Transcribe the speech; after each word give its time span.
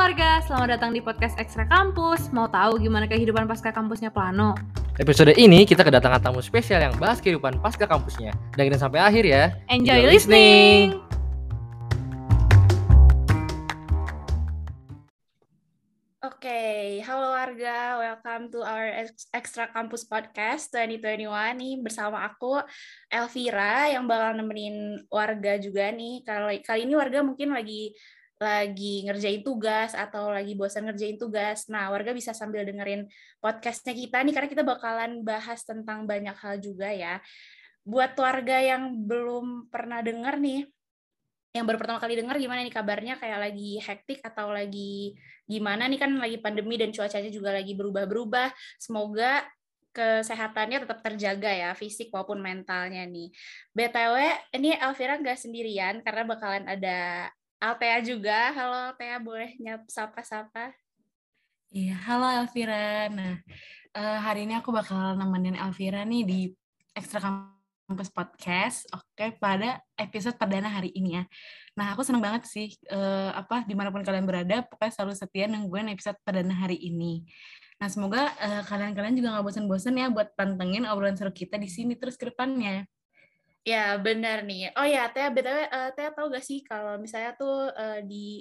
warga, 0.00 0.40
selamat 0.48 0.80
datang 0.80 0.96
di 0.96 1.04
podcast 1.04 1.36
Ekstra 1.36 1.68
Kampus. 1.68 2.32
Mau 2.32 2.48
tahu 2.48 2.80
gimana 2.80 3.04
kehidupan 3.04 3.44
pasca 3.44 3.68
kampusnya 3.68 4.08
Plano? 4.08 4.56
Episode 4.96 5.36
ini 5.36 5.68
kita 5.68 5.84
kedatangan 5.84 6.24
tamu 6.24 6.40
spesial 6.40 6.80
yang 6.80 6.96
bahas 6.96 7.20
kehidupan 7.20 7.60
pasca 7.60 7.84
kampusnya. 7.84 8.32
Dengerin 8.56 8.80
sampai 8.80 8.96
akhir 9.04 9.28
ya. 9.28 9.52
Enjoy 9.68 10.00
Enjoy 10.00 10.08
listening! 10.08 10.96
Oke, 16.24 17.04
halo 17.04 17.36
warga, 17.36 18.00
welcome 18.00 18.48
to 18.48 18.64
our 18.64 19.04
Ex- 19.04 19.28
Extra 19.36 19.68
Campus 19.68 20.08
Podcast 20.08 20.72
2021 20.72 21.28
nih 21.60 21.74
bersama 21.84 22.24
aku 22.24 22.56
Elvira 23.12 23.92
yang 23.92 24.08
bakal 24.08 24.32
nemenin 24.32 25.04
warga 25.12 25.60
juga 25.60 25.92
nih. 25.92 26.24
Kali 26.24 26.64
kali 26.64 26.88
ini 26.88 26.96
warga 26.96 27.20
mungkin 27.20 27.52
lagi 27.52 27.92
lagi 28.40 29.04
ngerjain 29.04 29.44
tugas 29.44 29.92
atau 29.92 30.32
lagi 30.32 30.56
bosan 30.56 30.88
ngerjain 30.88 31.20
tugas. 31.20 31.68
Nah, 31.68 31.92
warga 31.92 32.16
bisa 32.16 32.32
sambil 32.32 32.64
dengerin 32.64 33.04
podcastnya 33.36 33.92
kita 33.92 34.24
nih 34.24 34.32
karena 34.32 34.48
kita 34.48 34.64
bakalan 34.64 35.20
bahas 35.20 35.60
tentang 35.60 36.08
banyak 36.08 36.32
hal 36.40 36.56
juga 36.56 36.88
ya. 36.88 37.20
Buat 37.84 38.16
warga 38.16 38.56
yang 38.64 39.04
belum 39.04 39.68
pernah 39.68 40.00
denger 40.00 40.40
nih, 40.40 40.60
yang 41.52 41.68
baru 41.68 41.76
pertama 41.82 42.00
kali 42.00 42.16
dengar 42.16 42.40
gimana 42.40 42.64
nih 42.64 42.72
kabarnya 42.72 43.14
kayak 43.20 43.38
lagi 43.50 43.76
hektik 43.82 44.24
atau 44.24 44.54
lagi 44.54 45.18
gimana 45.44 45.90
nih 45.90 45.98
kan 45.98 46.10
lagi 46.16 46.38
pandemi 46.40 46.80
dan 46.80 46.96
cuacanya 46.96 47.28
juga 47.28 47.52
lagi 47.52 47.76
berubah-berubah. 47.76 48.56
Semoga 48.80 49.44
kesehatannya 49.90 50.86
tetap 50.86 51.02
terjaga 51.04 51.50
ya, 51.50 51.70
fisik 51.76 52.08
maupun 52.14 52.40
mentalnya 52.40 53.04
nih. 53.04 53.28
BTW, 53.74 54.14
ini 54.56 54.78
Elvira 54.78 55.18
nggak 55.18 55.36
sendirian 55.36 56.00
karena 56.00 56.22
bakalan 56.24 56.64
ada 56.70 57.28
Altea 57.60 58.00
juga. 58.00 58.56
Halo 58.56 58.72
Altea, 58.88 59.20
boleh 59.20 59.52
nyap 59.60 59.84
sapa-sapa? 59.84 60.72
Iya, 61.68 61.92
halo 62.08 62.24
Elvira. 62.40 63.12
Nah, 63.12 63.36
eh, 63.92 64.18
hari 64.24 64.48
ini 64.48 64.56
aku 64.56 64.72
bakal 64.72 65.12
nemenin 65.12 65.60
Elvira 65.60 66.00
nih 66.08 66.24
di 66.24 66.40
Extra 66.96 67.20
Campus 67.20 68.08
Podcast. 68.08 68.88
Oke, 68.96 69.36
pada 69.36 69.76
episode 69.92 70.40
perdana 70.40 70.72
hari 70.72 70.88
ini 70.96 71.20
ya. 71.20 71.28
Nah, 71.76 71.92
aku 71.92 72.00
seneng 72.00 72.24
banget 72.24 72.48
sih, 72.48 72.80
eh, 72.88 73.30
apa 73.36 73.68
di 73.68 73.76
mana 73.76 73.92
pun 73.92 74.00
kalian 74.00 74.24
berada, 74.24 74.64
pokoknya 74.64 74.92
selalu 74.96 75.12
setia 75.20 75.44
nungguin 75.44 75.92
episode 75.92 76.16
perdana 76.24 76.56
hari 76.56 76.80
ini. 76.80 77.28
Nah, 77.76 77.92
semoga 77.92 78.32
eh, 78.40 78.64
kalian-kalian 78.64 79.20
juga 79.20 79.36
nggak 79.36 79.44
bosan-bosan 79.44 80.00
ya 80.00 80.08
buat 80.08 80.32
pantengin 80.32 80.88
obrolan 80.88 81.12
seru 81.12 81.28
kita 81.28 81.60
di 81.60 81.68
sini 81.68 81.92
terus 81.92 82.16
ke 82.16 82.32
depannya. 82.32 82.88
Ya, 83.60 84.00
benar 84.00 84.40
nih. 84.48 84.72
Oh 84.72 84.88
ya, 84.88 85.12
Teh, 85.12 85.28
BTW, 85.28 85.58
eh, 85.68 85.88
Teh 85.92 86.08
tahu 86.16 86.32
gak 86.32 86.44
sih 86.44 86.64
kalau 86.64 86.96
misalnya 86.96 87.36
tuh 87.36 87.68
eh, 87.76 88.00
di 88.08 88.40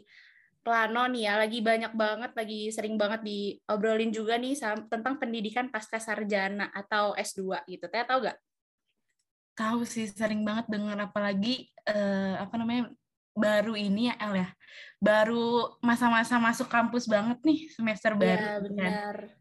Plano 0.63 1.07
nih 1.11 1.23
ya, 1.27 1.33
lagi 1.39 1.59
banyak 1.63 1.91
banget, 1.95 2.31
lagi 2.35 2.67
sering 2.75 2.95
banget 2.99 3.23
diobrolin 3.23 4.11
juga 4.11 4.35
nih 4.35 4.53
sam- 4.59 4.87
tentang 4.91 5.15
pendidikan 5.19 5.71
pasca 5.71 5.99
sarjana 5.99 6.67
atau 6.71 7.15
S2 7.15 7.63
gitu. 7.67 7.87
Teh 7.91 8.03
tahu 8.03 8.27
gak? 8.27 8.37
Tahu 9.55 9.83
sih 9.83 10.07
sering 10.07 10.43
banget 10.47 10.71
dengar 10.71 10.95
apalagi 10.99 11.67
eh, 11.83 12.33
apa 12.39 12.55
namanya 12.55 12.91
baru 13.35 13.75
ini 13.75 14.11
ya 14.11 14.15
El 14.23 14.33
ya. 14.39 14.47
Baru 15.03 15.79
masa-masa 15.83 16.39
masuk 16.39 16.67
kampus 16.71 17.07
banget 17.07 17.39
nih 17.43 17.67
semester 17.75 18.15
baru. 18.15 18.39
Iya, 18.39 18.51
kan. 18.55 18.63
benar. 18.67 19.15
Nah, 19.19 19.38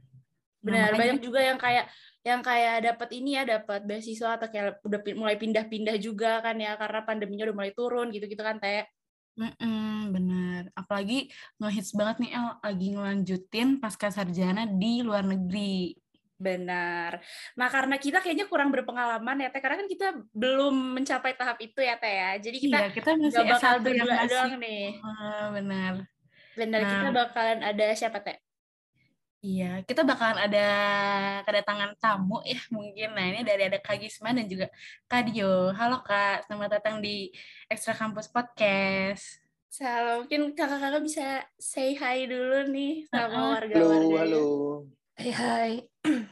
Benar, 0.69 0.91
banyak 0.95 1.19
juga 1.25 1.41
yang 1.41 1.59
kayak 1.59 1.85
yang 2.27 2.41
kayak 2.45 2.77
dapat 2.85 3.09
ini 3.17 3.31
ya, 3.41 3.43
dapat 3.49 3.81
beasiswa 3.89 4.37
atau 4.37 4.49
kayak 4.53 4.85
udah 4.85 5.01
mulai 5.17 5.37
pindah-pindah 5.41 5.97
juga 5.97 6.45
kan 6.45 6.61
ya 6.61 6.77
karena 6.77 7.01
pandeminya 7.09 7.49
udah 7.49 7.57
mulai 7.57 7.73
turun 7.73 8.13
gitu-gitu 8.13 8.43
kan, 8.45 8.61
Teh. 8.61 8.85
Mm-mm, 9.39 10.11
bener. 10.11 10.63
Apalagi 10.75 11.31
ngehits 11.63 11.95
banget 11.95 12.27
nih 12.27 12.31
El 12.35 12.47
lagi 12.59 12.87
ngelanjutin 12.91 13.69
pasca 13.79 14.11
sarjana 14.11 14.67
di 14.67 15.07
luar 15.07 15.23
negeri. 15.23 15.95
Benar. 16.39 17.19
Nah, 17.59 17.69
karena 17.71 17.99
kita 17.99 18.23
kayaknya 18.23 18.47
kurang 18.47 18.71
berpengalaman 18.71 19.43
ya, 19.43 19.51
Teh, 19.51 19.59
karena 19.59 19.79
kan 19.83 19.89
kita 19.91 20.07
belum 20.31 20.95
mencapai 20.99 21.35
tahap 21.35 21.59
itu 21.59 21.83
ya, 21.83 21.99
Teh 21.99 22.15
ya. 22.15 22.31
Jadi 22.39 22.57
kita 22.63 22.79
iya, 22.79 22.89
kita 22.95 23.11
masih 23.15 23.31
nggak 23.31 23.47
bakal 23.59 23.73
S1 23.75 23.87
yang 23.91 24.07
berdua 24.07 24.25
doang 24.31 24.53
nih. 24.63 24.85
Ah, 25.03 25.45
benar. 25.55 25.93
Benar, 26.59 26.81
kita 26.87 27.07
Nah. 27.11 27.15
bakalan 27.15 27.61
ada 27.63 27.87
siapa, 27.95 28.19
Teh? 28.23 28.39
Iya, 29.39 29.87
kita 29.87 30.03
bakalan 30.03 30.51
ada 30.51 30.67
kedatangan 31.47 31.95
tamu 32.03 32.43
ya 32.43 32.59
mungkin. 32.75 33.15
Nah, 33.15 33.23
ini 33.23 33.47
dari 33.47 33.71
ada 33.71 33.79
Kak 33.79 34.03
Gisma 34.03 34.35
dan 34.35 34.51
juga 34.51 34.67
Kak 35.07 35.31
Dio. 35.31 35.71
Halo 35.79 36.03
Kak, 36.03 36.51
selamat 36.51 36.83
datang 36.83 36.99
di 36.99 37.31
Extra 37.71 37.95
Campus 37.95 38.27
Podcast. 38.27 39.39
Salam, 39.71 40.27
mungkin 40.27 40.59
kakak-kakak 40.59 41.03
bisa 41.07 41.27
say 41.55 41.95
hi 41.95 42.27
dulu 42.27 42.67
nih 42.67 43.07
sama 43.07 43.63
warga-warga. 43.63 43.95
Halo, 43.95 44.19
halo. 44.19 44.47
Hai 45.15 45.31
hai. 45.31 45.73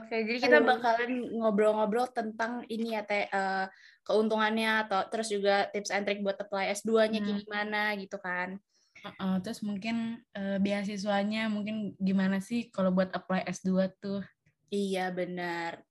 Oke, 0.00 0.16
jadi 0.24 0.38
kita 0.40 0.64
Halo. 0.64 0.72
bakalan 0.72 1.12
ngobrol-ngobrol 1.36 2.08
tentang 2.16 2.64
ini 2.72 2.96
ya 2.96 3.04
teh 3.04 3.28
eh, 3.28 3.66
keuntungannya 4.08 4.88
atau 4.88 5.04
terus 5.12 5.28
juga 5.28 5.68
tips 5.68 5.92
and 5.92 6.08
trick 6.08 6.24
buat 6.24 6.40
apply 6.40 6.72
S2-nya 6.80 7.20
Hmm. 7.20 7.44
gimana 7.44 7.92
gitu 8.00 8.16
kan. 8.16 8.56
Uh-uh, 9.02 9.42
terus 9.42 9.66
mungkin 9.66 10.22
eh, 10.30 10.62
beasiswanya 10.62 11.50
mungkin 11.50 11.98
gimana 11.98 12.38
sih 12.38 12.70
kalau 12.70 12.94
buat 12.94 13.10
apply 13.10 13.42
S2 13.50 13.90
tuh? 13.98 14.22
Iya, 14.70 15.10
benar. 15.10 15.82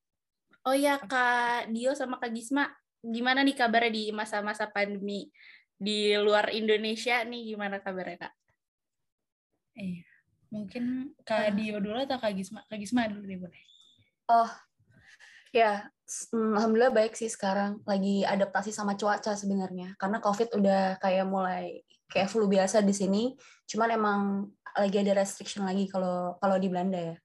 Oh 0.64 0.72
ya, 0.72 0.96
Kak 0.96 1.70
Dio 1.76 1.92
sama 1.92 2.18
Kak 2.24 2.32
Gisma, 2.32 2.72
gimana 3.04 3.44
nih 3.44 3.58
kabarnya 3.58 3.92
di 3.92 4.04
masa-masa 4.16 4.70
pandemi 4.72 5.28
di 5.76 6.14
luar 6.16 6.54
Indonesia 6.56 7.20
nih 7.28 7.52
gimana 7.52 7.84
kabarnya, 7.84 8.30
Kak? 8.30 8.34
Iya. 9.76 10.08
Mungkin 10.52 11.16
Kak 11.28 11.52
Dio 11.60 11.84
dulu 11.84 12.00
atau 12.00 12.16
Kak 12.16 12.32
Gisma? 12.32 12.64
Kak 12.72 12.80
Gisma 12.80 13.12
dulu 13.12 13.28
deh 13.28 13.40
boleh. 13.42 13.62
Oh, 14.32 14.52
ya, 15.52 15.84
alhamdulillah 16.32 16.96
baik 16.96 17.20
sih 17.20 17.28
sekarang. 17.28 17.84
Lagi 17.84 18.24
adaptasi 18.24 18.72
sama 18.72 18.96
cuaca 18.96 19.36
sebenarnya. 19.36 20.00
Karena 20.00 20.24
COVID 20.24 20.56
udah 20.56 21.02
kayak 21.04 21.28
mulai 21.28 21.84
kayak 22.12 22.28
flu 22.28 22.46
biasa 22.52 22.84
di 22.84 22.92
sini. 22.92 23.24
Cuman 23.66 23.90
emang 23.96 24.20
lagi 24.76 25.00
ada 25.00 25.24
restriction 25.24 25.64
lagi 25.64 25.88
kalau 25.88 26.36
kalau 26.44 26.60
di 26.60 26.68
Belanda 26.68 27.00
ya. 27.00 27.16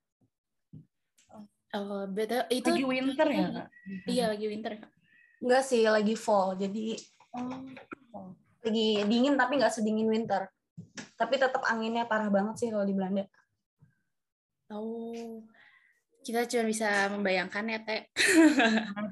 Oh, 1.76 2.08
beda 2.08 2.48
itu 2.48 2.72
Lagi 2.72 2.86
winter 2.88 3.28
ya, 3.28 3.46
Kak? 3.52 3.68
Iya, 4.08 4.24
lagi 4.32 4.46
winter, 4.48 4.72
Kak. 4.80 4.90
Enggak 5.44 5.62
sih, 5.66 5.84
lagi 5.84 6.14
fall. 6.16 6.56
Jadi 6.56 6.96
lagi 8.64 8.88
dingin 9.04 9.36
tapi 9.36 9.60
nggak 9.60 9.74
sedingin 9.74 10.08
winter. 10.08 10.48
Tapi 11.20 11.34
tetap 11.36 11.60
anginnya 11.68 12.08
parah 12.08 12.32
banget 12.32 12.64
sih 12.64 12.68
kalau 12.72 12.88
di 12.88 12.96
Belanda. 12.96 13.28
Oh. 14.72 15.44
Kita 16.26 16.42
cuma 16.50 16.66
bisa 16.66 17.06
membayangkan 17.14 17.70
ya, 17.70 17.78
Teh. 17.86 18.02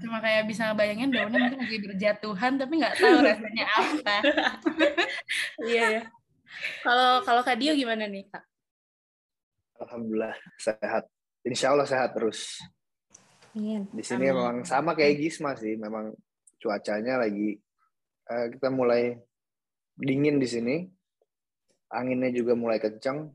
Cuma 0.03 0.19
kayak 0.19 0.51
bisa 0.51 0.75
ngebayangin 0.75 1.15
daunnya 1.15 1.47
mungkin 1.47 1.63
lagi 1.63 1.79
berjatuhan 1.79 2.59
tapi 2.59 2.83
nggak 2.83 2.95
tahu 2.99 3.17
rasanya 3.23 3.67
apa. 3.71 4.17
Iya 5.63 5.85
ya. 5.95 6.03
Kalau 6.83 7.23
kalau 7.23 7.43
Kak 7.47 7.55
Dio 7.63 7.71
gimana 7.79 8.11
nih, 8.11 8.27
Kak? 8.27 8.43
Alhamdulillah 9.79 10.35
sehat. 10.59 11.07
Insya 11.47 11.71
Allah 11.71 11.87
sehat 11.87 12.19
terus. 12.19 12.59
Amin. 13.55 13.87
Di 13.95 14.03
sini 14.03 14.27
Amin. 14.27 14.35
memang 14.35 14.57
sama 14.67 14.99
kayak 14.99 15.15
Gisma 15.23 15.55
sih. 15.55 15.79
Memang 15.79 16.11
cuacanya 16.59 17.23
lagi 17.23 17.55
eh, 18.27 18.47
kita 18.59 18.75
mulai 18.75 19.15
dingin 19.95 20.43
di 20.43 20.51
sini. 20.51 20.77
Anginnya 21.95 22.35
juga 22.35 22.59
mulai 22.59 22.83
kencang. 22.83 23.31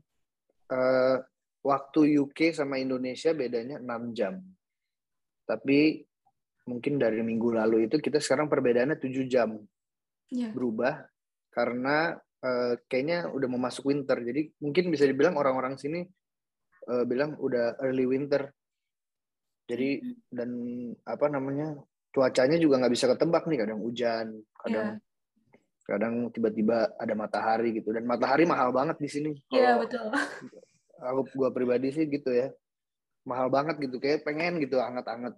Eh, 0.68 1.16
waktu 1.60 2.20
UK 2.20 2.56
sama 2.56 2.80
Indonesia 2.80 3.32
bedanya 3.36 3.76
6 3.78 4.16
jam. 4.16 4.40
Tapi 5.44 6.04
mungkin 6.68 7.00
dari 7.00 7.20
minggu 7.24 7.50
lalu 7.50 7.90
itu 7.90 7.98
kita 7.98 8.22
sekarang 8.22 8.46
perbedaannya 8.46 8.96
7 8.96 9.26
jam. 9.26 9.60
Iya. 10.30 10.54
berubah 10.54 11.10
karena 11.50 12.14
eh, 12.40 12.78
kayaknya 12.86 13.34
udah 13.34 13.48
mau 13.50 13.60
masuk 13.60 13.90
winter. 13.90 14.14
Jadi 14.22 14.54
mungkin 14.62 14.94
bisa 14.94 15.04
dibilang 15.04 15.34
orang-orang 15.34 15.74
sini 15.74 16.06
eh, 16.86 17.04
bilang 17.04 17.34
udah 17.36 17.82
early 17.82 18.06
winter. 18.06 18.54
Jadi 19.66 20.02
dan 20.30 20.50
apa 21.06 21.26
namanya 21.30 21.78
cuacanya 22.10 22.58
juga 22.58 22.78
nggak 22.78 22.94
bisa 22.94 23.10
ketebak 23.10 23.46
nih. 23.50 23.58
Kadang 23.58 23.80
hujan, 23.82 24.26
kadang 24.54 24.88
kadang 25.82 26.14
tiba-tiba 26.30 26.94
ada 26.94 27.14
matahari 27.18 27.74
gitu. 27.74 27.90
Dan 27.90 28.06
matahari 28.06 28.46
mahal 28.46 28.70
banget 28.70 29.02
di 29.02 29.08
sini. 29.10 29.32
Iya, 29.50 29.74
Kalau 29.74 29.82
betul. 29.82 30.06
Aku 31.00 31.24
gua 31.36 31.50
pribadi 31.50 31.88
sih 31.90 32.04
gitu 32.06 32.30
ya. 32.30 32.52
Mahal 33.24 33.48
banget 33.48 33.80
gitu. 33.80 33.96
Kayak 34.00 34.24
pengen 34.24 34.60
gitu 34.60 34.76
anget-anget. 34.80 35.34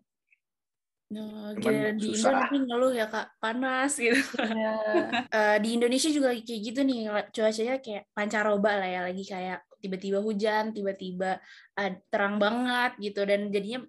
Nah, 1.12 1.52
Cuman 1.60 2.00
di 2.00 2.08
Indo 2.08 2.16
susah. 2.16 2.32
nanti 2.32 2.56
ngeluh 2.56 2.92
ya, 2.96 3.06
Kak. 3.06 3.36
Panas 3.36 3.92
gitu. 4.00 4.16
Iya. 4.40 4.72
Eh, 5.32 5.56
di 5.64 5.80
Indonesia 5.80 6.12
juga 6.12 6.32
kayak 6.36 6.60
gitu 6.60 6.80
nih 6.84 7.08
cuacanya 7.32 7.76
kayak 7.80 8.04
pancaroba 8.12 8.76
lah 8.76 8.88
ya 8.88 9.00
lagi 9.08 9.24
kayak 9.24 9.64
tiba-tiba 9.80 10.20
hujan 10.20 10.70
tiba-tiba 10.76 11.40
eh, 11.80 11.98
terang 12.12 12.36
banget 12.36 13.00
gitu 13.00 13.24
dan 13.24 13.48
jadinya 13.48 13.80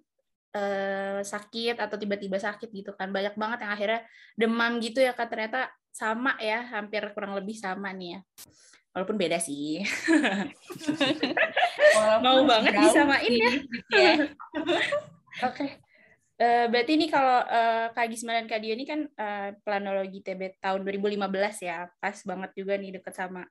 eh, 0.56 1.20
sakit 1.20 1.76
atau 1.78 1.96
tiba-tiba 2.00 2.40
sakit 2.40 2.72
gitu 2.72 2.96
kan 2.96 3.12
banyak 3.12 3.36
banget 3.36 3.58
yang 3.62 3.72
akhirnya 3.76 4.00
demam 4.34 4.80
gitu 4.80 5.04
ya 5.04 5.12
kan 5.12 5.28
ternyata 5.28 5.68
sama 5.94 6.34
ya 6.42 6.64
hampir 6.74 7.06
kurang 7.14 7.38
lebih 7.38 7.54
sama 7.54 7.94
nih 7.94 8.18
ya 8.18 8.20
walaupun 8.94 9.18
beda 9.18 9.42
sih. 9.42 9.82
Walaupun 11.98 12.22
Mau 12.22 12.40
banget 12.46 12.72
disamain 12.78 13.26
sih, 13.26 13.42
ya. 13.42 13.50
gitu 13.50 13.96
ya. 13.98 14.14
Oke. 15.50 15.66
Eh, 16.34 16.66
berarti 16.66 16.92
ini 16.98 17.06
kalau 17.10 17.42
eh, 17.46 17.86
Kak 17.90 18.06
Gisma 18.10 18.38
dan 18.38 18.46
Kak 18.46 18.62
Dio 18.62 18.74
ini 18.74 18.86
kan 18.86 19.06
eh, 19.06 19.50
planologi 19.66 20.22
TB 20.22 20.62
tahun 20.62 20.86
2015 20.86 21.26
ya. 21.66 21.90
Pas 21.98 22.16
banget 22.22 22.50
juga 22.54 22.78
nih 22.78 22.98
deket 22.98 23.14
sama 23.14 23.42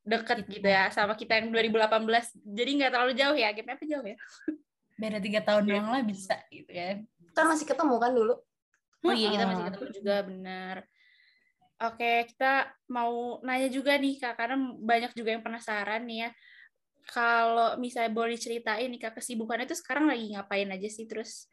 deket 0.00 0.48
gitu 0.48 0.64
ya 0.66 0.90
sama 0.90 1.14
kita 1.14 1.38
yang 1.38 1.54
2018. 1.54 2.34
Jadi 2.42 2.70
nggak 2.82 2.90
terlalu 2.90 3.12
jauh 3.14 3.36
ya. 3.38 3.48
Gapnya 3.54 3.74
apa 3.78 3.86
jauh 3.86 4.06
ya? 4.06 4.16
Beda 4.98 5.18
tiga 5.22 5.40
tahun 5.42 5.62
doang 5.70 5.88
lah 5.90 6.02
bisa 6.02 6.34
gitu 6.50 6.70
kan. 6.70 7.06
Kan 7.34 7.46
masih 7.46 7.66
ketemu 7.66 7.94
kan 7.98 8.10
dulu. 8.10 8.34
Oh 9.00 9.14
iya 9.14 9.32
kita 9.32 9.44
masih 9.46 9.62
Heeh. 9.64 9.72
ketemu 9.74 9.90
juga 9.96 10.14
benar. 10.26 10.76
Oke, 11.80 12.28
kita 12.28 12.68
mau 12.92 13.40
nanya 13.40 13.72
juga 13.72 13.96
nih 13.96 14.20
Kak, 14.20 14.36
karena 14.36 14.56
banyak 14.76 15.16
juga 15.16 15.32
yang 15.32 15.40
penasaran 15.40 16.04
nih 16.04 16.28
ya. 16.28 16.30
Kalau 17.08 17.80
misalnya 17.80 18.12
boleh 18.12 18.36
ceritain 18.36 18.92
nih 18.92 19.00
Kak, 19.00 19.16
kesibukannya 19.16 19.64
itu 19.64 19.80
sekarang 19.80 20.04
lagi 20.04 20.28
ngapain 20.36 20.68
aja 20.68 20.88
sih 20.92 21.08
terus? 21.08 21.48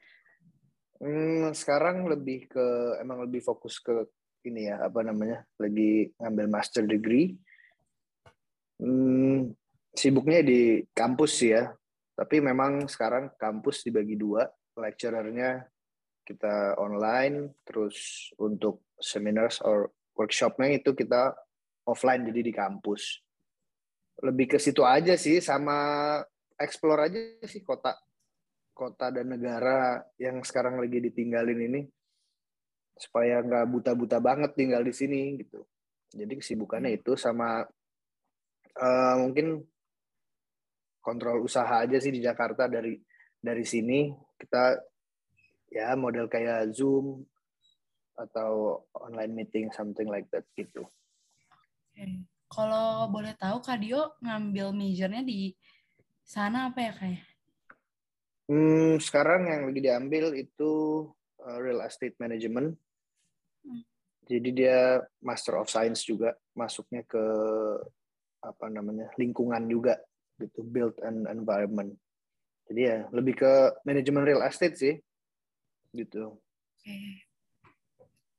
Hmm, 0.99 1.55
sekarang 1.55 2.11
lebih 2.11 2.51
ke 2.51 2.67
emang 2.99 3.23
lebih 3.23 3.39
fokus 3.39 3.79
ke 3.79 4.03
ini 4.43 4.67
ya 4.67 4.83
apa 4.83 4.99
namanya 4.99 5.47
lagi 5.55 6.11
ngambil 6.19 6.45
master 6.51 6.83
degree. 6.83 7.31
Hmm, 8.83 9.55
sibuknya 9.95 10.43
di 10.43 10.83
kampus 10.91 11.31
sih 11.39 11.55
ya. 11.55 11.71
Tapi 12.19 12.43
memang 12.43 12.89
sekarang 12.91 13.31
kampus 13.39 13.87
dibagi 13.87 14.19
dua, 14.19 14.43
lecturernya 14.75 15.63
kita 16.27 16.75
online, 16.75 17.55
terus 17.63 18.27
untuk 18.35 18.83
seminars 18.99 19.63
or 19.63 19.95
workshopnya 20.17 20.81
itu 20.81 20.97
kita 20.97 21.37
offline 21.85 22.25
jadi 22.25 22.41
di 22.41 22.53
kampus. 22.53 23.21
Lebih 24.25 24.57
ke 24.57 24.57
situ 24.57 24.81
aja 24.81 25.13
sih 25.13 25.37
sama 25.37 26.17
explore 26.57 27.05
aja 27.05 27.21
sih 27.45 27.61
kota 27.61 27.93
kota 28.73 29.09
dan 29.13 29.29
negara 29.29 30.01
yang 30.21 30.41
sekarang 30.41 30.77
lagi 30.77 31.01
ditinggalin 31.01 31.61
ini 31.69 31.81
supaya 32.97 33.41
nggak 33.45 33.65
buta-buta 33.69 34.17
banget 34.17 34.57
tinggal 34.57 34.81
di 34.81 34.93
sini 34.93 35.37
gitu. 35.41 35.65
Jadi 36.13 36.41
kesibukannya 36.41 36.97
itu 36.97 37.13
sama 37.13 37.61
eh, 38.73 39.15
mungkin 39.21 39.61
kontrol 41.01 41.45
usaha 41.45 41.85
aja 41.85 41.97
sih 42.01 42.11
di 42.13 42.21
Jakarta 42.21 42.65
dari 42.65 42.97
dari 43.37 43.63
sini 43.63 44.11
kita 44.37 44.81
ya 45.71 45.93
model 45.93 46.27
kayak 46.27 46.73
Zoom 46.73 47.21
atau 48.17 48.81
online 48.97 49.33
meeting 49.37 49.69
something 49.71 50.09
like 50.09 50.25
that 50.33 50.43
gitu. 50.57 50.83
Oke. 51.93 52.25
Kalau 52.47 53.11
boleh 53.11 53.35
tahu 53.35 53.59
Kak 53.59 53.83
Dio 53.83 54.15
ngambil 54.23 54.71
majornya 54.71 55.21
di 55.21 55.51
sana 56.23 56.71
apa 56.71 56.79
ya 56.79 56.93
kayak? 56.95 57.23
Hmm, 58.47 58.95
sekarang 59.03 59.51
yang 59.51 59.61
lagi 59.67 59.81
diambil 59.83 60.31
itu 60.31 60.71
uh, 61.43 61.59
real 61.59 61.83
estate 61.83 62.15
management. 62.15 62.79
Hmm. 63.67 63.83
Jadi 64.27 64.49
dia 64.55 65.03
Master 65.19 65.59
of 65.59 65.67
Science 65.67 66.07
juga, 66.07 66.35
masuknya 66.55 67.03
ke 67.03 67.23
apa 68.39 68.71
namanya 68.71 69.11
lingkungan 69.19 69.67
juga 69.67 69.99
gitu, 70.39 70.63
build 70.63 70.95
and 71.03 71.27
environment. 71.27 71.99
Jadi 72.71 72.81
ya 72.87 72.97
lebih 73.11 73.43
ke 73.43 73.51
manajemen 73.83 74.23
real 74.23 74.43
estate 74.47 74.79
sih, 74.79 74.95
gitu. 75.91 76.39
Oke. 76.79 77.26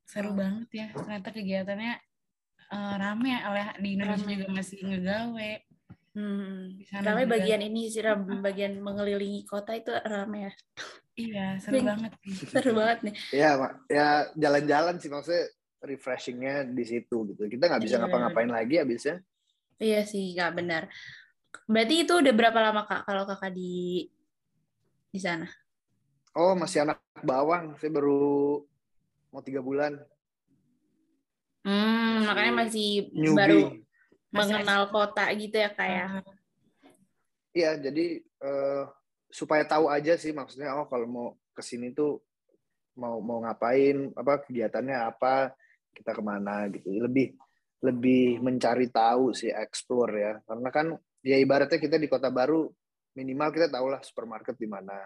Seru 0.09 0.33
banget 0.33 0.69
ya. 0.73 0.87
Ternyata 0.97 1.29
kegiatannya 1.31 1.95
eh, 2.69 2.95
rame 2.97 3.29
ya 3.29 3.41
oleh 3.53 3.65
di 3.77 3.89
Indonesia 3.95 4.25
Rame. 4.25 4.33
juga 4.41 4.47
masih 4.51 4.79
ngegawe. 4.81 5.53
Hmm. 6.19 6.81
Ramai 6.99 7.25
juga. 7.29 7.33
bagian 7.39 7.61
ini 7.63 7.93
sih, 7.93 8.03
ram- 8.03 8.43
bagian 8.43 8.81
mengelilingi 8.81 9.45
kota 9.45 9.77
itu 9.77 9.93
ramai 10.03 10.49
ya. 10.49 10.53
Iya, 11.15 11.47
seru 11.61 11.79
Bing. 11.79 11.87
banget 11.87 12.13
sih. 12.25 12.33
Seru 12.57 12.73
banget 12.75 12.99
nih. 13.07 13.15
Ya, 13.35 13.51
Mak. 13.55 13.73
ya 13.87 14.07
jalan-jalan 14.35 14.97
sih 14.99 15.11
maksudnya 15.11 15.45
refreshingnya 15.79 16.67
di 16.67 16.85
situ 16.87 17.17
gitu. 17.29 17.43
Kita 17.47 17.69
nggak 17.69 17.83
bisa 17.85 17.97
Iya. 17.99 18.03
ngapa-ngapain 18.07 18.51
lagi 18.51 18.75
habisnya. 18.81 19.17
Iya 19.79 20.03
sih, 20.03 20.35
nggak 20.35 20.53
benar. 20.59 20.83
Berarti 21.71 21.95
itu 22.03 22.13
udah 22.19 22.35
berapa 22.35 22.59
lama 22.59 22.83
Kak 22.83 23.03
kalau 23.07 23.23
Kakak 23.29 23.55
di 23.55 24.07
di 25.09 25.21
sana? 25.23 25.47
Oh, 26.35 26.55
masih 26.55 26.83
anak 26.83 26.99
bawang. 27.23 27.75
Saya 27.79 27.91
baru 27.91 28.63
mau 29.29 29.43
tiga 29.45 29.61
bulan. 29.61 29.99
Hmm, 31.67 32.25
makanya 32.25 32.65
masih 32.65 33.13
Newbie. 33.13 33.37
baru 33.37 33.61
mengenal 34.33 34.89
kota 34.89 35.29
gitu 35.37 35.57
ya 35.57 35.71
kayak. 35.73 36.25
Ah, 36.25 36.39
Iya, 37.57 37.75
jadi 37.81 38.23
eh, 38.23 38.83
supaya 39.29 39.65
tahu 39.67 39.91
aja 39.91 40.15
sih 40.15 40.31
maksudnya 40.31 40.79
oh 40.79 40.87
kalau 40.87 41.07
mau 41.09 41.29
ke 41.53 41.63
sini 41.65 41.91
tuh 41.91 42.23
mau 42.99 43.19
mau 43.23 43.43
ngapain, 43.43 44.11
apa 44.15 44.43
kegiatannya 44.47 44.95
apa, 44.95 45.55
kita 45.95 46.15
ke 46.15 46.23
mana 46.23 46.67
gitu. 46.71 46.91
Lebih 46.91 47.35
lebih 47.83 48.43
mencari 48.43 48.91
tahu 48.91 49.35
sih, 49.35 49.51
explore 49.51 50.15
ya. 50.19 50.35
Karena 50.43 50.69
kan 50.71 50.87
ya 51.23 51.39
ibaratnya 51.39 51.79
kita 51.79 51.99
di 51.99 52.11
kota 52.11 52.31
baru 52.31 52.67
minimal 53.15 53.49
kita 53.55 53.67
tahulah 53.71 54.03
supermarket 54.03 54.55
di 54.59 54.69
mana. 54.71 54.99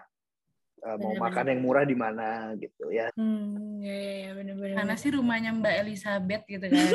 Eh, 0.83 0.99
mau 0.99 1.15
Benar-benar. 1.15 1.23
makan 1.31 1.45
yang 1.47 1.61
murah 1.63 1.85
di 1.87 1.95
mana 1.95 2.27
gitu 2.59 2.91
ya. 2.91 3.07
Hmm, 3.15 3.79
ya 3.79 3.95
ya 3.95 4.13
ya 4.19 4.31
benar-benar. 4.35 4.75
Mana 4.83 4.93
sih 4.99 5.15
rumahnya 5.15 5.55
Mbak 5.55 5.75
Elizabeth 5.79 6.43
gitu 6.43 6.65
kan? 6.67 6.91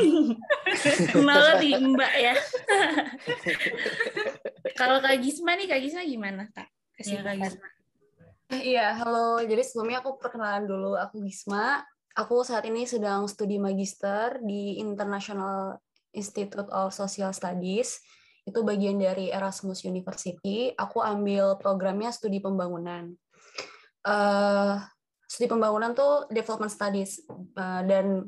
Kenal 1.17 1.57
di 1.57 1.73
Mbak 1.73 2.13
ya. 2.21 2.35
Kalau 4.81 5.01
Kak 5.01 5.17
Gisma 5.25 5.57
nih, 5.57 5.67
Kak 5.73 5.81
Gisma 5.81 6.03
gimana 6.05 6.43
Kak? 6.53 6.69
Iya, 7.01 7.25
Kak 7.25 7.33
Kesibukan. 7.33 7.37
Gisma. 7.41 7.67
Eh, 8.49 8.63
Iya, 8.77 8.87
halo. 9.01 9.41
Jadi 9.45 9.63
sebelumnya 9.65 10.05
aku 10.05 10.21
perkenalan 10.21 10.65
dulu. 10.69 10.93
Aku 10.97 11.21
Gisma. 11.25 11.85
Aku 12.13 12.43
saat 12.43 12.67
ini 12.67 12.85
sedang 12.85 13.25
studi 13.25 13.57
magister 13.57 14.37
di 14.43 14.81
International 14.83 15.81
Institute 16.13 16.69
of 16.69 16.93
Social 16.93 17.31
Studies. 17.33 18.01
Itu 18.45 18.65
bagian 18.65 19.01
dari 19.01 19.29
Erasmus 19.33 19.85
University. 19.85 20.73
Aku 20.77 21.05
ambil 21.05 21.57
programnya 21.57 22.13
studi 22.13 22.41
pembangunan. 22.41 23.13
Eh 24.07 24.77
studi 25.29 25.47
pembangunan 25.51 25.93
tuh 25.93 26.29
development 26.33 26.73
studies 26.73 27.21
Eh, 27.29 27.83
dan 27.89 28.25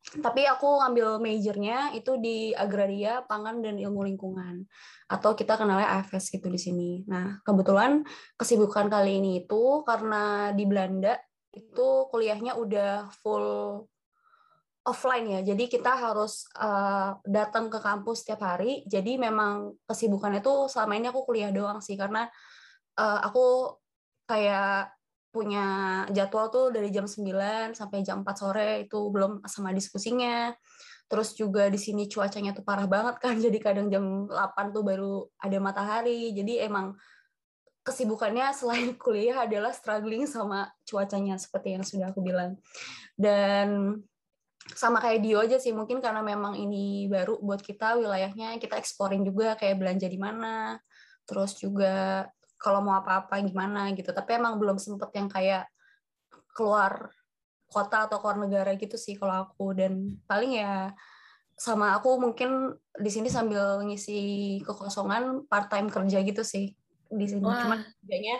tapi 0.00 0.48
aku 0.48 0.80
ngambil 0.80 1.20
majornya 1.20 1.92
itu 1.92 2.16
di 2.16 2.56
agraria, 2.56 3.20
pangan 3.28 3.60
dan 3.60 3.76
ilmu 3.76 4.00
lingkungan 4.08 4.64
atau 5.12 5.36
kita 5.36 5.60
kenalnya 5.60 6.00
AFS 6.00 6.32
gitu 6.32 6.48
di 6.48 6.56
sini. 6.56 6.90
Nah, 7.04 7.38
kebetulan 7.44 8.00
kesibukan 8.40 8.88
kali 8.88 9.20
ini 9.20 9.44
itu 9.44 9.84
karena 9.84 10.56
di 10.56 10.64
Belanda 10.64 11.20
itu 11.52 12.08
kuliahnya 12.08 12.56
udah 12.56 13.12
full 13.20 13.84
offline 14.88 15.26
ya. 15.36 15.40
Jadi 15.52 15.68
kita 15.68 15.92
harus 15.92 16.48
eh, 16.56 17.10
datang 17.28 17.68
ke 17.68 17.78
kampus 17.78 18.24
setiap 18.24 18.40
hari. 18.48 18.82
Jadi 18.88 19.20
memang 19.20 19.76
kesibukannya 19.84 20.40
tuh 20.40 20.64
selama 20.72 20.96
ini 20.96 21.12
aku 21.12 21.28
kuliah 21.28 21.52
doang 21.52 21.84
sih 21.84 21.94
karena 22.00 22.24
eh, 22.96 23.18
aku 23.20 23.76
kayak 24.24 24.99
punya 25.30 25.66
jadwal 26.10 26.50
tuh 26.50 26.74
dari 26.74 26.90
jam 26.90 27.06
9 27.06 27.74
sampai 27.74 28.02
jam 28.02 28.26
4 28.26 28.34
sore 28.34 28.70
itu 28.86 28.98
belum 29.10 29.42
sama 29.46 29.70
diskusinya. 29.70 30.50
Terus 31.10 31.34
juga 31.34 31.66
di 31.66 31.78
sini 31.78 32.06
cuacanya 32.06 32.54
tuh 32.54 32.62
parah 32.66 32.86
banget 32.86 33.16
kan. 33.22 33.34
Jadi 33.46 33.58
kadang 33.62 33.86
jam 33.90 34.26
8 34.26 34.74
tuh 34.74 34.82
baru 34.82 35.26
ada 35.38 35.58
matahari. 35.62 36.34
Jadi 36.34 36.62
emang 36.62 36.98
kesibukannya 37.86 38.50
selain 38.58 38.98
kuliah 38.98 39.46
adalah 39.46 39.70
struggling 39.70 40.26
sama 40.26 40.68
cuacanya 40.84 41.38
seperti 41.38 41.78
yang 41.78 41.84
sudah 41.86 42.10
aku 42.10 42.20
bilang. 42.20 42.58
Dan 43.14 43.98
sama 44.74 45.02
kayak 45.02 45.20
Dio 45.24 45.38
aja 45.40 45.56
sih 45.58 45.74
mungkin 45.74 45.98
karena 45.98 46.22
memang 46.22 46.54
ini 46.54 47.10
baru 47.10 47.40
buat 47.42 47.64
kita 47.64 47.98
wilayahnya 47.98 48.60
kita 48.62 48.78
exploring 48.78 49.26
juga 49.26 49.58
kayak 49.58 49.80
belanja 49.80 50.06
di 50.06 50.20
mana 50.20 50.78
terus 51.26 51.58
juga 51.58 52.26
kalau 52.60 52.84
mau 52.84 53.00
apa-apa 53.00 53.40
gimana 53.40 53.88
gitu. 53.96 54.12
Tapi 54.12 54.36
emang 54.36 54.60
belum 54.60 54.76
sempet 54.76 55.08
yang 55.16 55.32
kayak 55.32 55.64
keluar 56.52 57.08
kota 57.72 58.04
atau 58.04 58.20
keluar 58.20 58.36
negara 58.36 58.76
gitu 58.76 59.00
sih 59.00 59.16
kalau 59.16 59.48
aku. 59.48 59.72
Dan 59.72 60.20
paling 60.28 60.60
ya 60.60 60.92
sama 61.56 61.96
aku 61.96 62.20
mungkin 62.20 62.76
di 62.96 63.10
sini 63.12 63.32
sambil 63.32 63.80
ngisi 63.84 64.20
kekosongan 64.64 65.48
part 65.48 65.72
time 65.72 65.88
kerja 65.88 66.20
gitu 66.20 66.44
sih 66.44 66.76
di 67.10 67.26
sini. 67.26 67.44
Wah. 67.44 67.64
cuman 67.66 67.80
kerjanya 67.84 68.36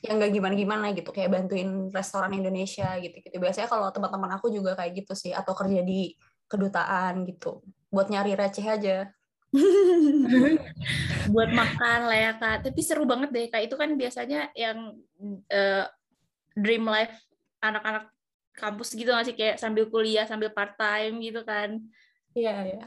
yang 0.00 0.16
nggak 0.16 0.32
gimana-gimana 0.32 0.86
gitu 0.96 1.12
kayak 1.12 1.36
bantuin 1.36 1.92
restoran 1.92 2.32
Indonesia 2.32 2.96
gitu 2.96 3.12
gitu 3.20 3.36
biasanya 3.36 3.68
kalau 3.68 3.92
teman-teman 3.92 4.40
aku 4.40 4.48
juga 4.48 4.72
kayak 4.72 5.04
gitu 5.04 5.12
sih 5.12 5.36
atau 5.36 5.52
kerja 5.52 5.84
di 5.84 6.16
kedutaan 6.48 7.28
gitu. 7.28 7.60
Buat 7.92 8.08
nyari 8.08 8.32
receh 8.32 8.64
aja 8.64 9.10
buat 11.32 11.50
makan 11.50 12.00
lah 12.10 12.18
ya 12.18 12.32
kak 12.36 12.68
tapi 12.70 12.80
seru 12.82 13.06
banget 13.08 13.30
deh 13.32 13.46
kak 13.48 13.62
itu 13.66 13.74
kan 13.78 13.90
biasanya 13.94 14.50
yang 14.52 14.94
eh, 15.48 15.86
dream 16.56 16.84
life 16.84 17.14
anak-anak 17.62 18.10
kampus 18.56 18.96
gitu 18.96 19.12
nggak 19.12 19.26
sih 19.28 19.36
kayak 19.36 19.56
sambil 19.60 19.86
kuliah 19.88 20.24
sambil 20.24 20.50
part 20.50 20.74
time 20.80 21.20
gitu 21.20 21.44
kan 21.44 21.78
iya 22.32 22.64
iya 22.64 22.86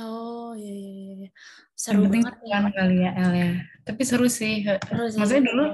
Oh 0.00 0.52
iya 0.56 0.72
iya 0.76 0.92
iya. 0.92 1.12
Yang 1.16 1.30
Seru 1.76 2.00
penting 2.08 2.22
banget 2.24 2.40
ya. 2.44 2.58
kali 2.76 2.96
ya 3.00 3.10
El 3.16 3.32
ya. 3.32 3.50
Tapi 3.84 4.02
seru 4.04 4.28
sih. 4.28 4.54
Seru 4.64 5.04
sih. 5.08 5.18
Maksudnya 5.18 5.44
dulu 5.52 5.64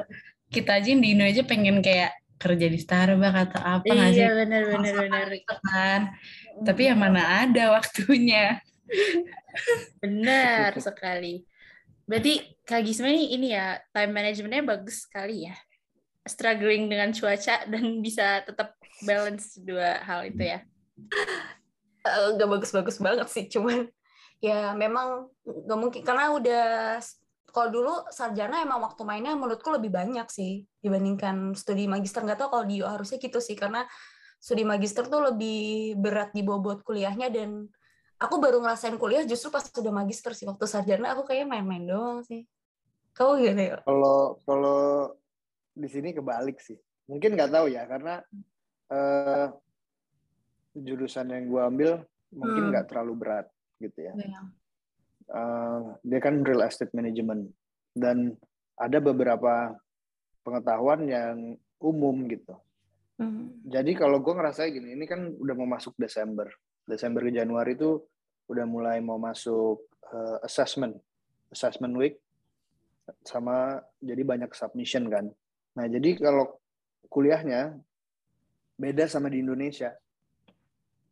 kita 0.51 0.71
aja 0.79 0.89
yang 0.95 1.03
di 1.03 1.09
Indonesia 1.15 1.45
pengen 1.47 1.77
kayak 1.83 2.13
kerja 2.37 2.67
di 2.69 2.79
Starbucks 2.79 3.39
atau 3.51 3.61
apa 3.63 3.87
nggak 3.87 4.11
sih? 4.15 4.23
Iya 4.23 4.31
benar 4.35 4.63
benar 4.71 4.95
benar. 5.07 5.27
gitu 5.35 5.55
kan. 5.63 6.01
Tapi 6.63 6.83
yang 6.87 6.99
mana 7.03 7.23
ada 7.47 7.65
waktunya. 7.75 8.63
Benar 10.03 10.77
sekali. 10.79 11.43
Berarti 12.07 12.43
Kak 12.63 12.87
Gisma 12.87 13.11
ini, 13.11 13.35
ini 13.35 13.49
ya, 13.51 13.83
time 13.91 14.13
managementnya 14.15 14.63
bagus 14.63 15.07
sekali 15.07 15.51
ya. 15.51 15.57
Struggling 16.27 16.91
dengan 16.91 17.11
cuaca 17.15 17.67
dan 17.67 18.03
bisa 18.03 18.43
tetap 18.47 18.79
balance 19.03 19.59
dua 19.59 20.03
hal 20.03 20.31
itu 20.31 20.43
ya. 20.43 20.61
Eh, 22.07 22.29
nggak 22.39 22.49
bagus-bagus 22.49 22.97
banget 23.03 23.29
sih 23.29 23.45
cuman 23.51 23.91
ya 24.39 24.77
memang 24.77 25.27
nggak 25.43 25.79
mungkin 25.79 26.03
karena 26.05 26.31
udah 26.31 26.67
kalau 27.51 27.69
dulu 27.73 27.93
sarjana 28.13 28.61
emang 28.61 28.85
waktu 28.85 29.03
mainnya 29.03 29.33
menurutku 29.33 29.73
lebih 29.73 29.89
banyak 29.89 30.29
sih 30.29 30.69
dibandingkan 30.85 31.57
studi 31.57 31.89
magister 31.89 32.21
nggak 32.21 32.45
tahu 32.45 32.49
kalau 32.53 32.65
di 32.69 32.85
harusnya 32.85 33.17
gitu 33.17 33.41
sih 33.41 33.57
karena 33.57 33.89
studi 34.39 34.63
magister 34.63 35.09
tuh 35.09 35.33
lebih 35.33 35.97
berat 35.97 36.37
di 36.37 36.45
bobot 36.45 36.85
kuliahnya 36.85 37.33
dan 37.33 37.67
aku 38.17 38.41
baru 38.41 38.59
ngerasain 38.65 38.97
kuliah 38.97 39.25
justru 39.29 39.53
pas 39.53 39.65
sudah 39.65 39.93
magister 39.93 40.33
sih 40.33 40.49
waktu 40.49 40.65
sarjana 40.65 41.13
aku 41.13 41.29
kayak 41.29 41.49
main-main 41.49 41.85
doang 41.85 42.21
sih 42.25 42.49
kamu 43.17 43.33
gimana 43.41 43.63
ya 43.65 43.77
Kalau 43.85 44.37
kalau 44.45 44.81
di 45.77 45.89
sini 45.89 46.13
kebalik 46.13 46.61
sih. 46.61 46.77
Mungkin 47.09 47.33
nggak 47.37 47.53
tahu 47.53 47.67
ya 47.73 47.89
karena 47.89 48.21
eh, 48.93 49.47
jurusan 50.77 51.33
yang 51.33 51.45
gue 51.49 51.63
ambil 51.63 51.91
mungkin 52.33 52.63
Hmm. 52.69 52.71
nggak 52.73 52.87
terlalu 52.93 53.15
berat 53.17 53.47
gitu 53.81 54.05
ya. 54.05 54.13
Eh, 54.17 55.81
dia 56.05 56.21
kan 56.21 56.45
real 56.45 56.61
estate 56.65 56.93
management 56.93 57.49
dan 57.97 58.37
ada 58.77 58.99
beberapa 59.01 59.73
pengetahuan 60.45 61.09
yang 61.09 61.37
umum 61.81 62.29
gitu. 62.29 62.53
Hmm. 63.17 63.65
Jadi 63.65 63.97
kalau 63.97 64.21
gue 64.21 64.33
ngerasa 64.37 64.69
gini, 64.69 64.93
ini 64.93 65.09
kan 65.09 65.33
udah 65.33 65.55
mau 65.57 65.69
masuk 65.69 65.97
Desember. 65.97 66.53
Desember 66.87 67.27
ke 67.27 67.35
Januari 67.35 67.75
itu 67.75 67.99
udah 68.47 68.65
mulai 68.65 69.03
mau 69.03 69.19
masuk 69.19 69.91
eh, 70.07 70.39
assessment, 70.47 70.95
assessment 71.51 71.95
week, 71.99 72.23
sama 73.27 73.83
jadi 73.99 74.23
banyak 74.23 74.51
submission 74.55 75.11
kan. 75.11 75.27
Nah 75.77 75.87
jadi 75.91 76.15
kalau 76.17 76.57
kuliahnya 77.11 77.75
beda 78.79 79.11
sama 79.11 79.27
di 79.27 79.43
Indonesia, 79.43 79.91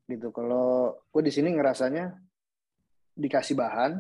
gitu. 0.07 0.31
Kalau 0.31 0.95
gue 1.11 1.23
di 1.27 1.33
sini 1.35 1.51
ngerasanya 1.51 2.15
dikasih 3.19 3.59
bahan, 3.59 3.99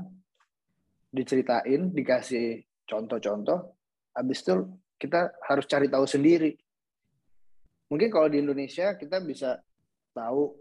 diceritain, 1.10 1.90
dikasih 1.90 2.62
contoh-contoh, 2.86 3.74
habis 4.14 4.46
itu 4.46 4.62
kita 4.94 5.34
harus 5.42 5.66
cari 5.66 5.90
tahu 5.90 6.06
sendiri 6.06 6.54
mungkin 7.94 8.08
kalau 8.08 8.26
di 8.26 8.40
Indonesia 8.40 8.96
kita 8.96 9.20
bisa 9.20 9.60
tahu 10.14 10.54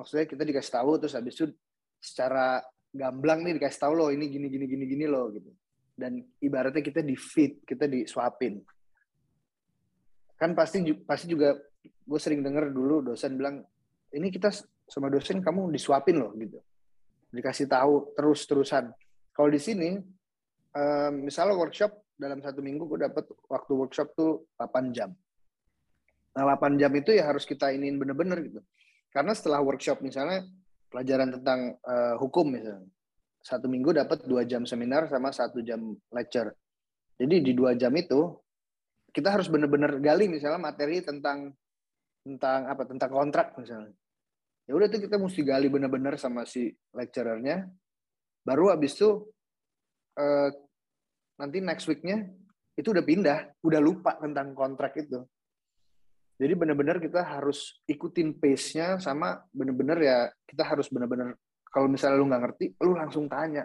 maksudnya 0.00 0.24
kita 0.24 0.42
dikasih 0.48 0.72
tahu 0.80 0.96
terus 0.96 1.12
habis 1.12 1.36
itu 1.36 1.52
secara 2.00 2.64
gamblang 2.88 3.44
nih 3.44 3.60
dikasih 3.60 3.84
tahu 3.84 3.92
loh 3.92 4.08
ini 4.08 4.32
gini 4.32 4.48
gini 4.48 4.64
gini 4.64 4.84
gini 4.88 5.04
loh 5.04 5.28
gitu. 5.28 5.52
Dan 5.92 6.24
ibaratnya 6.40 6.80
kita 6.80 7.04
di 7.04 7.12
feed 7.12 7.68
kita 7.68 7.84
disuapin. 7.84 8.64
Kan 10.40 10.56
pasti 10.56 10.80
pasti 11.04 11.28
juga 11.28 11.60
gue 11.84 12.20
sering 12.20 12.40
denger 12.40 12.72
dulu 12.72 13.12
dosen 13.12 13.36
bilang 13.36 13.60
ini 14.16 14.32
kita 14.32 14.48
sama 14.88 15.12
dosen 15.12 15.44
kamu 15.44 15.68
disuapin 15.68 16.16
loh 16.16 16.32
gitu. 16.40 16.56
Dikasih 17.28 17.68
tahu 17.68 18.16
terus 18.16 18.48
terusan 18.48 18.88
kalau 19.36 19.52
di 19.52 19.60
sini 19.60 20.00
misalnya 21.20 21.54
workshop 21.54 21.92
dalam 22.16 22.40
satu 22.44 22.60
minggu 22.60 22.84
gue 22.84 23.08
dapat 23.08 23.24
waktu 23.48 23.72
workshop 23.72 24.12
tuh 24.12 24.44
8 24.60 24.92
jam. 24.92 25.12
Nah, 26.36 26.44
8 26.56 26.76
jam 26.76 26.92
itu 26.92 27.10
ya 27.16 27.26
harus 27.26 27.48
kita 27.48 27.72
iniin 27.72 27.96
bener-bener 27.96 28.38
gitu. 28.44 28.60
Karena 29.10 29.34
setelah 29.34 29.60
workshop 29.62 30.02
misalnya 30.02 30.46
pelajaran 30.90 31.34
tentang 31.38 31.74
eh, 31.78 32.14
hukum 32.18 32.46
misalnya. 32.50 32.86
Satu 33.40 33.66
minggu 33.66 33.96
dapat 33.96 34.26
dua 34.28 34.44
jam 34.44 34.68
seminar 34.68 35.08
sama 35.08 35.32
satu 35.32 35.64
jam 35.64 35.80
lecture. 36.12 36.52
Jadi 37.16 37.40
di 37.40 37.52
dua 37.56 37.72
jam 37.74 37.92
itu 37.96 38.36
kita 39.10 39.34
harus 39.34 39.50
bener-bener 39.50 39.98
gali 39.98 40.30
misalnya 40.30 40.60
materi 40.60 41.02
tentang 41.02 41.50
tentang 42.22 42.68
apa 42.68 42.82
tentang 42.84 43.10
kontrak 43.10 43.56
misalnya. 43.56 43.96
Ya 44.68 44.72
udah 44.76 44.86
tuh 44.86 45.02
kita 45.02 45.18
mesti 45.18 45.40
gali 45.42 45.66
bener-bener 45.66 46.14
sama 46.20 46.46
si 46.46 46.70
lecturernya. 46.94 47.66
Baru 48.44 48.70
habis 48.70 48.94
itu 48.94 49.26
eh, 50.20 50.50
nanti 51.40 51.58
next 51.64 51.88
weeknya 51.88 52.28
itu 52.76 52.92
udah 52.92 53.04
pindah, 53.04 53.38
udah 53.64 53.80
lupa 53.80 54.20
tentang 54.20 54.52
kontrak 54.52 54.94
itu. 55.00 55.24
Jadi 56.40 56.56
benar-benar 56.56 56.96
kita 56.96 57.20
harus 57.20 57.84
ikutin 57.84 58.32
pace-nya 58.40 58.96
sama 58.96 59.44
benar-benar 59.52 60.00
ya 60.00 60.18
kita 60.48 60.64
harus 60.64 60.88
benar-benar 60.88 61.36
kalau 61.70 61.86
misalnya 61.86 62.18
lu 62.18 62.26
nggak 62.26 62.42
ngerti, 62.42 62.66
lu 62.82 62.92
langsung 62.98 63.30
tanya. 63.30 63.64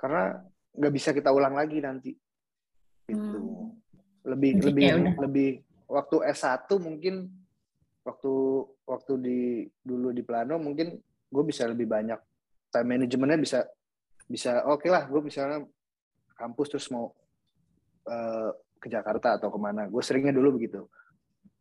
Karena 0.00 0.40
nggak 0.72 0.92
bisa 0.96 1.12
kita 1.12 1.28
ulang 1.28 1.52
lagi 1.52 1.78
nanti. 1.84 2.16
Gitu. 3.04 3.20
Hmm. 3.20 3.76
Lebih 4.24 4.50
Jadi 4.58 4.66
lebih 4.70 4.82
ya 4.86 4.94
udah. 4.96 5.14
lebih 5.28 5.48
waktu 5.90 6.16
S1 6.32 6.70
mungkin 6.80 7.28
waktu 8.02 8.32
waktu 8.88 9.12
di 9.20 9.40
dulu 9.84 10.14
di 10.14 10.22
Plano 10.24 10.56
mungkin 10.56 10.96
gue 11.02 11.44
bisa 11.44 11.68
lebih 11.68 11.86
banyak 11.86 12.18
time 12.72 12.88
managementnya 12.88 13.38
bisa 13.38 13.58
bisa 14.26 14.62
oke 14.66 14.86
lah 14.86 15.06
gue 15.06 15.20
misalnya 15.22 15.66
kampus 16.38 16.66
terus 16.70 16.86
mau 16.90 17.10
eh, 18.08 18.50
ke 18.82 18.90
Jakarta 18.90 19.38
atau 19.38 19.54
ke 19.54 19.58
mana. 19.62 19.86
Gue 19.86 20.02
seringnya 20.02 20.34
dulu 20.34 20.58
begitu. 20.58 20.90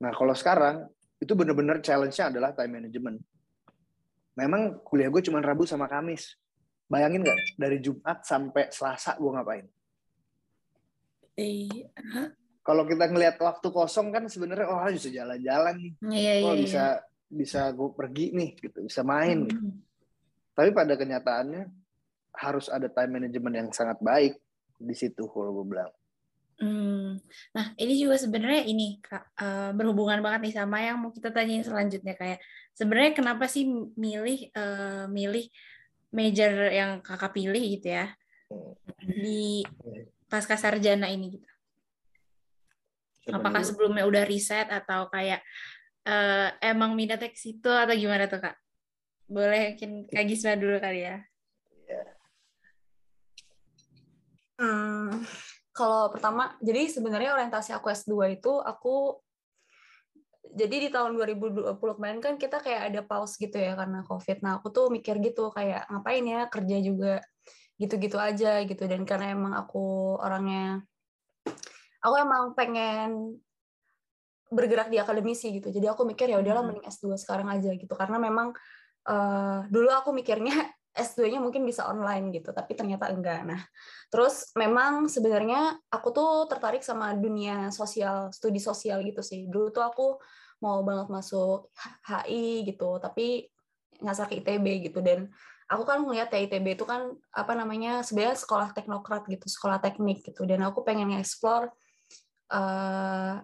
Nah 0.01 0.09
kalau 0.09 0.33
sekarang 0.33 0.89
itu 1.21 1.37
bener-bener 1.37 1.77
challenge-nya 1.85 2.33
adalah 2.33 2.49
time 2.57 2.81
management. 2.81 3.21
Memang 4.33 4.81
kuliah 4.81 5.13
gue 5.13 5.21
cuma 5.21 5.37
Rabu 5.37 5.69
sama 5.69 5.85
Kamis. 5.85 6.33
Bayangin 6.89 7.21
nggak 7.21 7.61
dari 7.61 7.77
Jumat 7.77 8.25
sampai 8.25 8.73
Selasa 8.73 9.13
gue 9.21 9.29
ngapain? 9.29 9.65
Iya. 11.37 11.87
Kalau 12.61 12.83
kita 12.89 13.05
ngelihat 13.09 13.37
waktu 13.37 13.67
kosong 13.69 14.09
kan 14.09 14.25
sebenarnya 14.25 14.67
oh 14.69 14.81
bisa 14.89 15.09
jalan-jalan 15.09 15.75
nih, 15.77 15.93
Iya 16.09 16.33
iya. 16.41 16.45
oh 16.45 16.53
iya. 16.53 16.61
bisa 16.61 16.83
bisa 17.31 17.61
gue 17.71 17.89
pergi 17.95 18.35
nih, 18.35 18.49
gitu, 18.59 18.85
bisa 18.85 19.01
main. 19.01 19.47
Gitu. 19.47 19.55
Hmm. 19.55 19.81
Tapi 20.51 20.69
pada 20.75 20.93
kenyataannya 20.99 21.63
harus 22.37 22.67
ada 22.67 22.91
time 22.91 23.17
management 23.17 23.55
yang 23.55 23.69
sangat 23.71 23.97
baik 24.03 24.37
di 24.77 24.95
situ 24.97 25.25
kalau 25.31 25.61
gue 25.61 25.65
bilang. 25.73 25.89
Hmm. 26.61 27.17
Nah, 27.57 27.73
ini 27.73 27.97
juga 27.97 28.21
sebenarnya 28.21 28.69
ini 28.69 29.01
Kak 29.01 29.23
eh, 29.41 29.71
berhubungan 29.73 30.21
banget 30.21 30.39
nih 30.45 30.55
sama 30.61 30.77
yang 30.77 31.01
mau 31.01 31.09
kita 31.09 31.33
tanyain 31.33 31.65
selanjutnya 31.65 32.13
kayak 32.13 32.37
sebenarnya 32.77 33.17
kenapa 33.17 33.49
sih 33.49 33.65
milih 33.97 34.53
eh, 34.53 35.05
milih 35.09 35.49
major 36.13 36.69
yang 36.69 37.01
Kakak 37.01 37.33
pilih 37.33 37.63
gitu 37.65 37.97
ya 37.97 38.13
di 39.01 39.65
pasca 40.29 40.53
sarjana 40.53 41.09
ini 41.09 41.41
gitu. 41.41 41.49
Coba 43.25 43.41
Apakah 43.41 43.61
dulu. 43.65 43.69
sebelumnya 43.73 44.05
udah 44.05 44.23
riset 44.29 44.69
atau 44.69 45.09
kayak 45.09 45.41
eh, 46.05 46.49
emang 46.61 46.93
minatnya 46.93 47.33
ke 47.33 47.41
situ 47.41 47.73
atau 47.73 47.97
gimana 47.97 48.29
tuh 48.29 48.37
Kak? 48.37 48.53
Boleh 49.25 49.73
mungkin 49.73 50.05
Kak 50.13 50.25
Gisma 50.29 50.53
dulu 50.61 50.77
kali 50.77 51.09
ya. 51.09 51.17
Hmm, 54.61 55.25
kalau 55.71 56.11
pertama, 56.11 56.55
jadi 56.59 56.91
sebenarnya 56.91 57.31
orientasi 57.35 57.71
aku 57.71 57.87
S2 57.91 58.35
itu 58.35 58.59
aku 58.59 59.23
jadi 60.51 60.75
di 60.83 60.89
tahun 60.91 61.15
2020 61.15 61.79
kemarin 61.95 62.19
kan 62.19 62.35
kita 62.35 62.59
kayak 62.59 62.91
ada 62.91 63.01
pause 63.07 63.39
gitu 63.39 63.55
ya 63.55 63.71
karena 63.79 64.03
COVID. 64.03 64.43
Nah, 64.43 64.59
aku 64.59 64.67
tuh 64.67 64.91
mikir 64.91 65.15
gitu 65.23 65.47
kayak 65.55 65.87
ngapain 65.87 66.25
ya 66.27 66.51
kerja 66.51 66.77
juga 66.83 67.23
gitu-gitu 67.79 68.19
aja 68.19 68.61
gitu 68.67 68.83
dan 68.85 69.07
karena 69.07 69.33
emang 69.33 69.57
aku 69.57 70.13
orangnya 70.21 70.85
aku 72.03 72.15
emang 72.19 72.53
pengen 72.53 73.41
bergerak 74.51 74.91
di 74.91 74.99
akademisi 74.99 75.55
gitu. 75.55 75.71
Jadi 75.71 75.87
aku 75.87 76.03
mikir 76.03 76.27
ya 76.27 76.43
udahlah 76.43 76.67
Hmm. 76.67 76.75
mending 76.75 76.85
S2 76.91 77.15
sekarang 77.15 77.47
aja 77.47 77.71
gitu 77.71 77.93
karena 77.95 78.19
memang 78.19 78.51
eh, 79.07 79.59
dulu 79.71 79.89
aku 79.89 80.11
mikirnya 80.11 80.51
S2-nya 80.91 81.39
mungkin 81.39 81.63
bisa 81.63 81.87
online 81.87 82.35
gitu, 82.35 82.51
tapi 82.51 82.75
ternyata 82.75 83.07
enggak. 83.07 83.47
Nah, 83.47 83.61
terus 84.11 84.51
memang 84.59 85.07
sebenarnya 85.07 85.79
aku 85.87 86.11
tuh 86.11 86.31
tertarik 86.51 86.83
sama 86.83 87.15
dunia 87.15 87.71
sosial, 87.71 88.27
studi 88.35 88.59
sosial 88.59 88.99
gitu 89.07 89.23
sih. 89.23 89.47
Dulu 89.47 89.71
tuh 89.71 89.83
aku 89.87 90.07
mau 90.59 90.83
banget 90.83 91.07
masuk 91.07 91.71
HI 92.05 92.67
gitu, 92.67 92.99
tapi 92.99 93.47
ngasar 94.03 94.27
ke 94.27 94.43
ITB 94.43 94.91
gitu. 94.91 94.99
Dan 94.99 95.31
aku 95.71 95.87
kan 95.87 96.03
ngeliat 96.03 96.27
ya 96.35 96.43
ITB 96.43 96.75
itu 96.75 96.83
kan 96.83 97.07
apa 97.31 97.53
namanya 97.55 98.03
sebenarnya 98.03 98.35
sekolah 98.35 98.75
teknokrat 98.75 99.23
gitu, 99.31 99.47
sekolah 99.47 99.79
teknik 99.79 100.27
gitu. 100.27 100.43
Dan 100.43 100.59
aku 100.67 100.83
pengen 100.83 101.15
nge-explore 101.15 101.71
eh, 102.51 103.35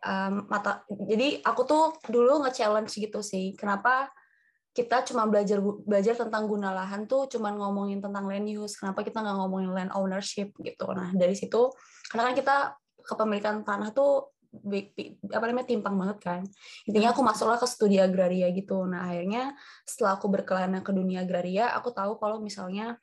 em, 0.00 0.34
mata. 0.48 0.80
Jadi 0.88 1.44
aku 1.44 1.62
tuh 1.68 1.84
dulu 2.08 2.40
nge-challenge 2.48 2.92
gitu 2.96 3.20
sih. 3.20 3.52
Kenapa 3.52 4.08
kita 4.76 5.08
cuma 5.08 5.24
belajar 5.24 5.56
belajar 5.88 6.12
tentang 6.20 6.44
guna 6.44 6.68
lahan 6.76 7.08
tuh 7.08 7.24
cuma 7.32 7.48
ngomongin 7.48 8.04
tentang 8.04 8.28
land 8.28 8.44
use. 8.44 8.76
Kenapa 8.76 9.00
kita 9.00 9.24
nggak 9.24 9.36
ngomongin 9.40 9.72
land 9.72 9.92
ownership 9.96 10.52
gitu? 10.60 10.84
Nah 10.92 11.16
dari 11.16 11.32
situ 11.32 11.72
karena 12.12 12.28
kan 12.28 12.34
kita 12.36 12.56
kepemilikan 13.00 13.64
tanah 13.64 13.96
tuh 13.96 14.36
apa 15.32 15.44
namanya 15.48 15.72
timpang 15.72 15.96
banget 15.96 16.18
kan. 16.20 16.40
Intinya 16.84 17.16
aku 17.16 17.24
masuklah 17.24 17.56
ke 17.56 17.64
studi 17.64 17.96
agraria 17.96 18.52
gitu. 18.52 18.84
Nah 18.84 19.08
akhirnya 19.08 19.56
setelah 19.88 20.20
aku 20.20 20.28
berkelana 20.28 20.84
ke 20.84 20.92
dunia 20.92 21.24
agraria 21.24 21.72
aku 21.72 21.96
tahu 21.96 22.20
kalau 22.20 22.44
misalnya 22.44 23.00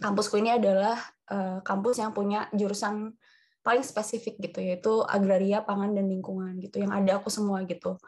kampusku 0.00 0.40
ini 0.40 0.56
adalah 0.56 0.96
uh, 1.28 1.60
kampus 1.60 2.00
yang 2.00 2.16
punya 2.16 2.48
jurusan 2.56 3.12
paling 3.60 3.82
spesifik 3.82 4.38
gitu 4.38 4.62
yaitu 4.62 4.92
agraria 5.10 5.58
pangan 5.58 5.90
dan 5.90 6.06
lingkungan 6.06 6.54
gitu 6.62 6.86
yang 6.86 6.94
ada 6.94 7.18
aku 7.18 7.26
semua 7.26 7.66
gitu 7.66 7.98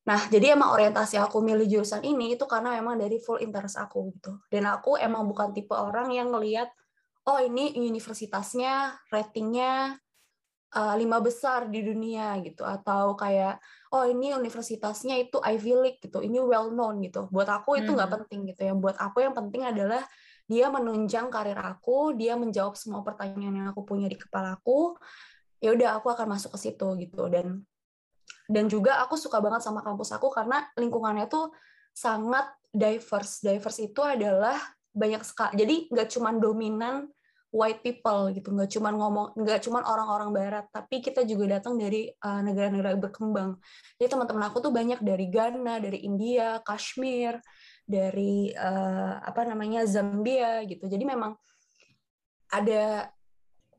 Nah, 0.00 0.20
jadi 0.32 0.56
emang 0.56 0.72
orientasi 0.72 1.20
aku 1.20 1.44
milih 1.44 1.68
jurusan 1.68 2.00
ini 2.00 2.34
itu 2.34 2.48
karena 2.48 2.72
emang 2.80 2.96
dari 2.96 3.20
full 3.20 3.36
interest 3.36 3.76
aku 3.76 4.08
gitu. 4.16 4.40
Dan 4.48 4.64
aku 4.64 4.96
emang 4.96 5.28
bukan 5.28 5.52
tipe 5.52 5.76
orang 5.76 6.08
yang 6.10 6.32
ngelihat, 6.32 6.72
oh 7.28 7.36
ini 7.36 7.76
universitasnya 7.76 8.96
ratingnya 9.12 10.00
uh, 10.72 10.94
lima 10.96 11.20
besar 11.20 11.68
di 11.68 11.84
dunia 11.84 12.40
gitu, 12.40 12.64
atau 12.64 13.12
kayak 13.12 13.60
oh 13.92 14.08
ini 14.08 14.32
universitasnya 14.32 15.20
itu 15.20 15.36
Ivy 15.36 15.72
League 15.76 16.00
gitu, 16.00 16.24
ini 16.24 16.40
well 16.40 16.72
known 16.72 17.04
gitu. 17.04 17.28
Buat 17.28 17.60
aku 17.60 17.76
itu 17.78 17.92
nggak 17.92 18.08
hmm. 18.08 18.16
penting 18.24 18.40
gitu. 18.48 18.60
Yang 18.72 18.78
buat 18.80 18.96
aku 18.96 19.20
yang 19.20 19.36
penting 19.36 19.68
adalah 19.68 20.00
dia 20.50 20.66
menunjang 20.72 21.30
karir 21.30 21.60
aku, 21.60 22.16
dia 22.16 22.34
menjawab 22.40 22.74
semua 22.74 23.04
pertanyaan 23.06 23.54
yang 23.54 23.68
aku 23.70 23.86
punya 23.86 24.08
di 24.08 24.18
kepala 24.18 24.58
aku. 24.58 24.96
Ya 25.60 25.76
udah 25.76 26.00
aku 26.00 26.08
akan 26.08 26.26
masuk 26.34 26.56
ke 26.56 26.58
situ 26.58 26.88
gitu. 26.98 27.28
Dan 27.28 27.62
dan 28.50 28.66
juga 28.66 28.98
aku 28.98 29.14
suka 29.14 29.38
banget 29.38 29.62
sama 29.62 29.78
kampus 29.86 30.10
aku 30.10 30.26
karena 30.34 30.66
lingkungannya 30.74 31.30
tuh 31.30 31.54
sangat 31.94 32.50
diverse. 32.74 33.46
Diverse 33.46 33.78
itu 33.86 34.02
adalah 34.02 34.58
banyak 34.90 35.22
sekali 35.22 35.54
jadi 35.54 35.74
nggak 35.86 36.08
cuma 36.18 36.34
dominan 36.34 37.06
white 37.50 37.82
people 37.82 38.30
gitu 38.34 38.50
nggak 38.54 38.70
cuma 38.74 38.90
ngomong 38.94 39.38
nggak 39.38 39.62
cuma 39.62 39.82
orang-orang 39.86 40.30
barat 40.34 40.66
tapi 40.70 40.98
kita 40.98 41.22
juga 41.22 41.58
datang 41.58 41.78
dari 41.78 42.10
uh, 42.10 42.42
negara-negara 42.42 42.98
berkembang. 42.98 43.58
Jadi 43.98 44.06
teman-teman 44.10 44.50
aku 44.50 44.58
tuh 44.62 44.74
banyak 44.74 45.02
dari 45.02 45.26
Ghana 45.30 45.82
dari 45.82 46.02
India 46.02 46.58
Kashmir 46.62 47.38
dari 47.86 48.54
uh, 48.54 49.18
apa 49.22 49.46
namanya 49.46 49.82
Zambia 49.86 50.62
gitu. 50.66 50.86
Jadi 50.86 51.02
memang 51.02 51.34
ada 52.50 53.10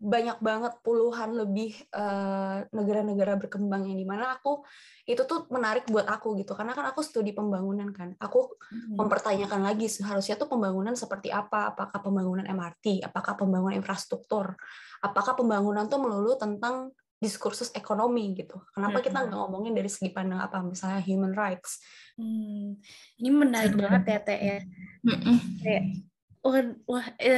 banyak 0.02 0.42
banget 0.42 0.74
puluhan 0.82 1.38
lebih 1.38 1.78
negara 1.94 2.66
eh, 2.66 2.74
negara-negara 2.74 3.38
berkembang 3.38 3.86
yang 3.86 4.02
di 4.02 4.08
mana 4.10 4.34
aku 4.34 4.66
itu 5.06 5.22
tuh 5.30 5.46
menarik 5.54 5.86
buat 5.86 6.10
aku 6.10 6.42
gitu. 6.42 6.58
Karena 6.58 6.74
kan 6.74 6.90
aku 6.90 7.06
studi 7.06 7.38
pembangunan 7.38 7.94
kan. 7.94 8.18
Aku 8.18 8.58
hmm. 8.58 8.98
mempertanyakan 8.98 9.62
lagi 9.62 9.86
seharusnya 9.86 10.42
tuh 10.42 10.50
pembangunan 10.50 10.98
seperti 10.98 11.30
apa? 11.30 11.78
Apakah 11.78 12.02
pembangunan 12.02 12.50
MRT 12.50 13.06
apakah 13.06 13.38
pembangunan 13.38 13.78
infrastruktur? 13.78 14.58
Apakah 15.06 15.38
pembangunan 15.38 15.86
tuh 15.86 16.02
melulu 16.02 16.34
tentang 16.34 16.90
diskursus 17.22 17.70
ekonomi 17.78 18.34
gitu? 18.34 18.58
Kenapa 18.74 18.98
hmm. 19.00 19.06
kita 19.06 19.18
nggak 19.22 19.38
ngomongin 19.38 19.78
dari 19.78 19.90
segi 19.94 20.10
pandang 20.10 20.42
apa? 20.42 20.66
Misalnya 20.66 21.06
human 21.06 21.38
rights. 21.38 21.78
Hmm. 22.18 22.76
ini 23.18 23.30
menarik 23.32 23.78
banget 23.78 24.04
ya 24.04 24.20
teh 24.26 24.40
ya. 24.42 24.60
Kayak 25.62 25.84
wah, 26.42 26.58
wah 26.90 27.06
e, 27.22 27.34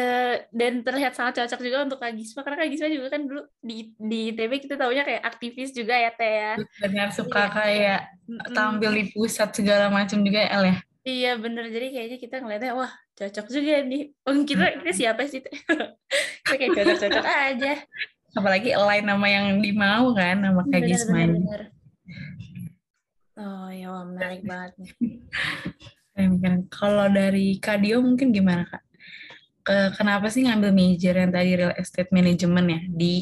dan 0.50 0.80
terlihat 0.80 1.14
sangat 1.14 1.44
cocok 1.44 1.60
juga 1.60 1.78
untuk 1.84 2.00
Kak 2.00 2.16
Gisma 2.16 2.42
karena 2.42 2.58
Kak 2.64 2.70
Gisma 2.72 2.88
juga 2.88 3.08
kan 3.12 3.22
dulu 3.28 3.44
di 3.60 3.92
di 4.00 4.32
TV 4.32 4.52
kita 4.64 4.80
tahunya 4.80 5.04
kayak 5.04 5.24
aktivis 5.28 5.76
juga 5.76 5.96
ya 6.00 6.12
Teh 6.16 6.34
ya. 6.34 6.52
Benar 6.80 7.12
suka 7.12 7.42
iya. 7.44 7.52
kayak 7.52 8.02
tampil 8.56 8.92
di 8.96 9.04
pusat 9.12 9.52
segala 9.52 9.92
macam 9.92 10.24
juga 10.24 10.40
ya 10.48 10.50
El 10.56 10.64
ya. 10.72 10.78
Iya 11.04 11.32
bener 11.36 11.68
jadi 11.68 11.88
kayaknya 11.92 12.18
kita 12.24 12.36
ngeliatnya 12.40 12.72
wah 12.80 12.92
cocok 13.20 13.46
juga 13.52 13.84
nih. 13.84 14.04
Oh 14.24 14.36
kita 14.48 14.66
ini 14.80 14.92
siapa 14.96 15.28
sih 15.28 15.44
Teh? 15.44 15.52
kayak 16.48 16.72
cocok-cocok 16.72 17.26
aja. 17.28 17.74
Apalagi 18.34 18.72
lain 18.74 19.06
nama 19.06 19.28
yang 19.28 19.60
dimau 19.60 20.16
kan 20.16 20.40
nama 20.40 20.64
Kak 20.64 20.80
Gisma. 20.80 21.28
Bener, 21.28 21.32
bener. 21.36 21.62
Oh 23.36 23.68
ya 23.68 23.92
wah 23.92 24.06
menarik 24.08 24.48
banget 24.48 24.72
nih. 24.80 24.92
Kalau 26.70 27.10
dari 27.10 27.58
Kadio 27.58 27.98
mungkin 28.06 28.30
gimana 28.30 28.70
kak? 28.70 28.83
Kenapa 29.64 30.28
sih 30.28 30.44
ngambil 30.44 30.76
major 30.76 31.16
yang 31.16 31.32
tadi 31.32 31.52
real 31.56 31.74
estate 31.80 32.12
management 32.12 32.68
ya 32.68 32.82
di 32.92 33.14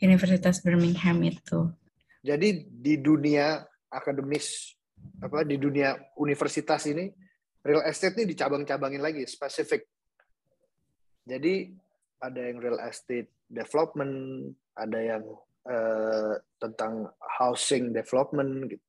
Universitas 0.00 0.60
Birmingham 0.60 1.16
itu? 1.24 1.72
Jadi 2.20 2.68
di 2.68 3.00
dunia 3.00 3.64
akademis 3.88 4.76
apa 5.24 5.40
di 5.44 5.56
dunia 5.56 5.96
universitas 6.20 6.84
ini 6.84 7.08
real 7.64 7.84
estate 7.88 8.20
ini 8.20 8.36
dicabang-cabangin 8.36 9.00
lagi 9.00 9.24
spesifik. 9.24 9.88
Jadi 11.24 11.72
ada 12.20 12.40
yang 12.40 12.60
real 12.60 12.80
estate 12.84 13.32
development, 13.48 14.12
ada 14.76 14.98
yang 15.00 15.24
uh, 15.64 16.36
tentang 16.60 17.08
housing 17.40 17.96
development 17.96 18.68
gitu. 18.68 18.84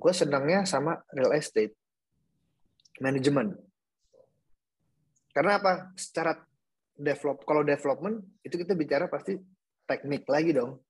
Gue 0.00 0.12
senangnya 0.16 0.64
sama 0.64 1.04
real 1.12 1.36
estate 1.36 1.76
management 3.00 3.65
karena 5.36 5.60
apa? 5.60 5.92
Secara 6.00 6.32
develop, 6.96 7.44
kalau 7.44 7.60
development 7.60 8.24
itu 8.40 8.56
kita 8.56 8.72
bicara 8.72 9.04
pasti 9.04 9.36
teknik 9.84 10.24
lagi 10.24 10.56
dong. 10.56 10.80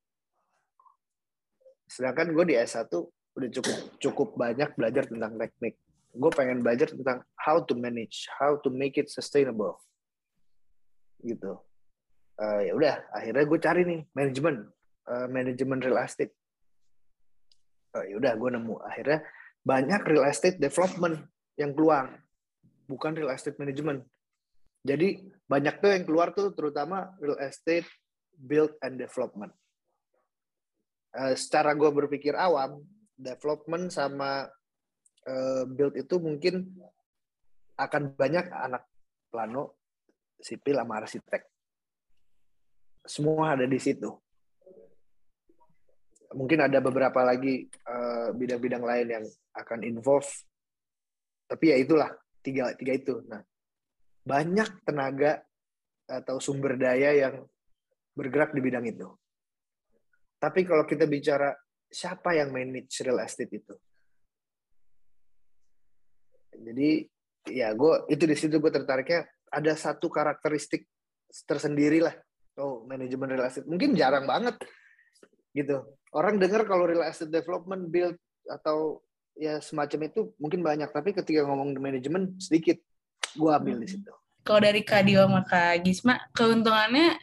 Sedangkan 1.91 2.31
gue 2.31 2.45
di 2.47 2.55
S1 2.55 2.87
udah 3.37 3.51
cukup 3.53 3.77
cukup 3.99 4.29
banyak 4.39 4.71
belajar 4.79 5.11
tentang 5.11 5.35
teknik. 5.35 5.75
Gue 6.15 6.31
pengen 6.31 6.63
belajar 6.63 6.95
tentang 6.95 7.27
how 7.35 7.59
to 7.59 7.75
manage, 7.75 8.31
how 8.39 8.55
to 8.63 8.71
make 8.71 8.95
it 8.95 9.11
sustainable. 9.11 9.83
Gitu. 11.19 11.59
Uh, 12.39 12.61
ya 12.63 12.73
udah, 12.79 12.95
akhirnya 13.11 13.45
gue 13.51 13.59
cari 13.59 13.83
nih 13.83 14.01
manajemen, 14.15 14.71
uh, 15.11 15.27
manajemen 15.27 15.83
real 15.83 15.99
estate. 15.99 16.33
Uh, 17.99 18.07
ya 18.07 18.15
udah, 18.15 18.33
gue 18.39 18.51
nemu. 18.55 18.75
Akhirnya 18.87 19.27
banyak 19.67 20.01
real 20.07 20.25
estate 20.31 20.63
development 20.63 21.27
yang 21.59 21.75
keluar, 21.75 22.15
bukan 22.87 23.19
real 23.19 23.35
estate 23.35 23.59
management. 23.59 24.07
Jadi 24.87 25.19
banyak 25.51 25.83
tuh 25.83 25.91
yang 25.91 26.05
keluar 26.07 26.31
tuh 26.31 26.55
terutama 26.55 27.11
real 27.19 27.39
estate, 27.43 27.87
build 28.39 28.71
and 28.87 29.03
development. 29.03 29.51
Uh, 31.11 31.35
secara 31.35 31.75
gue 31.75 31.91
berpikir 31.91 32.39
awam, 32.39 32.87
development 33.19 33.91
sama 33.91 34.47
uh, 35.27 35.65
build 35.67 35.99
itu 35.99 36.23
mungkin 36.23 36.71
akan 37.77 38.15
banyak 38.15 38.47
anak 38.55 38.87
plano, 39.29 39.77
sipil 40.39 40.79
sama 40.79 41.03
arsitek. 41.03 41.43
Semua 43.07 43.59
ada 43.59 43.67
di 43.67 43.77
situ. 43.77 44.09
Mungkin 46.37 46.59
ada 46.59 46.83
beberapa 46.83 47.23
lagi 47.23 47.65
eh, 47.71 48.29
bidang-bidang 48.35 48.83
uh, 48.83 48.89
lain 48.89 49.09
yang 49.09 49.25
akan 49.57 49.87
involve. 49.87 50.27
Tapi 51.47 51.65
ya 51.71 51.77
itulah 51.79 52.11
tiga 52.43 52.75
tiga 52.75 52.93
itu. 52.99 53.23
Nah, 53.31 53.41
banyak 54.27 54.83
tenaga 54.83 55.47
atau 56.11 56.43
sumber 56.43 56.75
daya 56.75 57.15
yang 57.15 57.47
bergerak 58.19 58.51
di 58.51 58.61
bidang 58.61 58.87
itu. 58.91 59.07
Tapi 60.43 60.67
kalau 60.67 60.83
kita 60.83 61.07
bicara 61.07 61.55
siapa 61.87 62.35
yang 62.35 62.51
manage 62.51 63.07
real 63.07 63.23
estate 63.23 63.55
itu? 63.55 63.75
Jadi 66.57 67.07
ya 67.47 67.71
gue 67.71 68.11
itu 68.11 68.25
di 68.27 68.35
situ 68.35 68.59
gue 68.59 68.73
tertariknya 68.75 69.31
ada 69.55 69.73
satu 69.79 70.11
karakteristik 70.11 70.91
tersendiri 71.47 72.03
lah. 72.03 72.15
Oh 72.59 72.83
manajemen 72.83 73.31
real 73.31 73.47
estate 73.47 73.71
mungkin 73.71 73.95
jarang 73.95 74.27
banget 74.27 74.59
gitu. 75.55 75.87
Orang 76.13 76.37
dengar 76.43 76.65
kalau 76.69 76.89
real 76.89 77.05
estate 77.07 77.33
development, 77.33 77.89
build 77.89 78.17
atau 78.49 79.01
ya 79.37 79.61
semacam 79.61 80.09
itu 80.09 80.33
mungkin 80.37 80.61
banyak. 80.61 80.91
Tapi 80.93 81.17
ketika 81.17 81.45
ngomong 81.49 81.77
manajemen 81.81 82.37
sedikit 82.41 82.77
gue 83.37 83.51
ambil 83.53 83.77
di 83.79 83.89
situ. 83.89 84.13
Kalau 84.47 84.61
dari 84.63 84.81
Kak 84.83 85.03
Dio 85.05 85.27
sama 85.27 85.43
Kak 85.45 85.85
Gisma, 85.85 86.15
keuntungannya 86.33 87.19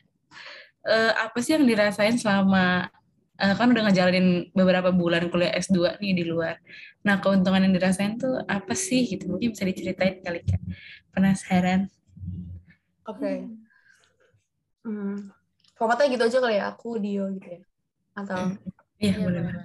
eh, 0.86 1.12
apa 1.16 1.38
sih 1.40 1.56
yang 1.56 1.66
dirasain 1.66 2.16
selama 2.20 2.88
eh, 3.40 3.54
kan 3.58 3.68
udah 3.72 3.84
ngejalanin 3.90 4.52
beberapa 4.54 4.94
bulan 4.94 5.28
kuliah 5.34 5.56
S2 5.58 5.98
nih 5.98 6.14
di 6.14 6.24
luar. 6.28 6.60
Nah, 7.04 7.20
keuntungan 7.20 7.64
yang 7.64 7.74
dirasain 7.76 8.20
tuh 8.20 8.44
apa 8.46 8.76
sih 8.78 9.08
gitu? 9.08 9.28
Mungkin 9.28 9.56
bisa 9.56 9.64
diceritain 9.68 10.22
kali 10.22 10.44
Kak. 10.44 10.62
Penasaran. 11.12 11.90
Oke. 13.08 13.20
Okay. 13.20 13.38
Hmm. 14.84 15.32
Formatnya 15.74 16.12
gitu 16.12 16.24
aja 16.28 16.38
kali 16.44 16.56
ya, 16.60 16.64
aku 16.70 17.00
Dio 17.00 17.28
gitu 17.34 17.60
ya. 17.60 17.62
Atau 18.14 18.56
Iya, 19.04 19.20
ya, 19.20 19.26
benar. 19.28 19.56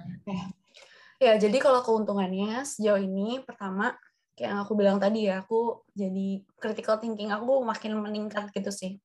Ya, 1.19 1.33
jadi 1.35 1.57
kalau 1.59 1.83
keuntungannya 1.83 2.63
sejauh 2.63 2.99
ini 2.99 3.43
pertama 3.43 3.95
yang 4.39 4.63
aku 4.63 4.73
bilang 4.73 4.97
tadi 4.97 5.27
ya 5.27 5.43
aku 5.43 5.83
jadi 5.91 6.43
critical 6.57 6.97
thinking 6.97 7.29
aku 7.29 7.59
makin 7.61 7.99
meningkat 7.99 8.47
gitu 8.55 8.71
sih 8.71 8.97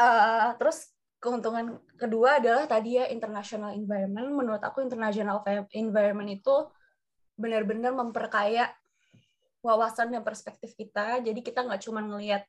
uh, 0.00 0.56
terus 0.56 0.90
keuntungan 1.22 1.78
kedua 1.94 2.42
adalah 2.42 2.66
tadi 2.66 2.98
ya 2.98 3.06
international 3.12 3.76
environment 3.76 4.26
menurut 4.32 4.62
aku 4.64 4.82
international 4.82 5.44
environment 5.70 6.28
itu 6.32 6.66
benar-benar 7.38 7.94
memperkaya 7.94 8.74
wawasan 9.62 10.10
dan 10.10 10.22
perspektif 10.26 10.74
kita. 10.74 11.22
Jadi 11.22 11.40
kita 11.40 11.62
nggak 11.62 11.80
cuma 11.86 12.02
ngelihat 12.02 12.44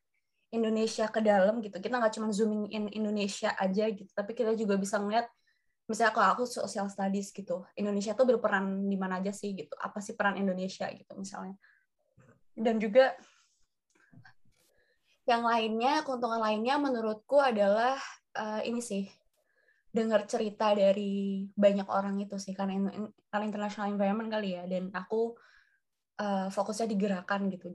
Indonesia 0.50 1.06
ke 1.08 1.22
dalam 1.22 1.62
gitu. 1.62 1.78
Kita 1.78 2.02
nggak 2.02 2.14
cuma 2.18 2.34
zooming 2.34 2.68
in 2.74 2.90
Indonesia 2.90 3.54
aja 3.58 3.86
gitu, 3.90 4.10
tapi 4.12 4.34
kita 4.34 4.58
juga 4.58 4.76
bisa 4.76 4.98
ngeliat 4.98 5.30
misalnya 5.90 6.14
kalau 6.16 6.28
aku 6.38 6.44
social 6.48 6.88
studies 6.88 7.32
gitu, 7.36 7.68
Indonesia 7.76 8.16
tuh 8.16 8.26
berperan 8.28 8.88
di 8.88 8.96
mana 8.96 9.20
aja 9.20 9.36
sih 9.36 9.56
gitu. 9.56 9.76
Apa 9.80 10.00
sih 10.00 10.16
peran 10.16 10.40
Indonesia 10.40 10.88
gitu 10.92 11.14
misalnya. 11.20 11.60
Dan 12.54 12.78
juga 12.80 13.14
yang 15.24 15.48
lainnya, 15.48 16.04
keuntungan 16.04 16.40
lainnya 16.40 16.76
menurutku 16.80 17.40
adalah 17.40 17.96
uh, 18.36 18.62
ini 18.64 18.84
sih 18.84 19.08
dengar 19.94 20.26
cerita 20.26 20.74
dari 20.74 21.46
banyak 21.54 21.86
orang 21.86 22.18
itu 22.18 22.34
sih 22.42 22.58
karena 22.58 22.90
karena 23.30 23.46
international 23.46 23.94
environment 23.94 24.34
kali 24.34 24.58
ya 24.58 24.66
dan 24.66 24.90
aku 24.90 25.38
uh, 26.18 26.50
fokusnya 26.50 26.90
di 26.90 26.98
gerakan 26.98 27.46
gitu 27.54 27.70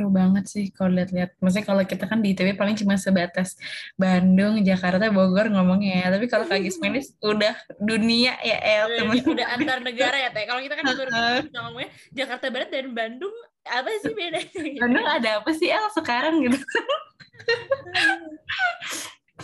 Seru 0.00 0.08
banget 0.08 0.48
sih 0.48 0.72
kalau 0.72 0.96
lihat-lihat. 0.96 1.36
Maksudnya 1.44 1.66
kalau 1.68 1.84
kita 1.84 2.08
kan 2.08 2.24
di 2.24 2.32
ITB 2.32 2.56
paling 2.56 2.72
cuma 2.72 2.96
sebatas 2.96 3.52
Bandung, 4.00 4.64
Jakarta, 4.64 5.12
Bogor 5.12 5.52
ngomongnya. 5.52 6.08
ya. 6.08 6.16
Tapi 6.16 6.24
kalau 6.24 6.48
Kak 6.48 6.64
Gismenis 6.64 7.12
udah 7.20 7.52
dunia 7.76 8.32
ya 8.40 8.56
El. 8.64 9.04
Udah, 9.04 9.28
udah 9.28 9.46
antar 9.60 9.84
negara 9.84 10.16
ya 10.16 10.32
Teh. 10.32 10.48
Kalau 10.48 10.64
kita 10.64 10.80
kan 10.80 10.88
baru 10.88 11.10
ngomongnya 11.52 11.92
Jakarta 12.16 12.48
Barat 12.48 12.72
dan 12.72 12.96
Bandung 12.96 13.36
apa 13.68 13.92
sih 14.00 14.16
bedanya? 14.16 14.80
Bandung 14.80 15.04
ada 15.04 15.30
apa 15.44 15.50
sih 15.52 15.68
El 15.68 15.84
sekarang 15.92 16.48
gitu? 16.48 16.56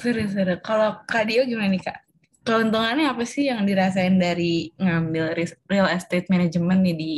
Seru-seru. 0.01 0.57
Kalau 0.65 1.05
Kak 1.05 1.29
Dio 1.29 1.45
gimana 1.45 1.69
nih 1.69 1.85
Kak? 1.85 2.01
Keuntungannya 2.49 3.13
apa 3.13 3.29
sih 3.29 3.53
yang 3.53 3.69
dirasain 3.69 4.17
dari 4.17 4.73
ngambil 4.81 5.37
real 5.69 5.89
estate 5.93 6.33
management 6.33 6.81
nih 6.81 6.97
di 6.97 7.13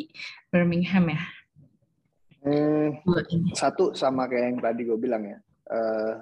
Birmingham 0.51 1.14
ya? 1.14 1.38
Hmm, 2.48 3.04
satu 3.52 3.92
sama 3.92 4.24
kayak 4.24 4.44
yang 4.48 4.58
tadi 4.64 4.80
gue 4.88 4.96
bilang 4.96 5.20
ya, 5.20 5.38
uh, 5.68 6.16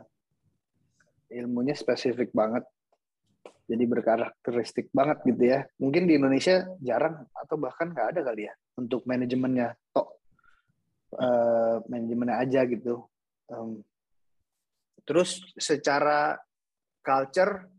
ilmunya 1.31 1.79
spesifik 1.79 2.35
banget, 2.35 2.67
jadi 3.71 3.85
berkarakteristik 3.87 4.91
banget 4.91 5.23
gitu 5.23 5.43
ya. 5.47 5.63
Mungkin 5.79 6.11
di 6.11 6.19
Indonesia 6.19 6.67
jarang 6.83 7.31
atau 7.31 7.55
bahkan 7.63 7.95
nggak 7.95 8.09
ada 8.11 8.21
kali 8.27 8.51
ya 8.51 8.55
untuk 8.75 9.07
manajemennya, 9.07 9.79
tok 9.95 10.19
uh, 11.15 11.79
manajemennya 11.87 12.37
aja 12.43 12.61
gitu. 12.67 13.07
Um, 13.47 13.87
terus 15.07 15.47
secara 15.55 16.35
culture 17.07 17.71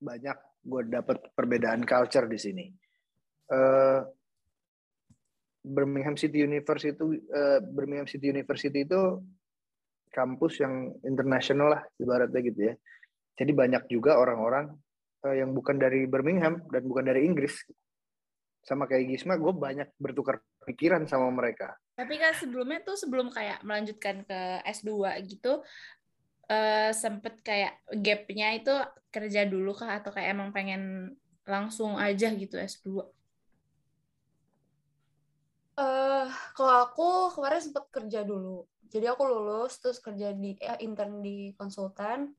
banyak 0.00 0.38
gue 0.64 0.82
dapet 0.88 1.28
perbedaan 1.36 1.84
culture 1.84 2.24
di 2.24 2.38
sini. 2.40 2.64
Uh, 3.52 4.00
Birmingham 5.66 6.14
City 6.14 6.46
University 6.46 6.94
itu 6.94 7.18
uh, 7.34 7.58
Birmingham 7.58 8.06
City 8.06 8.30
University 8.30 8.86
itu 8.86 9.18
kampus 10.14 10.62
yang 10.62 10.94
internasional 11.02 11.74
lah 11.76 11.82
ibaratnya 11.98 12.40
gitu 12.40 12.60
ya. 12.70 12.74
Jadi 13.36 13.52
banyak 13.52 13.90
juga 13.90 14.16
orang-orang 14.16 14.72
uh, 15.26 15.34
yang 15.34 15.52
bukan 15.52 15.76
dari 15.76 16.06
Birmingham 16.06 16.62
dan 16.70 16.82
bukan 16.86 17.04
dari 17.04 17.26
Inggris. 17.26 17.66
Sama 18.64 18.86
kayak 18.88 19.10
Gisma, 19.12 19.38
gue 19.38 19.52
banyak 19.52 19.94
bertukar 20.00 20.42
pikiran 20.66 21.06
sama 21.06 21.30
mereka. 21.30 21.76
Tapi 21.94 22.18
kan 22.18 22.34
sebelumnya 22.34 22.82
tuh 22.82 22.98
sebelum 22.98 23.30
kayak 23.30 23.62
melanjutkan 23.62 24.26
ke 24.26 24.40
S2 24.66 25.06
gitu, 25.30 25.62
uh, 26.50 26.90
sempet 26.90 27.38
kayak 27.46 27.78
gapnya 28.02 28.58
itu 28.58 28.74
kerja 29.14 29.46
dulu 29.46 29.70
kah 29.70 30.02
atau 30.02 30.10
kayak 30.10 30.34
emang 30.34 30.50
pengen 30.50 31.14
langsung 31.46 31.94
aja 31.94 32.26
gitu 32.34 32.58
S2? 32.58 33.06
Uh, 35.76 36.26
kalau 36.56 36.88
aku 36.88 37.08
kemarin 37.36 37.60
sempat 37.60 37.84
kerja 37.92 38.24
dulu. 38.24 38.64
Jadi 38.88 39.04
aku 39.12 39.28
lulus 39.28 39.76
terus 39.76 40.00
kerja 40.00 40.32
di 40.32 40.56
eh, 40.56 40.80
intern 40.80 41.20
di 41.20 41.52
konsultan. 41.52 42.32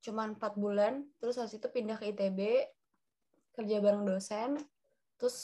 Cuman 0.00 0.40
empat 0.40 0.56
bulan. 0.56 1.04
Terus 1.20 1.36
habis 1.36 1.60
itu 1.60 1.68
pindah 1.68 2.00
ke 2.00 2.16
ITB 2.16 2.40
kerja 3.52 3.76
bareng 3.84 4.08
dosen. 4.08 4.56
Terus 5.20 5.36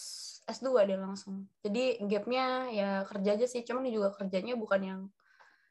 S2 0.48 0.88
dia 0.88 0.96
langsung. 0.96 1.44
Jadi 1.60 2.00
gapnya 2.08 2.72
ya 2.72 2.90
kerja 3.04 3.36
aja 3.36 3.44
sih. 3.44 3.60
Cuman 3.60 3.84
juga 3.92 4.08
kerjanya 4.16 4.56
bukan 4.56 4.80
yang 4.80 5.00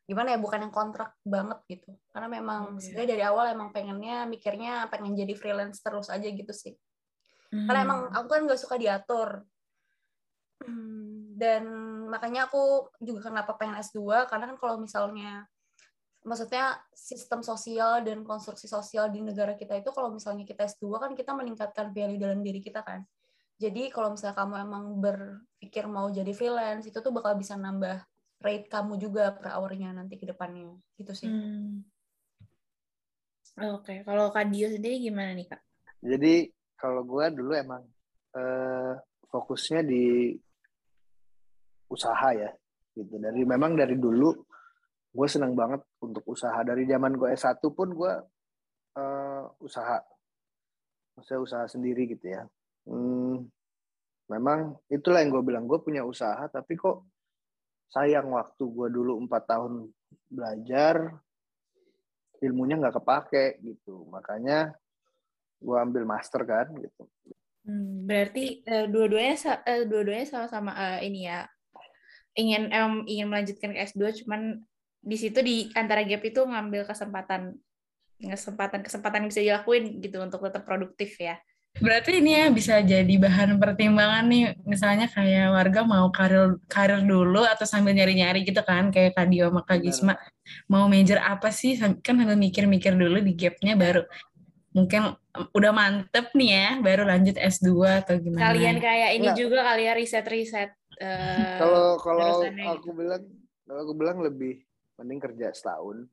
gimana 0.05 0.37
ya 0.37 0.39
bukan 0.43 0.69
yang 0.69 0.73
kontrak 0.73 1.17
banget 1.25 1.57
gitu. 1.65 1.97
Karena 2.13 2.29
memang 2.29 2.77
oh, 2.77 2.81
iya. 2.81 3.09
dari 3.09 3.23
awal 3.25 3.49
emang 3.49 3.73
pengennya 3.73 4.29
mikirnya 4.29 4.85
pengen 4.93 5.17
jadi 5.17 5.33
freelance 5.33 5.81
terus 5.81 6.13
aja 6.13 6.29
gitu 6.29 6.53
sih. 6.53 6.77
Hmm. 7.51 7.67
karena 7.67 7.83
emang 7.83 8.01
aku 8.15 8.27
kan 8.31 8.47
gak 8.47 8.61
suka 8.63 8.79
diatur. 8.79 9.43
Hmm, 10.63 11.35
dan 11.35 11.63
makanya 12.11 12.51
aku 12.51 12.91
juga 12.99 13.31
kenapa 13.31 13.55
pengen 13.55 13.79
S2 13.79 14.27
karena 14.27 14.51
kan 14.51 14.57
kalau 14.59 14.75
misalnya 14.83 15.47
maksudnya 16.21 16.77
sistem 16.93 17.41
sosial 17.41 18.05
dan 18.05 18.21
konstruksi 18.21 18.69
sosial 18.69 19.09
di 19.09 19.23
negara 19.23 19.57
kita 19.57 19.79
itu 19.79 19.89
kalau 19.89 20.13
misalnya 20.13 20.45
kita 20.45 20.67
S2 20.67 20.99
kan 20.99 21.11
kita 21.15 21.31
meningkatkan 21.33 21.89
value 21.95 22.19
dalam 22.19 22.43
diri 22.43 22.59
kita 22.59 22.83
kan. 22.83 23.01
Jadi 23.57 23.93
kalau 23.93 24.13
misalnya 24.13 24.37
kamu 24.37 24.53
emang 24.57 24.85
berpikir 25.01 25.85
mau 25.85 26.09
jadi 26.09 26.29
freelance 26.33 26.89
itu 26.89 26.97
tuh 26.97 27.13
bakal 27.13 27.37
bisa 27.37 27.57
nambah 27.57 28.01
rate 28.41 28.67
kamu 28.69 28.97
juga 28.97 29.33
per 29.37 29.53
hournya 29.53 29.93
nanti 29.93 30.17
ke 30.17 30.25
depannya 30.25 30.77
gitu 30.97 31.13
sih. 31.13 31.29
Hmm. 31.29 31.85
Oke, 33.61 33.83
okay. 33.83 33.97
kalau 34.01 34.33
Kak 34.33 34.49
Dio 34.49 34.71
sendiri 34.71 34.97
gimana 34.97 35.37
nih 35.37 35.45
Kak? 35.45 35.61
Jadi 36.01 36.49
kalau 36.73 37.05
gue 37.05 37.25
dulu 37.29 37.53
emang 37.53 37.85
uh, 38.33 38.97
fokusnya 39.29 39.85
di 39.85 40.33
usaha 41.91 42.31
ya 42.31 42.49
gitu. 42.95 43.19
Dari 43.19 43.43
memang 43.43 43.75
dari 43.75 43.99
dulu 43.99 44.31
gue 45.11 45.27
senang 45.27 45.51
banget 45.53 45.83
untuk 45.99 46.23
usaha. 46.31 46.55
Dari 46.63 46.87
zaman 46.87 47.19
gue 47.19 47.35
S1 47.35 47.59
pun 47.75 47.91
gue 47.91 48.13
uh, 48.95 49.43
usaha. 49.59 49.99
Saya 51.19 51.39
usaha 51.43 51.67
sendiri 51.67 52.07
gitu 52.07 52.31
ya. 52.31 52.47
Hmm, 52.87 53.45
memang 54.31 54.79
itulah 54.87 55.19
yang 55.19 55.35
gue 55.35 55.43
bilang 55.43 55.67
gue 55.67 55.77
punya 55.83 56.07
usaha 56.07 56.47
tapi 56.47 56.79
kok 56.79 57.05
sayang 57.91 58.31
waktu 58.31 58.63
gue 58.63 58.87
dulu 58.87 59.19
empat 59.27 59.43
tahun 59.51 59.91
belajar 60.31 61.11
ilmunya 62.39 62.79
nggak 62.79 62.95
kepake 63.03 63.59
gitu. 63.61 64.07
Makanya 64.07 64.71
gue 65.61 65.77
ambil 65.77 66.07
master 66.07 66.41
kan 66.47 66.71
gitu. 66.79 67.03
Hmm, 67.61 68.09
berarti 68.09 68.65
uh, 68.65 68.89
dua-duanya 68.89 69.37
uh, 69.61 69.85
dua-duanya 69.85 70.25
sama-sama 70.25 70.73
uh, 70.73 70.97
ini 71.05 71.29
ya 71.29 71.45
ingin 72.37 72.71
emang 72.71 73.03
ingin 73.07 73.27
melanjutkan 73.27 73.75
ke 73.75 73.79
S2 73.91 74.23
cuman 74.23 74.63
di 75.01 75.17
situ 75.17 75.41
di 75.41 75.67
antara 75.73 76.05
gap 76.05 76.21
itu 76.21 76.45
ngambil 76.45 76.85
kesempatan 76.85 77.57
kesempatan 78.21 78.85
kesempatan 78.85 79.25
bisa 79.25 79.41
dilakuin 79.41 79.97
gitu 79.97 80.21
untuk 80.21 80.45
tetap 80.45 80.61
produktif 80.61 81.17
ya. 81.17 81.41
Berarti 81.71 82.19
ini 82.19 82.35
ya 82.35 82.51
bisa 82.51 82.83
jadi 82.83 83.09
bahan 83.15 83.55
pertimbangan 83.55 84.27
nih, 84.27 84.59
misalnya 84.67 85.07
kayak 85.07 85.55
warga 85.55 85.87
mau 85.87 86.11
karir 86.11 86.59
karir 86.67 86.99
dulu 86.99 87.47
atau 87.47 87.63
sambil 87.63 87.95
nyari-nyari 87.95 88.43
gitu 88.43 88.59
kan, 88.59 88.91
kayak 88.91 89.15
Kadio 89.15 89.47
sama 89.47 89.63
Kak 89.63 89.79
Gisma, 89.79 90.19
mau 90.67 90.91
major 90.91 91.23
apa 91.23 91.47
sih? 91.47 91.79
Kan 91.79 92.19
sambil 92.19 92.35
mikir-mikir 92.35 92.91
dulu 92.91 93.23
di 93.23 93.33
gapnya 93.39 93.79
baru 93.79 94.03
mungkin 94.75 95.15
udah 95.55 95.71
mantep 95.71 96.35
nih 96.35 96.49
ya, 96.51 96.67
baru 96.83 97.07
lanjut 97.07 97.39
S2 97.39 98.03
atau 98.03 98.19
gimana. 98.19 98.51
Kalian 98.51 98.77
kayak 98.83 99.09
ini 99.15 99.27
juga 99.31 99.63
kali 99.63 99.87
ya 99.87 99.93
riset-riset 99.95 100.75
Eh, 101.01 101.57
kalau 101.57 101.97
kalau 102.05 102.45
aku 102.45 102.45
gitu. 102.85 102.91
bilang 102.93 103.23
kalau 103.65 103.79
aku 103.81 103.93
bilang 103.97 104.17
lebih 104.21 104.61
mending 105.01 105.17
kerja 105.17 105.49
setahun 105.49 106.05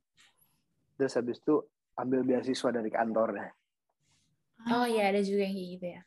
terus 0.97 1.13
habis 1.15 1.37
itu 1.39 1.61
ambil 1.95 2.25
beasiswa 2.25 2.69
dari 2.73 2.89
kantornya. 2.89 3.53
Oh 4.67 4.87
iya 4.89 5.13
ada 5.15 5.21
juga 5.23 5.47
yang 5.47 5.55
kayak 5.55 5.71
gitu 5.79 5.87
ya. 5.95 6.03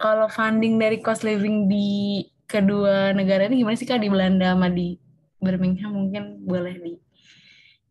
Kalau 0.00 0.26
funding 0.32 0.80
dari 0.80 0.98
cost 1.04 1.22
living 1.22 1.68
di 1.68 2.24
kedua 2.48 3.12
negara 3.12 3.46
ini 3.46 3.60
gimana 3.62 3.76
sih 3.76 3.86
kak 3.86 4.00
di 4.00 4.08
Belanda 4.10 4.56
sama 4.56 4.72
di 4.72 4.96
Birmingham 5.38 5.92
mungkin 5.92 6.42
boleh 6.42 6.74
di 6.80 6.94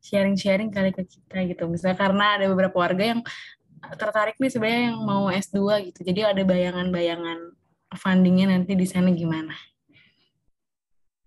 sharing-sharing 0.04 0.74
kali 0.74 0.92
ke 0.92 1.06
kita 1.06 1.46
gitu. 1.48 1.70
Misalnya 1.70 1.98
karena 1.98 2.26
ada 2.40 2.46
beberapa 2.50 2.76
warga 2.78 3.16
yang 3.16 3.22
tertarik 3.94 4.36
nih 4.42 4.50
sebenarnya 4.50 4.82
yang 4.92 5.00
mau 5.06 5.30
S2 5.30 5.60
gitu. 5.92 6.00
Jadi 6.02 6.20
ada 6.26 6.42
bayangan-bayangan 6.42 7.40
fundingnya 7.96 8.52
nanti 8.58 8.74
di 8.74 8.86
sana 8.90 9.14
gimana? 9.14 9.54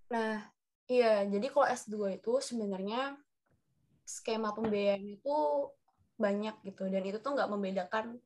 Nah, 0.08 0.40
iya, 0.88 1.24
jadi 1.28 1.46
kalau 1.52 1.68
S2 1.68 2.16
itu 2.16 2.32
sebenarnya 2.40 3.16
skema 4.08 4.56
pembiayaan 4.56 5.04
itu 5.04 5.36
banyak 6.16 6.56
gitu 6.64 6.88
dan 6.88 7.02
itu 7.04 7.20
tuh 7.20 7.36
nggak 7.36 7.50
membedakan 7.52 8.16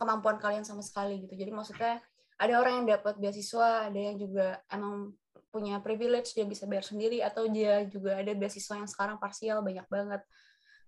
kemampuan 0.00 0.40
kalian 0.40 0.64
sama 0.64 0.80
sekali 0.80 1.20
gitu. 1.24 1.36
Jadi 1.36 1.52
maksudnya 1.52 2.00
ada 2.36 2.54
orang 2.60 2.84
yang 2.84 2.96
dapat 2.96 3.16
beasiswa, 3.16 3.88
ada 3.88 3.96
yang 3.96 4.16
juga 4.20 4.60
emang 4.72 5.12
punya 5.52 5.80
privilege 5.80 6.36
dia 6.36 6.44
bisa 6.44 6.68
bayar 6.68 6.84
sendiri 6.84 7.24
atau 7.24 7.48
dia 7.48 7.84
juga 7.88 8.20
ada 8.20 8.32
beasiswa 8.36 8.76
yang 8.76 8.88
sekarang 8.88 9.16
parsial 9.16 9.64
banyak 9.64 9.88
banget. 9.88 10.20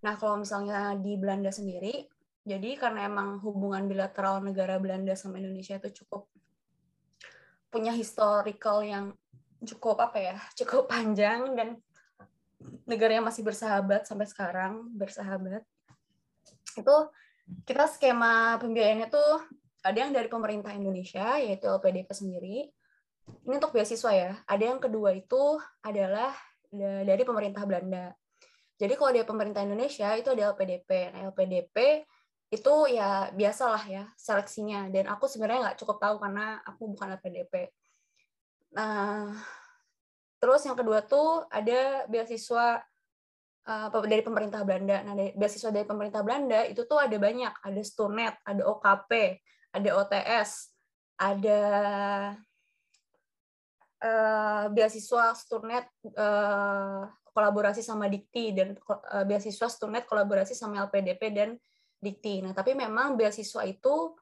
Nah, 0.05 0.15
kalau 0.21 0.37
misalnya 0.41 0.93
di 1.01 1.17
Belanda 1.17 1.49
sendiri, 1.49 2.05
jadi 2.45 2.77
karena 2.77 3.09
emang 3.09 3.41
hubungan 3.41 3.89
bilateral 3.89 4.45
negara 4.45 4.77
Belanda 4.77 5.17
sama 5.17 5.41
Indonesia 5.41 5.77
itu 5.77 6.05
cukup 6.05 6.29
punya 7.69 7.93
historical 7.93 8.81
yang 8.81 9.13
cukup 9.65 9.99
apa 9.99 10.19
ya 10.19 10.37
cukup 10.59 10.87
panjang 10.91 11.55
dan 11.59 11.79
negaranya 12.85 13.23
masih 13.31 13.47
bersahabat 13.47 14.05
sampai 14.09 14.27
sekarang 14.27 14.91
bersahabat. 14.95 15.63
Itu 16.75 16.97
kita 17.65 17.89
skema 17.89 18.61
pembiayaannya 18.61 19.09
tuh 19.09 19.47
ada 19.87 19.99
yang 19.99 20.13
dari 20.13 20.27
pemerintah 20.27 20.75
Indonesia 20.75 21.39
yaitu 21.39 21.71
LPDP 21.71 22.11
sendiri. 22.11 22.57
Ini 23.45 23.55
untuk 23.61 23.77
beasiswa 23.77 24.11
ya. 24.11 24.33
Ada 24.49 24.75
yang 24.75 24.81
kedua 24.83 25.15
itu 25.15 25.61
adalah 25.85 26.35
dari 27.07 27.23
pemerintah 27.25 27.65
Belanda. 27.65 28.13
Jadi 28.79 28.95
kalau 28.95 29.11
dari 29.11 29.27
pemerintah 29.27 29.63
Indonesia 29.65 30.13
itu 30.15 30.29
ada 30.33 30.55
LPDP 30.55 30.91
nah, 31.11 31.21
LPDP 31.33 32.07
itu 32.49 32.75
ya 32.91 33.29
biasalah 33.33 33.85
ya 33.87 34.05
seleksinya. 34.17 34.89
Dan 34.91 35.09
aku 35.09 35.29
sebenarnya 35.31 35.71
nggak 35.71 35.79
cukup 35.85 35.97
tahu 36.03 36.17
karena 36.21 36.59
aku 36.65 36.91
bukan 36.97 37.17
LPDP 37.17 37.71
Nah, 38.75 39.33
terus 40.37 40.65
yang 40.69 40.77
kedua 40.77 41.01
tuh 41.05 41.49
ada 41.49 42.05
beasiswa 42.11 42.83
uh, 43.69 43.89
dari 44.05 44.23
pemerintah 44.25 44.65
Belanda. 44.65 45.05
Nah, 45.05 45.15
dari, 45.17 45.33
beasiswa 45.37 45.73
dari 45.73 45.85
pemerintah 45.89 46.25
Belanda 46.25 46.65
itu 46.65 46.85
tuh 46.89 47.01
ada 47.01 47.17
banyak, 47.17 47.53
ada 47.65 47.81
Sturnet, 47.85 48.35
ada 48.45 48.63
OKP, 48.65 49.41
ada 49.73 49.91
OTS, 50.01 50.51
ada 51.21 51.63
uh, 54.05 54.65
beasiswa 54.73 55.37
Sturnet 55.37 55.87
uh, 56.17 57.09
kolaborasi 57.33 57.85
sama 57.85 58.11
Dikti 58.11 58.51
dan 58.57 58.75
uh, 58.89 59.25
beasiswa 59.29 59.69
Sturnet 59.71 60.09
kolaborasi 60.09 60.57
sama 60.57 60.89
LPDP 60.89 61.23
dan 61.31 61.51
Dikti. 61.99 62.43
Nah, 62.43 62.55
tapi 62.55 62.79
memang 62.79 63.19
beasiswa 63.19 63.67
itu 63.67 64.15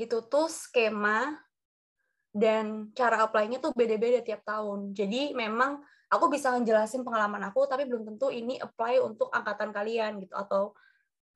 itu 0.00 0.18
tuh 0.26 0.48
skema 0.48 1.36
dan 2.32 2.88
cara 2.96 3.28
apply-nya 3.28 3.60
tuh 3.60 3.76
beda-beda 3.76 4.24
tiap 4.24 4.40
tahun. 4.48 4.96
Jadi 4.96 5.36
memang 5.36 5.84
aku 6.08 6.32
bisa 6.32 6.56
ngejelasin 6.56 7.04
pengalaman 7.04 7.44
aku, 7.52 7.68
tapi 7.68 7.84
belum 7.84 8.08
tentu 8.08 8.32
ini 8.32 8.56
apply 8.56 9.04
untuk 9.04 9.28
angkatan 9.28 9.68
kalian 9.70 10.24
gitu 10.24 10.32
atau 10.32 10.72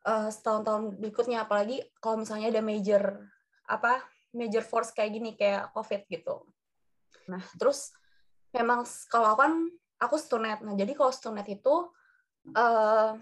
uh, 0.08 0.32
setahun-tahun 0.32 0.96
berikutnya. 0.96 1.44
Apalagi 1.44 1.84
kalau 2.00 2.24
misalnya 2.24 2.48
ada 2.48 2.64
major 2.64 3.28
apa 3.68 4.00
major 4.32 4.64
force 4.64 4.96
kayak 4.96 5.12
gini 5.20 5.30
kayak 5.36 5.68
COVID 5.76 6.08
gitu. 6.08 6.48
Nah 7.28 7.44
terus 7.60 7.92
memang 8.56 8.88
kalau 9.12 9.36
kan 9.36 9.68
aku 10.00 10.16
student 10.16 10.64
Nah 10.64 10.72
jadi 10.72 10.96
kalau 10.96 11.12
student 11.12 11.44
itu 11.44 11.92
uh, 12.56 13.12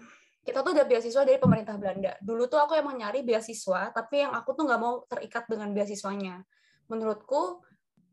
kita 0.45 0.61
tuh 0.61 0.71
udah 0.77 0.85
beasiswa 0.85 1.25
dari 1.27 1.41
pemerintah 1.41 1.75
Belanda. 1.75 2.15
Dulu 2.21 2.45
tuh 2.45 2.61
aku 2.61 2.77
emang 2.77 3.01
nyari 3.01 3.25
beasiswa, 3.25 3.89
tapi 3.89 4.21
yang 4.21 4.31
aku 4.37 4.53
tuh 4.53 4.63
nggak 4.69 4.79
mau 4.79 5.01
terikat 5.09 5.49
dengan 5.49 5.73
beasiswanya 5.73 6.45
menurutku 6.91 7.63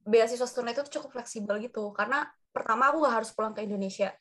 beasiswa 0.02 0.48
student 0.48 0.74
itu 0.74 0.98
cukup 0.98 1.20
fleksibel 1.20 1.58
gitu. 1.62 1.90
Karena 1.94 2.26
pertama 2.50 2.90
aku 2.90 3.06
gak 3.06 3.14
harus 3.22 3.30
pulang 3.32 3.54
ke 3.54 3.64
Indonesia 3.64 4.12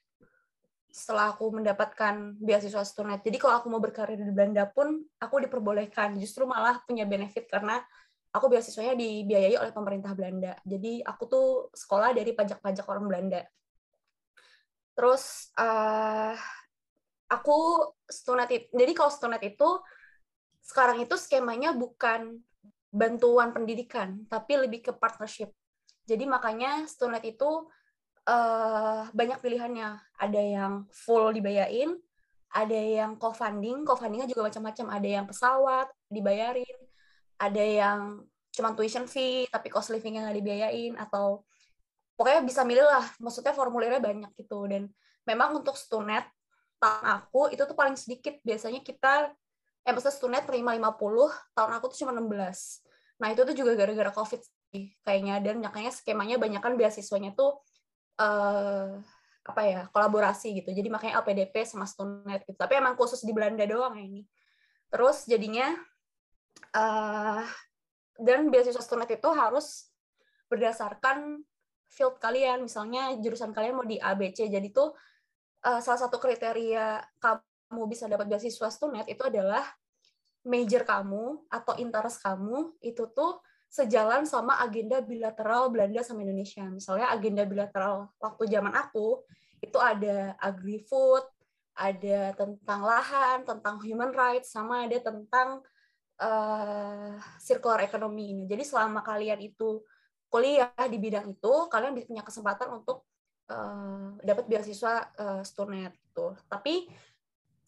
setelah 0.92 1.32
aku 1.32 1.56
mendapatkan 1.56 2.36
beasiswa 2.36 2.84
student 2.84 3.24
jadi 3.24 3.40
kalau 3.40 3.64
aku 3.64 3.72
mau 3.72 3.80
berkarir 3.80 4.20
di 4.20 4.28
Belanda 4.28 4.68
pun 4.68 5.00
aku 5.24 5.40
diperbolehkan. 5.48 6.20
Justru 6.20 6.44
malah 6.44 6.84
punya 6.84 7.08
benefit 7.08 7.48
karena 7.48 7.80
aku 8.32 8.52
beasiswanya 8.52 8.96
dibiayai 8.96 9.56
oleh 9.60 9.72
pemerintah 9.72 10.12
Belanda. 10.16 10.56
Jadi 10.68 11.04
aku 11.04 11.24
tuh 11.28 11.48
sekolah 11.72 12.12
dari 12.12 12.32
pajak-pajak 12.36 12.86
orang 12.88 13.06
Belanda. 13.08 13.42
Terus 14.92 15.56
uh, 15.56 16.36
aku 17.32 17.60
student 18.12 18.52
jadi 18.52 18.92
kalau 18.92 19.12
student 19.12 19.44
itu 19.44 19.70
sekarang 20.62 21.04
itu 21.04 21.16
skemanya 21.16 21.72
bukan 21.72 22.40
bantuan 22.92 23.56
pendidikan, 23.56 24.28
tapi 24.28 24.60
lebih 24.60 24.84
ke 24.84 24.92
partnership. 24.92 25.56
Jadi 26.04 26.28
makanya 26.28 26.84
Stonet 26.92 27.24
itu 27.24 27.72
uh, 28.28 29.08
banyak 29.16 29.40
pilihannya. 29.40 29.96
Ada 30.20 30.42
yang 30.44 30.74
full 30.92 31.32
dibayarin, 31.32 31.96
ada 32.52 32.76
yang 32.76 33.16
co-funding, 33.16 33.88
co-fundingnya 33.88 34.28
juga 34.28 34.52
macam-macam. 34.52 34.88
Ada 34.92 35.08
yang 35.08 35.26
pesawat 35.26 35.88
dibayarin, 36.12 36.78
ada 37.40 37.64
yang 37.64 38.00
cuma 38.52 38.76
tuition 38.76 39.08
fee 39.08 39.48
tapi 39.48 39.72
cost 39.72 39.96
livingnya 39.96 40.28
nggak 40.28 40.38
dibayain 40.44 40.94
atau 41.00 41.48
pokoknya 42.20 42.44
bisa 42.44 42.68
milih 42.68 42.84
lah. 42.84 43.08
Maksudnya 43.24 43.56
formulirnya 43.56 44.04
banyak 44.04 44.36
gitu. 44.36 44.68
Dan 44.68 44.92
memang 45.24 45.56
untuk 45.56 45.80
Stonet 45.80 46.28
tahun 46.76 47.24
aku 47.24 47.56
itu 47.56 47.64
tuh 47.64 47.78
paling 47.78 47.96
sedikit. 47.96 48.36
Biasanya 48.44 48.84
kita 48.84 49.32
eh 49.82 49.92
maksudnya 49.92 50.14
student 50.14 50.46
terima 50.46 50.78
50, 50.78 51.58
tahun 51.58 51.72
aku 51.78 51.86
tuh 51.94 51.98
cuma 52.06 52.12
16. 52.14 52.28
Nah, 53.22 53.28
itu 53.34 53.42
tuh 53.46 53.56
juga 53.58 53.72
gara-gara 53.78 54.12
COVID 54.14 54.42
sih 54.72 54.96
kayaknya 55.04 55.44
dan 55.44 55.60
makanya 55.62 55.92
skemanya 55.92 56.40
banyak 56.40 56.62
kan 56.64 56.74
beasiswanya 56.80 57.36
tuh 57.36 57.60
uh, 58.22 58.98
apa 59.42 59.62
ya, 59.66 59.82
kolaborasi 59.90 60.62
gitu. 60.62 60.70
Jadi 60.70 60.90
makanya 60.90 61.22
LPDP 61.22 61.66
sama 61.66 61.90
Student 61.90 62.46
gitu. 62.46 62.58
Tapi 62.58 62.78
emang 62.78 62.94
khusus 62.94 63.26
di 63.26 63.34
Belanda 63.34 63.66
doang 63.66 63.98
ya 63.98 64.06
ini. 64.06 64.22
Terus 64.92 65.26
jadinya 65.26 65.72
uh, 66.76 67.44
dan 68.20 68.52
beasiswa 68.52 68.84
student 68.84 69.10
itu 69.10 69.30
harus 69.32 69.90
berdasarkan 70.52 71.42
field 71.88 72.20
kalian, 72.20 72.68
misalnya 72.68 73.16
jurusan 73.20 73.56
kalian 73.56 73.76
mau 73.76 73.88
di 73.88 73.98
ABC. 73.98 74.52
Jadi 74.52 74.70
tuh 74.72 74.92
uh, 75.64 75.80
salah 75.80 76.00
satu 76.08 76.20
kriteria 76.20 77.00
kamu 77.24 77.51
kamu 77.72 77.88
bisa 77.88 78.12
dapat 78.12 78.28
beasiswa 78.28 78.68
Stunet 78.68 79.08
itu 79.08 79.24
adalah 79.24 79.64
major 80.44 80.84
kamu 80.84 81.48
atau 81.48 81.74
interest 81.80 82.20
kamu 82.20 82.76
itu 82.84 83.08
tuh 83.16 83.40
sejalan 83.72 84.28
sama 84.28 84.60
agenda 84.60 85.00
bilateral 85.00 85.72
Belanda 85.72 86.04
sama 86.04 86.28
Indonesia. 86.28 86.68
Misalnya 86.68 87.08
agenda 87.08 87.48
bilateral 87.48 88.12
waktu 88.20 88.44
zaman 88.52 88.76
aku 88.76 89.24
itu 89.64 89.80
ada 89.80 90.36
agri-food, 90.44 91.24
ada 91.72 92.36
tentang 92.36 92.82
lahan, 92.84 93.48
tentang 93.48 93.80
human 93.80 94.12
rights, 94.12 94.52
sama 94.52 94.84
ada 94.84 95.00
tentang 95.00 95.64
uh, 96.20 97.16
circular 97.40 97.88
economy 97.88 98.36
ini. 98.36 98.44
Jadi 98.44 98.68
selama 98.68 99.00
kalian 99.06 99.40
itu 99.40 99.80
kuliah 100.28 100.74
di 100.92 100.98
bidang 101.00 101.32
itu, 101.32 101.54
kalian 101.72 101.96
punya 101.96 102.28
kesempatan 102.28 102.76
untuk 102.76 103.08
uh, 103.48 104.20
dapat 104.20 104.52
beasiswa 104.52 105.16
uh, 105.16 105.42
Stunet 105.48 105.96
itu. 105.96 106.28
Tapi 106.52 106.92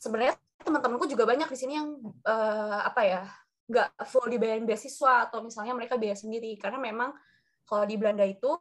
sebenarnya 0.04 0.36
teman-temanku 0.60 1.08
juga 1.08 1.24
banyak 1.24 1.48
di 1.48 1.58
sini 1.60 1.80
yang 1.80 1.96
uh, 2.28 2.80
apa 2.84 3.02
ya 3.08 3.24
nggak 3.64 4.04
full 4.12 4.28
dibayarin 4.28 4.68
beasiswa 4.68 5.32
atau 5.32 5.40
misalnya 5.40 5.72
mereka 5.72 5.96
biaya 5.96 6.20
sendiri. 6.20 6.60
Karena 6.60 6.84
memang 6.84 7.16
kalau 7.64 7.88
di 7.88 7.96
Belanda 7.96 8.28
itu 8.28 8.52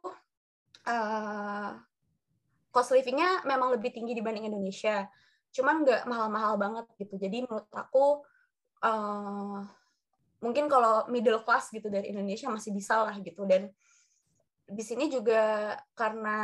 uh, 0.87 1.71
cost 2.71 2.95
livingnya 2.95 3.43
memang 3.43 3.75
lebih 3.75 3.91
tinggi 3.91 4.15
dibanding 4.15 4.47
Indonesia. 4.47 5.03
Cuman 5.51 5.83
nggak 5.83 6.07
mahal-mahal 6.07 6.55
banget 6.55 6.85
gitu. 6.95 7.19
Jadi 7.19 7.43
menurut 7.43 7.67
aku 7.75 8.23
uh, 8.79 9.59
mungkin 10.39 10.71
kalau 10.71 11.07
middle 11.11 11.43
class 11.43 11.71
gitu 11.71 11.91
dari 11.91 12.15
Indonesia 12.15 12.47
masih 12.47 12.71
bisa 12.71 13.03
lah 13.03 13.15
gitu. 13.19 13.43
Dan 13.43 13.67
di 14.63 14.79
sini 14.79 15.11
juga 15.11 15.75
karena 15.91 16.39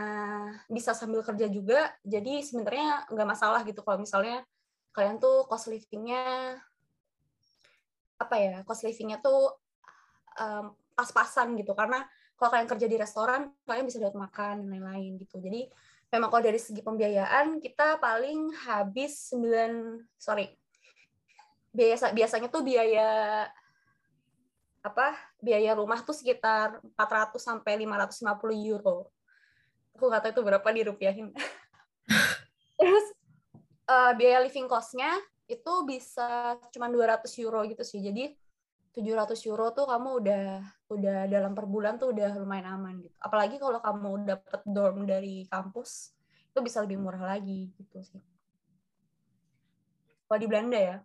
bisa 0.67 0.91
sambil 0.91 1.23
kerja 1.23 1.47
juga 1.47 1.88
jadi 2.03 2.43
sebenarnya 2.43 3.07
nggak 3.07 3.27
masalah 3.27 3.63
gitu. 3.63 3.79
Kalau 3.79 4.03
misalnya 4.03 4.43
kalian 4.95 5.21
tuh 5.21 5.45
cost 5.45 5.69
livingnya 5.69 6.58
apa 8.19 8.36
ya 8.36 8.56
cost 8.67 8.84
livingnya 8.84 9.23
tuh 9.23 9.56
um, 10.39 10.75
pas-pasan 10.97 11.56
gitu. 11.56 11.71
Karena 11.71 12.04
kalau 12.36 12.49
kalian 12.52 12.69
kerja 12.71 12.88
di 12.88 12.97
restoran 12.99 13.52
kalian 13.63 13.88
bisa 13.88 13.99
dapat 13.99 14.19
makan 14.19 14.63
dan 14.63 14.69
lain-lain 14.71 15.15
gitu. 15.19 15.39
Jadi 15.39 15.67
memang 16.12 16.28
kalau 16.34 16.43
dari 16.43 16.60
segi 16.60 16.82
pembiayaan 16.82 17.62
kita 17.62 18.02
paling 18.02 18.52
habis 18.65 19.30
9 19.36 20.02
sorry 20.17 20.49
biasa 21.69 22.17
biasanya 22.17 22.49
tuh 22.49 22.65
biaya 22.65 23.45
apa 24.82 25.13
biaya 25.38 25.78
rumah 25.78 26.02
tuh 26.02 26.17
sekitar 26.17 26.82
400 26.97 27.38
sampai 27.38 27.78
550 27.86 28.25
euro. 28.58 29.12
Aku 29.93 30.08
nggak 30.08 30.21
tahu 30.23 30.32
itu 30.39 30.41
berapa 30.41 30.67
dirupiahin 30.71 31.30
uh, 33.89 34.12
biaya 34.13 34.45
living 34.45 34.69
cost-nya 34.69 35.17
itu 35.49 35.73
bisa 35.89 36.56
cuma 36.69 36.86
200 36.86 37.25
euro 37.41 37.65
gitu 37.65 37.82
sih. 37.82 37.99
Jadi 38.06 38.38
700 38.93 39.34
euro 39.49 39.73
tuh 39.73 39.89
kamu 39.89 40.10
udah 40.21 40.45
udah 40.93 41.17
dalam 41.25 41.58
per 41.58 41.65
bulan 41.65 41.97
tuh 41.97 42.13
udah 42.13 42.38
lumayan 42.38 42.69
aman 42.78 43.02
gitu. 43.02 43.15
Apalagi 43.17 43.58
kalau 43.58 43.82
kamu 43.82 44.30
dapet 44.30 44.62
dorm 44.69 45.10
dari 45.10 45.49
kampus 45.49 46.13
itu 46.49 46.60
bisa 46.62 46.86
lebih 46.86 47.02
murah 47.02 47.38
lagi 47.38 47.73
gitu 47.73 47.97
sih. 48.06 48.21
Kalau 50.30 50.38
di 50.38 50.47
Belanda 50.49 50.78
ya. 50.78 50.97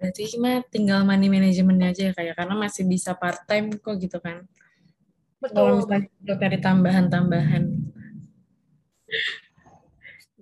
Berarti 0.00 0.32
mah 0.40 0.64
tinggal 0.68 1.04
money 1.04 1.28
manajemennya 1.28 1.92
aja 1.92 2.02
ya 2.08 2.12
kayak 2.16 2.34
karena 2.36 2.56
masih 2.56 2.88
bisa 2.88 3.12
part 3.16 3.44
time 3.44 3.76
kok 3.80 3.96
gitu 4.00 4.16
kan. 4.20 4.44
Betul. 5.40 5.56
Kalau 5.56 5.72
misalnya 5.80 6.36
cari 6.36 6.58
tambahan-tambahan 6.60 7.64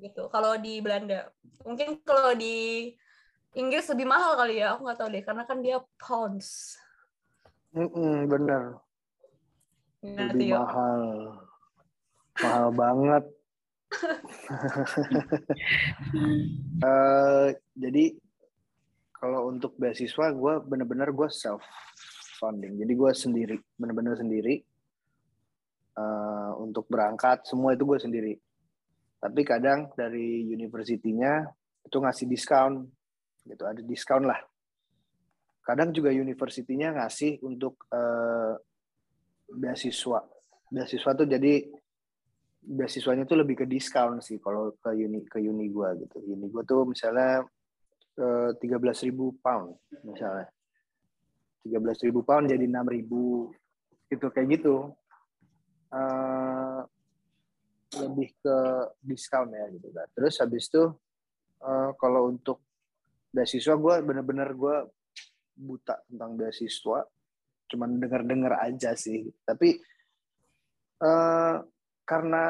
gitu 0.09 0.33
kalau 0.33 0.57
di 0.57 0.81
Belanda 0.81 1.29
mungkin 1.62 2.01
kalau 2.03 2.33
di 2.35 2.90
Inggris 3.57 3.88
lebih 3.92 4.07
mahal 4.09 4.37
kali 4.37 4.61
ya 4.61 4.77
aku 4.77 4.88
nggak 4.88 4.99
tahu 4.99 5.09
deh 5.12 5.23
karena 5.25 5.42
kan 5.44 5.59
dia 5.61 5.79
pounds 6.01 6.77
mm 7.77 7.88
-mm, 7.88 8.16
bener 8.29 8.62
lebih 10.03 10.55
mahal 10.55 11.03
mahal 12.42 12.68
banget. 12.75 13.25
Eh, 16.79 17.49
jadi 17.75 18.14
kalau 19.11 19.51
untuk 19.51 19.75
beasiswa 19.75 20.31
gue 20.31 20.55
bener-bener 20.62 21.11
gue 21.11 21.27
self 21.27 21.59
funding. 22.38 22.79
Jadi 22.79 22.92
gue 22.94 23.11
sendiri, 23.11 23.57
bener-bener 23.75 24.14
sendiri. 24.14 24.62
Eh, 25.99 26.53
untuk 26.62 26.87
berangkat 26.87 27.42
semua 27.51 27.75
itu 27.75 27.83
gue 27.83 27.99
sendiri. 27.99 28.33
Tapi 29.19 29.41
kadang 29.43 29.91
dari 29.99 30.47
universitinya 30.47 31.43
itu 31.83 31.97
ngasih 31.99 32.27
diskon, 32.31 32.87
gitu 33.43 33.65
ada 33.67 33.83
diskon 33.83 34.23
lah. 34.31 34.39
Kadang 35.67 35.91
juga 35.91 36.15
universitinya 36.15 37.03
ngasih 37.03 37.43
untuk 37.43 37.85
eh, 37.91 38.55
beasiswa. 39.53 40.21
Beasiswa 40.71 41.11
tuh 41.19 41.27
jadi 41.27 41.67
beasiswanya 42.69 43.25
tuh 43.25 43.41
lebih 43.41 43.65
ke 43.65 43.67
diskon 43.67 44.21
sih 44.21 44.37
kalau 44.43 44.77
ke 44.77 44.93
uni 44.93 45.25
ke 45.27 45.43
uni 45.43 45.67
gue 45.69 45.89
gitu. 46.07 46.17
Uni 46.23 46.47
gue 46.49 46.63
tuh 46.63 46.87
misalnya 46.87 47.43
eh, 48.17 48.51
tiga 48.63 48.79
belas 48.79 49.03
ribu 49.03 49.35
pound 49.43 49.75
misalnya. 50.07 50.47
Tiga 51.67 51.83
belas 51.83 51.99
ribu 52.07 52.23
pound 52.23 52.49
jadi 52.49 52.65
enam 52.65 52.87
ribu 52.87 53.51
gitu 54.09 54.31
kayak 54.31 54.63
gitu. 54.63 54.95
Eh, 55.91 56.81
lebih 57.96 58.37
ke 58.37 58.57
diskon 59.01 59.48
ya 59.57 59.64
gitu 59.72 59.88
kan. 59.96 60.07
Terus 60.12 60.35
habis 60.44 60.68
itu 60.68 60.85
eh, 61.64 61.90
kalau 61.96 62.29
untuk 62.29 62.61
beasiswa 63.33 63.74
gue 63.77 63.94
bener-bener 64.05 64.53
gue 64.53 64.77
buta 65.57 66.05
tentang 66.05 66.37
beasiswa. 66.37 67.09
Cuman 67.68 68.01
dengar-dengar 68.01 68.61
aja 68.61 68.92
sih. 68.92 69.33
Tapi 69.44 69.81
eh, 71.01 71.57
karena 72.05 72.44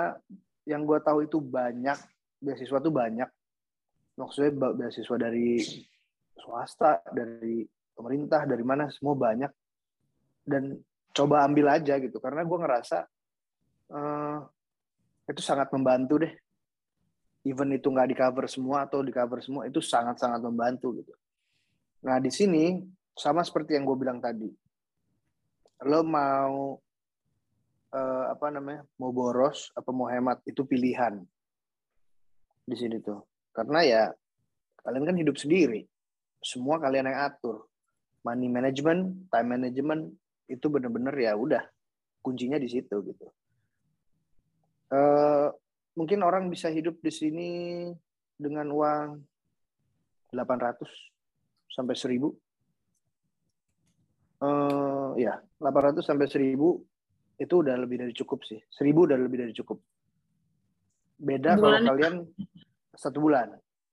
yang 0.66 0.82
gue 0.82 0.98
tahu 1.00 1.24
itu 1.24 1.38
banyak 1.38 1.98
beasiswa 2.42 2.78
tuh 2.82 2.94
banyak. 2.94 3.30
Maksudnya 4.18 4.52
be- 4.58 4.74
beasiswa 4.74 5.16
dari 5.16 5.62
swasta 6.34 7.02
dari 7.14 7.62
pemerintah 7.94 8.42
dari 8.42 8.64
mana 8.66 8.90
semua 8.90 9.14
banyak. 9.14 9.50
Dan 10.42 10.74
coba 11.14 11.46
ambil 11.46 11.78
aja 11.78 11.94
gitu. 12.02 12.18
Karena 12.18 12.42
gue 12.42 12.58
ngerasa 12.58 12.98
eh, 13.94 14.38
itu 15.28 15.44
sangat 15.44 15.68
membantu 15.70 16.24
deh. 16.24 16.32
Even 17.44 17.72
itu 17.76 17.88
nggak 17.88 18.08
di 18.08 18.16
cover 18.16 18.44
semua 18.48 18.88
atau 18.88 19.04
di 19.04 19.12
cover 19.12 19.40
semua 19.44 19.68
itu 19.68 19.78
sangat 19.84 20.16
sangat 20.20 20.40
membantu 20.42 20.96
gitu. 20.96 21.12
Nah 22.04 22.18
di 22.18 22.32
sini 22.32 22.80
sama 23.12 23.44
seperti 23.44 23.76
yang 23.76 23.84
gue 23.84 23.98
bilang 23.98 24.22
tadi 24.22 24.48
lo 25.86 26.02
mau 26.02 26.74
eh, 27.94 28.24
apa 28.34 28.46
namanya 28.50 28.82
mau 28.98 29.14
boros 29.14 29.70
apa 29.78 29.90
mau 29.94 30.10
hemat 30.10 30.42
itu 30.48 30.66
pilihan 30.66 31.22
di 32.66 32.76
sini 32.76 32.98
tuh. 32.98 33.22
Karena 33.54 33.80
ya 33.84 34.02
kalian 34.82 35.04
kan 35.06 35.16
hidup 35.16 35.36
sendiri. 35.38 35.86
Semua 36.38 36.78
kalian 36.78 37.10
yang 37.10 37.18
atur. 37.30 37.66
Money 38.26 38.50
management 38.50 39.30
time 39.30 39.48
management 39.56 40.10
itu 40.50 40.66
bener-bener 40.66 41.14
ya 41.14 41.36
udah 41.38 41.62
kuncinya 42.24 42.58
di 42.58 42.66
situ 42.66 42.96
gitu 43.04 43.26
Eh, 44.88 45.48
mungkin 45.94 46.24
orang 46.24 46.48
bisa 46.48 46.72
hidup 46.72 46.96
di 47.04 47.12
sini 47.12 47.50
dengan 48.38 48.70
uang 48.72 49.20
800 50.32 50.88
sampai 51.68 51.92
1000 51.92 52.32
eh 54.38 55.10
ya 55.18 55.34
800 55.58 56.06
sampai 56.06 56.30
1000 56.30 56.78
itu 57.38 57.54
udah 57.54 57.74
lebih 57.78 57.98
dari 58.02 58.14
cukup 58.14 58.42
sih. 58.46 58.58
1000 58.70 59.04
udah 59.06 59.18
lebih 59.18 59.38
dari 59.46 59.52
cukup. 59.54 59.78
Beda 61.18 61.58
kalau 61.58 61.74
Bulan- 61.74 61.86
kalian 61.86 62.14
satu 62.94 63.18
bulan. 63.18 63.48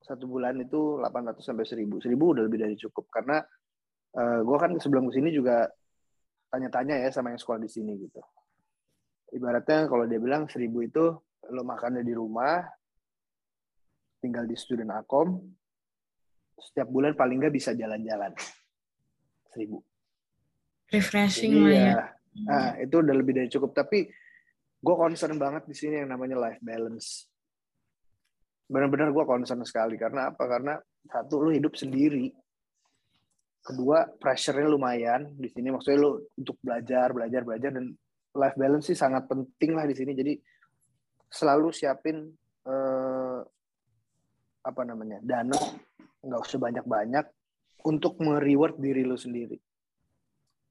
Satu 0.05 0.29
bulan 0.29 0.61
itu 0.61 1.01
800 1.01 1.41
sampai 1.41 1.65
1000 1.65 1.97
1000 1.97 2.37
udah 2.37 2.45
lebih 2.45 2.61
dari 2.61 2.77
cukup 2.77 3.09
karena 3.09 3.41
eh 4.15 4.39
gue 4.45 4.57
kan 4.61 4.71
sebelum 4.77 5.09
ke 5.09 5.17
sini 5.17 5.33
juga 5.33 5.65
tanya-tanya 6.53 7.03
ya 7.03 7.09
sama 7.11 7.33
yang 7.33 7.41
sekolah 7.41 7.59
di 7.59 7.67
sini 7.67 7.99
gitu 7.99 8.21
ibaratnya 9.35 9.91
kalau 9.91 10.07
dia 10.07 10.17
bilang 10.17 10.47
1000 10.47 10.63
itu 10.63 11.05
lo 11.51 11.61
makannya 11.61 12.01
di 12.01 12.15
rumah 12.15 12.63
tinggal 14.23 14.47
di 14.47 14.57
student 14.57 14.89
akom 14.95 15.37
setiap 16.59 16.87
bulan 16.87 17.13
paling 17.13 17.39
nggak 17.39 17.55
bisa 17.55 17.75
jalan-jalan. 17.75 18.31
Seribu. 19.51 19.83
Refreshing 20.91 21.65
lah 21.65 21.71
ya. 21.71 21.95
nah, 22.45 22.71
itu 22.79 22.95
udah 22.99 23.15
lebih 23.15 23.33
dari 23.35 23.49
cukup. 23.51 23.75
Tapi 23.75 24.07
gue 24.79 24.95
concern 24.95 25.35
banget 25.35 25.67
di 25.67 25.75
sini 25.75 26.03
yang 26.03 26.11
namanya 26.11 26.39
life 26.39 26.61
balance. 26.63 27.27
Benar-benar 28.65 29.11
gue 29.11 29.25
concern 29.27 29.61
sekali. 29.67 29.99
Karena 29.99 30.31
apa? 30.31 30.43
Karena 30.47 30.79
satu 31.05 31.43
lu 31.43 31.51
hidup 31.51 31.75
sendiri. 31.75 32.31
Kedua 33.65 34.05
pressure-nya 34.05 34.69
lumayan 34.69 35.33
di 35.35 35.49
sini. 35.49 35.73
Maksudnya 35.73 35.99
lu 35.99 36.21
untuk 36.37 36.55
belajar 36.61 37.11
belajar 37.11 37.41
belajar 37.41 37.71
dan 37.73 37.91
life 38.35 38.59
balance 38.59 38.91
sih 38.91 38.97
sangat 38.97 39.25
penting 39.25 39.73
lah 39.73 39.87
di 39.87 39.95
sini. 39.95 40.11
Jadi 40.11 40.33
selalu 41.31 41.71
siapin 41.71 42.27
eh, 42.67 43.39
apa 44.65 44.81
namanya 44.83 45.21
dana 45.21 45.57
nggak 46.25 46.41
usah 46.41 46.59
banyak-banyak 46.59 47.25
untuk 47.85 48.17
mereward 48.17 48.81
diri 48.81 49.05
lu 49.05 49.15
sendiri 49.15 49.57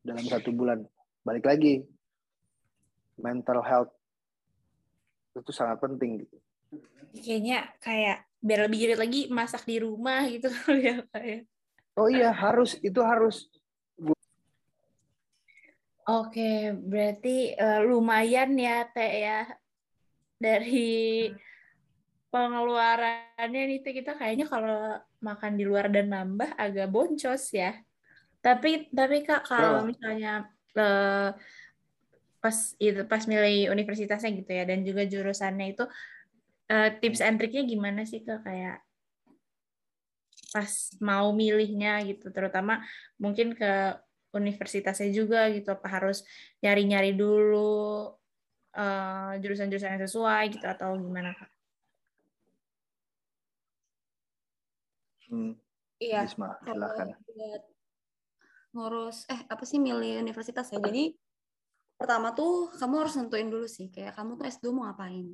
dalam 0.05 0.22
satu 0.22 0.53
bulan. 0.53 0.85
Balik 1.24 1.46
lagi 1.48 1.81
mental 3.16 3.62
health 3.62 3.92
itu 5.35 5.50
sangat 5.50 5.81
penting 5.83 6.27
gitu. 6.27 6.37
Kayaknya 7.14 7.70
kayak 7.79 8.27
biar 8.44 8.61
lebih 8.68 8.79
irit 8.85 8.98
lagi 9.00 9.20
masak 9.33 9.64
di 9.64 9.81
rumah 9.81 10.29
gitu 10.29 10.53
kali 10.68 10.83
ya 10.85 10.96
kayak. 11.09 11.48
oh 11.96 12.11
iya 12.12 12.29
harus 12.29 12.77
itu 12.85 13.00
harus 13.00 13.48
Oke, 16.05 16.77
berarti 16.85 17.57
eh, 17.57 17.81
lumayan 17.81 18.53
ya 18.61 18.85
Teh 18.93 19.12
ya 19.25 19.49
dari 20.37 21.33
pengeluarannya 22.29 23.62
nih 23.73 23.79
Teh 23.81 23.95
kita 23.97 24.12
kayaknya 24.21 24.45
kalau 24.45 25.01
makan 25.25 25.57
di 25.57 25.64
luar 25.64 25.88
dan 25.88 26.12
nambah 26.12 26.61
agak 26.61 26.93
boncos 26.93 27.57
ya. 27.57 27.73
Tapi 28.45 28.93
tapi 28.93 29.25
Kak 29.25 29.49
kalau 29.49 29.81
Kenapa? 29.81 29.88
misalnya 29.88 30.33
eh, 30.77 31.29
pas 32.45 32.57
itu 32.77 33.01
pas 33.09 33.25
milih 33.25 33.73
universitasnya 33.73 34.29
gitu 34.37 34.53
ya 34.53 34.69
dan 34.69 34.85
juga 34.85 35.09
jurusannya 35.09 35.73
itu 35.73 35.85
eh, 36.69 36.93
tips 37.01 37.25
and 37.25 37.40
triknya 37.40 37.64
gimana 37.64 38.05
sih 38.05 38.21
Kak 38.21 38.45
kayak 38.45 38.85
pas 40.53 40.71
mau 41.01 41.33
milihnya 41.33 42.05
gitu 42.05 42.29
terutama 42.29 42.85
mungkin 43.17 43.57
ke 43.57 43.97
universitasnya 44.38 45.11
juga 45.14 45.49
gitu 45.51 45.75
apa 45.75 45.87
harus 45.87 46.23
nyari-nyari 46.61 47.14
dulu 47.14 48.14
eh, 48.75 49.33
jurusan-jurusan 49.38 49.99
yang 49.99 50.05
sesuai 50.05 50.44
gitu 50.55 50.66
atau 50.66 50.99
gimana 50.99 51.35
kak? 51.35 51.51
hmm, 55.31 55.53
Iya, 56.03 56.27
Bisma 56.27 56.59
silakan 56.61 57.09
buat 57.25 57.62
ngurus 58.75 59.31
eh 59.31 59.40
apa 59.47 59.62
sih 59.62 59.79
milih 59.79 60.18
universitas 60.18 60.66
ya. 60.75 60.83
Jadi 60.83 61.14
pertama 61.94 62.35
tuh 62.35 62.75
kamu 62.75 63.07
harus 63.07 63.14
nentuin 63.14 63.47
dulu 63.47 63.70
sih 63.70 63.87
kayak 63.94 64.18
kamu 64.18 64.35
tuh 64.35 64.44
S2 64.51 64.75
mau 64.75 64.90
ngapain. 64.90 65.31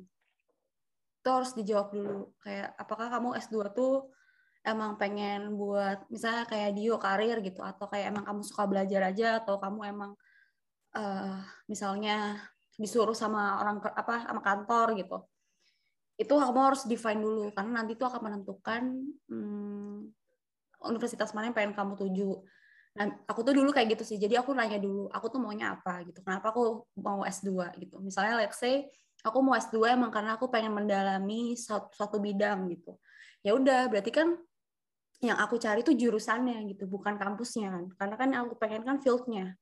Itu 1.21 1.29
harus 1.29 1.51
dijawab 1.57 1.89
dulu. 1.89 2.37
Kayak 2.45 2.77
apakah 2.77 3.09
kamu 3.09 3.33
S2 3.41 3.73
tuh 3.73 4.13
emang 4.61 4.93
pengen 4.97 5.57
buat 5.57 6.05
misalnya 6.13 6.45
kayak 6.45 6.77
dio 6.77 6.95
karir 7.01 7.41
gitu 7.41 7.65
atau 7.65 7.89
kayak 7.89 8.13
emang 8.13 8.23
kamu 8.25 8.41
suka 8.45 8.63
belajar 8.69 9.01
aja 9.09 9.41
atau 9.41 9.57
kamu 9.57 9.79
emang 9.89 10.11
eh 10.91 11.39
misalnya 11.65 12.37
disuruh 12.77 13.15
sama 13.17 13.61
orang 13.61 13.81
apa 13.81 14.27
sama 14.29 14.41
kantor 14.41 14.87
gitu. 15.01 15.17
Itu 16.17 16.37
kamu 16.37 16.59
harus 16.61 16.81
define 16.85 17.21
dulu 17.21 17.49
karena 17.53 17.81
nanti 17.81 17.97
itu 17.97 18.05
akan 18.05 18.21
menentukan 18.21 18.81
hmm, 19.29 19.97
universitas 20.85 21.33
mana 21.33 21.49
yang 21.49 21.57
pengen 21.57 21.73
kamu 21.73 21.93
tuju. 21.97 22.41
Nah, 22.91 23.07
aku 23.23 23.47
tuh 23.47 23.55
dulu 23.55 23.71
kayak 23.71 23.95
gitu 23.95 24.03
sih. 24.03 24.17
Jadi 24.19 24.35
aku 24.35 24.51
nanya 24.51 24.75
dulu, 24.75 25.07
aku 25.07 25.31
tuh 25.31 25.39
maunya 25.39 25.79
apa 25.79 26.03
gitu. 26.03 26.19
Kenapa 26.21 26.51
aku 26.51 26.85
mau 26.99 27.23
S2 27.23 27.71
gitu. 27.79 28.03
Misalnya 28.03 28.43
let's 28.43 28.59
say 28.59 28.91
aku 29.23 29.39
mau 29.39 29.55
S2 29.55 29.95
emang 29.95 30.11
karena 30.11 30.35
aku 30.35 30.51
pengen 30.51 30.75
mendalami 30.75 31.55
suatu, 31.55 31.87
suatu 31.95 32.19
bidang 32.19 32.67
gitu. 32.75 32.99
Ya 33.41 33.55
udah, 33.55 33.87
berarti 33.87 34.11
kan 34.11 34.37
yang 35.21 35.37
aku 35.37 35.61
cari 35.61 35.85
tuh 35.85 35.93
jurusannya 35.93 36.65
gitu, 36.73 36.89
bukan 36.89 37.15
kampusnya 37.21 37.69
kan. 37.69 37.83
Karena 37.93 38.15
kan 38.17 38.27
yang 38.33 38.41
aku 38.49 38.57
pengen 38.57 38.81
kan 38.81 38.97
field-nya, 38.97 39.53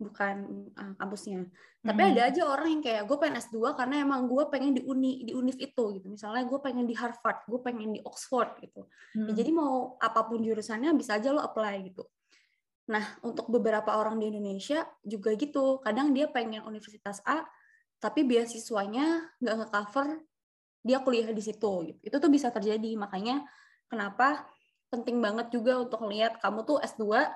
bukan 0.00 0.36
uh, 0.74 0.92
kampusnya. 0.96 1.44
Tapi 1.84 2.00
Hmm. 2.00 2.10
ada 2.16 2.22
aja 2.32 2.42
orang 2.48 2.68
yang 2.72 2.82
kayak 2.82 3.02
gue 3.04 3.16
pengen 3.20 3.36
S2 3.36 3.76
karena 3.76 4.00
emang 4.00 4.24
gue 4.24 4.44
pengen 4.48 4.72
di 4.72 4.82
uni 4.88 5.28
di 5.28 5.36
univ 5.36 5.60
itu 5.60 5.84
gitu. 6.00 6.06
Misalnya 6.08 6.48
gue 6.48 6.58
pengen 6.64 6.88
di 6.88 6.96
Harvard, 6.96 7.44
gue 7.44 7.60
pengen 7.60 7.92
di 7.92 8.00
Oxford 8.00 8.56
gitu. 8.64 8.88
Ya, 9.12 9.28
Hmm. 9.28 9.36
jadi 9.36 9.50
mau 9.52 10.00
apa 10.00 10.24
pun 10.24 10.40
jurusannya 10.40 10.96
bisa 10.96 11.20
aja 11.20 11.28
lo 11.36 11.44
apply 11.44 11.92
gitu. 11.92 12.08
Nah, 12.88 13.04
untuk 13.24 13.48
beberapa 13.52 13.96
orang 13.96 14.16
di 14.20 14.28
Indonesia 14.32 14.84
juga 15.04 15.32
gitu. 15.36 15.80
Kadang 15.84 16.12
dia 16.16 16.28
pengen 16.32 16.64
universitas 16.64 17.20
A, 17.24 17.44
tapi 18.00 18.24
beasiswanya 18.28 19.36
nggak 19.40 19.56
nge-cover 19.68 20.20
dia 20.84 21.00
kuliah 21.00 21.32
di 21.32 21.40
situ 21.40 21.72
gitu. 21.88 22.00
Itu 22.04 22.16
tuh 22.20 22.28
bisa 22.28 22.52
terjadi. 22.52 22.92
Makanya 22.96 23.40
kenapa 23.88 24.44
penting 24.94 25.18
banget 25.18 25.50
juga 25.50 25.82
untuk 25.82 26.06
lihat 26.06 26.38
kamu 26.38 26.62
tuh 26.62 26.78
S2 26.78 27.26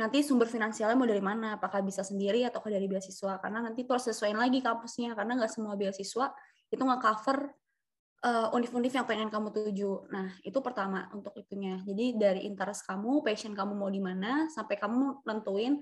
nanti 0.00 0.24
sumber 0.24 0.48
finansialnya 0.50 0.96
mau 0.96 1.06
dari 1.06 1.22
mana? 1.22 1.60
Apakah 1.60 1.84
bisa 1.84 2.00
sendiri 2.02 2.42
atau 2.42 2.58
dari 2.64 2.88
beasiswa? 2.90 3.38
Karena 3.38 3.62
nanti 3.62 3.86
tuh 3.86 4.00
harus 4.00 4.10
sesuaiin 4.10 4.34
lagi 4.34 4.58
kampusnya 4.64 5.14
karena 5.14 5.38
nggak 5.38 5.52
semua 5.52 5.76
beasiswa 5.76 6.32
itu 6.70 6.80
nggak 6.80 7.02
cover 7.02 7.52
uh, 8.24 8.48
univ-univ 8.56 8.92
yang 8.92 9.06
pengen 9.06 9.28
kamu 9.28 9.52
tuju. 9.52 10.08
Nah, 10.08 10.32
itu 10.44 10.58
pertama 10.64 11.08
untuk 11.12 11.34
itunya. 11.36 11.80
Jadi 11.84 12.16
dari 12.16 12.40
interest 12.48 12.84
kamu, 12.88 13.20
passion 13.24 13.52
kamu 13.52 13.76
mau 13.76 13.90
di 13.92 14.00
mana 14.00 14.48
sampai 14.48 14.76
kamu 14.80 15.24
nentuin 15.24 15.80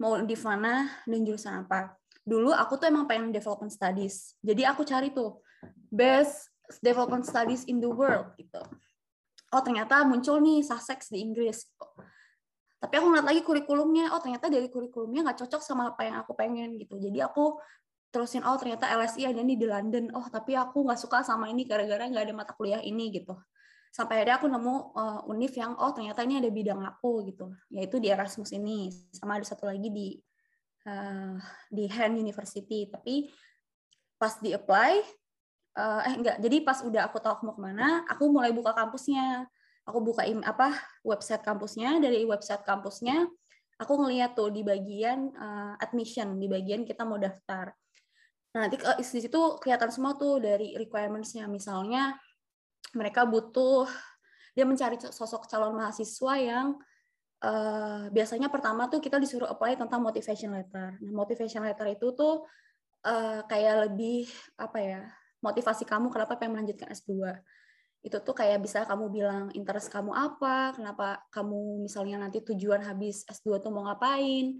mau 0.00 0.16
di 0.16 0.36
mana 0.40 0.88
dan 1.04 1.20
jurusan 1.22 1.54
apa. 1.66 1.94
Dulu 2.24 2.56
aku 2.56 2.80
tuh 2.80 2.88
emang 2.88 3.04
pengen 3.04 3.30
development 3.30 3.72
studies. 3.72 4.34
Jadi 4.40 4.64
aku 4.64 4.82
cari 4.82 5.12
tuh 5.12 5.44
best 5.92 6.48
development 6.80 7.28
studies 7.28 7.68
in 7.68 7.82
the 7.82 7.90
world 7.90 8.32
gitu. 8.40 8.62
Oh 9.50 9.62
ternyata 9.66 10.06
muncul 10.06 10.38
nih 10.38 10.62
Sussex 10.62 11.10
di 11.10 11.26
Inggris. 11.26 11.66
Tapi 12.80 12.94
aku 12.96 13.06
ngeliat 13.12 13.26
lagi 13.28 13.42
kurikulumnya, 13.44 14.14
oh 14.16 14.22
ternyata 14.24 14.48
dari 14.48 14.72
kurikulumnya 14.72 15.20
nggak 15.26 15.44
cocok 15.44 15.60
sama 15.60 15.92
apa 15.92 16.08
yang 16.08 16.16
aku 16.22 16.32
pengen 16.32 16.80
gitu. 16.80 16.96
Jadi 16.96 17.20
aku 17.20 17.60
terusin, 18.08 18.40
oh 18.46 18.56
ternyata 18.56 18.88
LSI 18.88 19.28
ada 19.28 19.42
nih 19.44 19.58
di 19.60 19.66
London. 19.68 20.08
Oh 20.16 20.24
tapi 20.32 20.56
aku 20.56 20.86
nggak 20.88 20.96
suka 20.96 21.20
sama 21.20 21.52
ini 21.52 21.68
gara-gara 21.68 22.08
nggak 22.08 22.24
ada 22.30 22.34
mata 22.34 22.52
kuliah 22.56 22.80
ini 22.80 23.12
gitu. 23.12 23.36
Sampai 23.90 24.22
akhirnya 24.22 24.38
aku 24.38 24.46
nemu 24.46 24.74
uh, 24.94 25.20
univ 25.26 25.52
yang, 25.52 25.74
oh 25.76 25.90
ternyata 25.90 26.22
ini 26.22 26.38
ada 26.38 26.48
bidang 26.48 26.80
aku 26.86 27.26
gitu. 27.26 27.50
Yaitu 27.74 27.98
di 27.98 28.08
Erasmus 28.08 28.54
ini. 28.54 28.88
Sama 29.10 29.36
ada 29.36 29.44
satu 29.44 29.66
lagi 29.66 29.90
di 29.90 30.14
uh, 30.86 31.36
di 31.68 31.84
Hand 31.90 32.16
University. 32.16 32.86
Tapi 32.86 33.28
pas 34.14 34.38
di 34.38 34.54
apply, 34.54 35.19
uh, 35.76 36.00
eh 36.06 36.14
enggak. 36.16 36.36
Jadi 36.42 36.56
pas 36.64 36.78
udah 36.82 37.06
aku 37.06 37.18
tahu 37.22 37.32
aku 37.38 37.42
mau 37.46 37.54
ke 37.54 37.62
mana 37.62 38.02
aku 38.08 38.24
mulai 38.30 38.50
buka 38.50 38.74
kampusnya. 38.74 39.46
Aku 39.88 39.98
buka 40.04 40.22
im 40.26 40.42
apa 40.42 40.74
website 41.06 41.42
kampusnya. 41.42 41.98
Dari 42.02 42.22
website 42.26 42.62
kampusnya 42.66 43.26
aku 43.80 43.92
ngeliat 43.96 44.36
tuh 44.36 44.52
di 44.52 44.60
bagian 44.60 45.32
uh, 45.34 45.74
admission 45.80 46.36
di 46.36 46.46
bagian 46.46 46.82
kita 46.84 47.02
mau 47.06 47.16
daftar. 47.16 47.72
Nah 48.54 48.66
nanti 48.66 48.76
uh, 48.82 48.98
di 48.98 49.04
situ 49.06 49.40
kelihatan 49.62 49.90
semua 49.90 50.14
tuh 50.18 50.42
dari 50.42 50.74
requirementsnya. 50.74 51.46
Misalnya 51.46 52.18
mereka 52.94 53.22
butuh 53.26 53.86
dia 54.54 54.66
mencari 54.66 54.98
sosok 54.98 55.46
calon 55.46 55.78
mahasiswa 55.78 56.34
yang 56.36 56.74
uh, 57.40 58.10
biasanya 58.10 58.50
pertama 58.50 58.90
tuh 58.90 58.98
kita 58.98 59.16
disuruh 59.16 59.48
apply 59.48 59.78
tentang 59.78 60.02
motivation 60.02 60.52
letter. 60.52 60.98
Nah, 61.00 61.12
motivation 61.14 61.62
letter 61.64 61.86
itu 61.94 62.12
tuh 62.12 62.44
uh, 63.06 63.40
kayak 63.46 63.88
lebih 63.88 64.28
apa 64.58 64.78
ya 64.82 65.02
motivasi 65.40 65.88
kamu 65.88 66.12
kenapa 66.12 66.36
pengen 66.36 66.60
melanjutkan 66.60 66.92
S2 66.92 67.40
itu 68.00 68.16
tuh 68.24 68.32
kayak 68.32 68.64
bisa 68.64 68.88
kamu 68.88 69.12
bilang 69.12 69.44
interest 69.52 69.92
kamu 69.92 70.16
apa, 70.16 70.72
kenapa 70.72 71.20
kamu 71.28 71.84
misalnya 71.84 72.16
nanti 72.16 72.40
tujuan 72.40 72.80
habis 72.80 73.28
S2 73.28 73.60
tuh 73.60 73.68
mau 73.68 73.84
ngapain, 73.84 74.56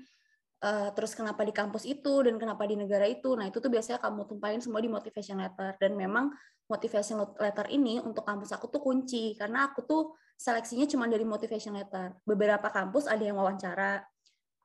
uh, 0.61 0.89
terus 0.93 1.16
kenapa 1.16 1.41
di 1.49 1.53
kampus 1.57 1.89
itu 1.89 2.20
dan 2.20 2.37
kenapa 2.37 2.68
di 2.68 2.76
negara 2.76 3.09
itu. 3.09 3.33
Nah, 3.33 3.49
itu 3.49 3.57
tuh 3.57 3.72
biasanya 3.72 3.97
kamu 3.97 4.28
tumpahin 4.28 4.61
semua 4.61 4.85
di 4.85 4.93
motivation 4.93 5.41
letter 5.41 5.72
dan 5.81 5.97
memang 5.97 6.28
motivation 6.68 7.24
letter 7.41 7.66
ini 7.72 7.99
untuk 7.99 8.28
kampus 8.28 8.53
aku 8.53 8.68
tuh 8.68 8.85
kunci 8.85 9.35
karena 9.35 9.72
aku 9.72 9.89
tuh 9.89 10.03
seleksinya 10.37 10.85
cuma 10.85 11.09
dari 11.09 11.24
motivation 11.24 11.72
letter. 11.72 12.20
Beberapa 12.28 12.68
kampus 12.68 13.09
ada 13.09 13.24
yang 13.24 13.41
wawancara, 13.41 14.05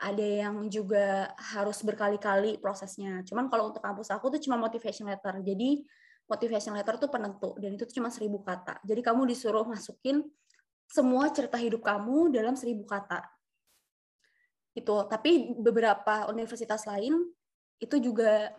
ada 0.04 0.26
yang 0.28 0.68
juga 0.68 1.32
harus 1.40 1.80
berkali-kali 1.80 2.60
prosesnya. 2.60 3.24
Cuman 3.24 3.48
kalau 3.48 3.72
untuk 3.72 3.80
kampus 3.80 4.12
aku 4.12 4.36
tuh 4.36 4.42
cuma 4.44 4.60
motivation 4.60 5.08
letter. 5.08 5.40
Jadi 5.40 5.88
motivation 6.26 6.74
letter 6.74 6.98
tuh 6.98 7.10
penentu 7.10 7.54
dan 7.62 7.78
itu 7.78 7.86
cuma 7.94 8.10
seribu 8.10 8.42
kata. 8.42 8.82
Jadi 8.82 9.02
kamu 9.06 9.30
disuruh 9.30 9.66
masukin 9.66 10.26
semua 10.90 11.30
cerita 11.34 11.58
hidup 11.58 11.86
kamu 11.86 12.34
dalam 12.34 12.58
seribu 12.58 12.86
kata. 12.86 13.22
Itu. 14.74 15.06
Tapi 15.06 15.56
beberapa 15.58 16.30
universitas 16.30 16.86
lain 16.90 17.26
itu 17.78 17.96
juga 18.02 18.54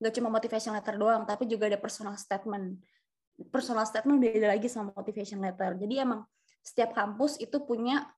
nggak 0.00 0.14
cuma 0.20 0.28
motivation 0.32 0.72
letter 0.74 0.96
doang, 0.96 1.22
tapi 1.24 1.44
juga 1.48 1.68
ada 1.68 1.78
personal 1.78 2.16
statement. 2.16 2.80
Personal 3.50 3.84
statement 3.84 4.18
beda 4.20 4.52
lagi 4.52 4.68
sama 4.68 4.90
motivation 4.92 5.40
letter. 5.44 5.76
Jadi 5.78 5.94
emang 6.00 6.24
setiap 6.64 6.96
kampus 6.96 7.36
itu 7.40 7.60
punya 7.62 8.08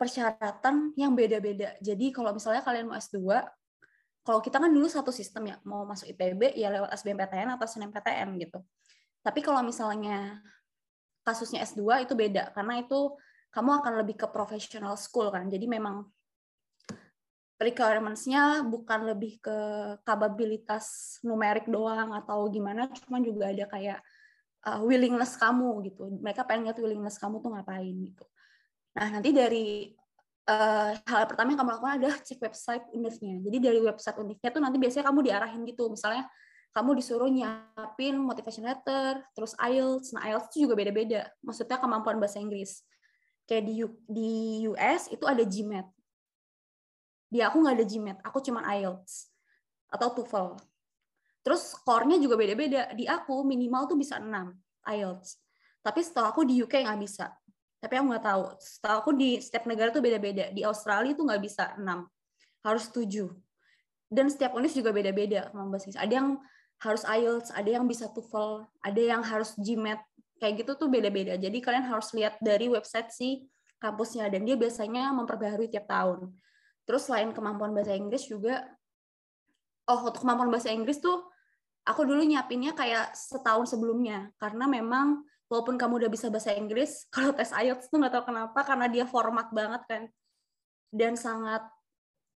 persyaratan 0.00 0.96
yang 0.96 1.12
beda-beda. 1.12 1.76
Jadi 1.80 2.08
kalau 2.12 2.32
misalnya 2.32 2.64
kalian 2.64 2.88
mau 2.88 2.96
S2, 2.96 3.20
kalau 4.20 4.40
kita 4.44 4.60
kan 4.60 4.68
dulu 4.68 4.86
satu 4.86 5.08
sistem 5.08 5.48
ya 5.48 5.56
mau 5.64 5.88
masuk 5.88 6.12
IPB 6.12 6.54
ya 6.56 6.68
lewat 6.68 6.92
SBMPTN 7.00 7.56
atau 7.56 7.64
SNMPTN 7.64 8.28
gitu. 8.36 8.60
Tapi 9.20 9.40
kalau 9.40 9.64
misalnya 9.64 10.40
kasusnya 11.24 11.64
S2 11.64 12.08
itu 12.08 12.12
beda 12.16 12.52
karena 12.56 12.80
itu 12.80 13.16
kamu 13.50 13.82
akan 13.82 13.92
lebih 14.04 14.16
ke 14.20 14.26
professional 14.28 14.94
school 14.96 15.28
kan. 15.32 15.48
Jadi 15.48 15.66
memang 15.66 16.04
requirements-nya 17.60 18.64
bukan 18.64 19.12
lebih 19.12 19.36
ke 19.44 19.58
kapabilitas 20.00 21.16
numerik 21.20 21.68
doang 21.68 22.16
atau 22.16 22.48
gimana 22.48 22.88
cuma 23.04 23.20
juga 23.20 23.52
ada 23.52 23.68
kayak 23.68 24.00
uh, 24.64 24.80
willingness 24.84 25.36
kamu 25.36 25.84
gitu. 25.92 26.08
Mereka 26.24 26.48
pengen 26.48 26.72
lihat 26.72 26.80
willingness 26.80 27.20
kamu 27.20 27.44
tuh 27.44 27.52
ngapain 27.52 27.92
gitu. 27.92 28.24
Nah 28.96 29.06
nanti 29.12 29.30
dari 29.36 29.92
uh, 30.48 30.92
hal 30.96 31.24
pertama 31.28 31.52
yang 31.52 31.60
kamu 31.60 31.70
lakukan 31.76 31.94
adalah 32.00 32.16
cek 32.22 32.38
website 32.40 32.84
univnya. 32.94 33.34
Jadi 33.44 33.56
dari 33.60 33.80
website 33.82 34.16
univnya 34.16 34.48
tuh 34.48 34.62
nanti 34.62 34.76
biasanya 34.80 35.04
kamu 35.10 35.20
diarahin 35.26 35.62
gitu. 35.68 35.90
Misalnya 35.92 36.24
kamu 36.70 36.90
disuruh 37.02 37.26
nyiapin 37.26 38.14
motivation 38.14 38.62
letter, 38.62 39.26
terus 39.34 39.58
IELTS. 39.58 40.14
Nah, 40.14 40.22
IELTS 40.22 40.54
itu 40.54 40.70
juga 40.70 40.78
beda-beda. 40.78 41.26
Maksudnya 41.42 41.82
kemampuan 41.82 42.22
bahasa 42.22 42.38
Inggris. 42.38 42.86
Kayak 43.50 43.64
di, 43.66 43.74
di 44.06 44.32
US 44.70 45.10
itu 45.10 45.26
ada 45.26 45.42
GMAT. 45.42 45.88
Di 47.30 47.42
aku 47.42 47.56
nggak 47.62 47.74
ada 47.78 47.86
GMAT, 47.86 48.18
aku 48.22 48.38
cuma 48.42 48.62
IELTS 48.70 49.30
atau 49.90 50.14
TOEFL. 50.14 50.58
Terus 51.42 51.74
skornya 51.74 52.14
juga 52.22 52.38
beda-beda. 52.38 52.94
Di 52.94 53.10
aku 53.10 53.42
minimal 53.42 53.90
tuh 53.90 53.98
bisa 53.98 54.22
6 54.22 54.30
IELTS. 54.86 55.42
Tapi 55.80 56.00
setelah 56.04 56.30
aku 56.30 56.44
di 56.44 56.60
UK 56.60 56.84
nggak 56.84 57.00
bisa 57.00 57.32
tapi 57.80 57.96
aku 57.96 58.06
nggak 58.12 58.24
tahu. 58.24 58.42
Setahu 58.60 58.96
aku 59.00 59.10
di 59.16 59.40
setiap 59.40 59.64
negara 59.64 59.88
tuh 59.88 60.04
beda-beda. 60.04 60.52
Di 60.52 60.62
Australia 60.68 61.16
tuh 61.16 61.24
nggak 61.24 61.42
bisa 61.42 61.74
enam, 61.80 62.04
harus 62.60 62.92
tujuh. 62.92 63.32
Dan 64.10 64.28
setiap 64.28 64.52
univ 64.54 64.70
juga 64.70 64.92
beda-beda 64.92 65.48
kemampuan 65.48 65.80
bahasa 65.80 65.96
Ada 65.96 66.14
yang 66.20 66.28
harus 66.80 67.02
IELTS, 67.04 67.48
ada 67.52 67.70
yang 67.70 67.84
bisa 67.88 68.08
TOEFL, 68.12 68.68
ada 68.84 69.00
yang 69.00 69.22
harus 69.24 69.56
GMAT. 69.56 70.00
Kayak 70.40 70.64
gitu 70.64 70.72
tuh 70.76 70.88
beda-beda. 70.88 71.36
Jadi 71.36 71.60
kalian 71.60 71.84
harus 71.84 72.12
lihat 72.16 72.40
dari 72.40 72.68
website 72.68 73.12
si 73.12 73.44
kampusnya 73.80 74.28
dan 74.28 74.44
dia 74.44 74.56
biasanya 74.56 75.12
memperbaharui 75.12 75.68
tiap 75.68 75.88
tahun. 75.88 76.32
Terus 76.88 77.08
selain 77.08 77.32
kemampuan 77.32 77.72
bahasa 77.76 77.92
Inggris 77.96 78.24
juga 78.28 78.64
oh 79.90 80.00
untuk 80.06 80.22
kemampuan 80.22 80.52
bahasa 80.52 80.70
Inggris 80.70 81.02
tuh 81.02 81.26
aku 81.82 82.06
dulu 82.06 82.22
nyiapinnya 82.22 82.76
kayak 82.78 83.16
setahun 83.16 83.74
sebelumnya 83.74 84.30
karena 84.38 84.70
memang 84.70 85.26
walaupun 85.50 85.74
kamu 85.74 86.06
udah 86.06 86.10
bisa 86.10 86.30
bahasa 86.30 86.54
Inggris, 86.54 87.04
kalau 87.14 87.34
tes 87.34 87.50
IELTS 87.50 87.90
tuh 87.90 87.98
nggak 87.98 88.14
tahu 88.14 88.24
kenapa 88.30 88.60
karena 88.62 88.86
dia 88.86 89.04
format 89.04 89.50
banget 89.50 89.82
kan 89.90 90.02
dan 90.94 91.18
sangat 91.18 91.66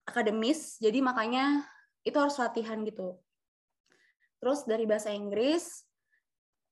akademis, 0.08 0.80
jadi 0.82 0.98
makanya 0.98 1.62
itu 2.02 2.16
harus 2.18 2.34
latihan 2.40 2.82
gitu. 2.82 3.14
Terus 4.42 4.66
dari 4.66 4.82
bahasa 4.82 5.14
Inggris, 5.14 5.86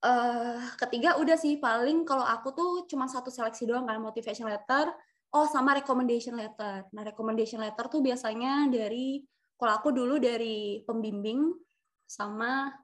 uh, 0.03 0.59
ketiga 0.75 1.15
udah 1.23 1.39
sih 1.39 1.63
paling 1.63 2.03
kalau 2.03 2.27
aku 2.27 2.51
tuh 2.51 2.73
cuma 2.91 3.07
satu 3.07 3.31
seleksi 3.31 3.71
doang 3.71 3.87
kan 3.87 4.03
motivation 4.03 4.51
letter, 4.51 4.91
oh 5.31 5.47
sama 5.47 5.79
recommendation 5.79 6.35
letter. 6.35 6.91
Nah 6.91 7.03
recommendation 7.07 7.63
letter 7.63 7.87
tuh 7.87 8.03
biasanya 8.03 8.67
dari 8.67 9.23
kalau 9.55 9.73
aku 9.79 9.95
dulu 9.95 10.19
dari 10.19 10.83
pembimbing 10.83 11.55
sama 12.09 12.75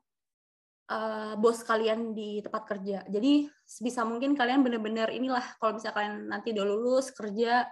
uh, 0.91 1.34
bos 1.39 1.62
kalian 1.62 2.14
di 2.14 2.43
tempat 2.43 2.62
kerja. 2.66 3.03
Jadi 3.07 3.47
sebisa 3.66 4.07
mungkin 4.07 4.39
kalian 4.39 4.62
benar-benar 4.62 5.11
inilah 5.11 5.43
kalau 5.59 5.78
misalnya 5.78 5.97
kalian 5.97 6.14
nanti 6.30 6.55
udah 6.55 6.64
lulus 6.66 7.11
kerja 7.14 7.66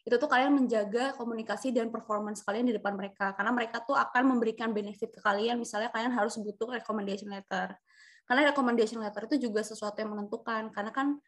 itu 0.00 0.16
tuh 0.16 0.32
kalian 0.32 0.56
menjaga 0.56 1.12
komunikasi 1.12 1.76
dan 1.76 1.92
performance 1.92 2.40
kalian 2.40 2.72
di 2.72 2.74
depan 2.74 2.96
mereka. 2.96 3.36
Karena 3.36 3.52
mereka 3.52 3.84
tuh 3.84 3.94
akan 3.96 4.36
memberikan 4.36 4.72
benefit 4.72 5.12
ke 5.12 5.20
kalian 5.20 5.60
misalnya 5.60 5.92
kalian 5.92 6.12
harus 6.12 6.40
butuh 6.40 6.72
recommendation 6.72 7.28
letter. 7.28 7.76
Karena 8.24 8.48
recommendation 8.48 9.02
letter 9.02 9.28
itu 9.28 9.50
juga 9.50 9.60
sesuatu 9.60 10.00
yang 10.00 10.16
menentukan. 10.16 10.72
Karena 10.72 10.90
kan 10.90 11.20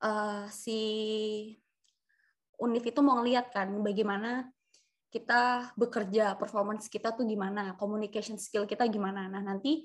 uh, 0.00 0.48
si 0.48 0.80
univ 2.56 2.84
itu 2.88 3.00
mau 3.04 3.20
ngeliat 3.20 3.52
kan 3.52 3.68
bagaimana 3.84 4.48
kita 5.12 5.72
bekerja 5.76 6.40
performance 6.40 6.88
kita 6.88 7.12
tuh 7.12 7.28
gimana 7.28 7.76
communication 7.76 8.40
skill 8.40 8.64
kita 8.64 8.88
gimana. 8.88 9.28
Nah 9.28 9.44
nanti 9.44 9.84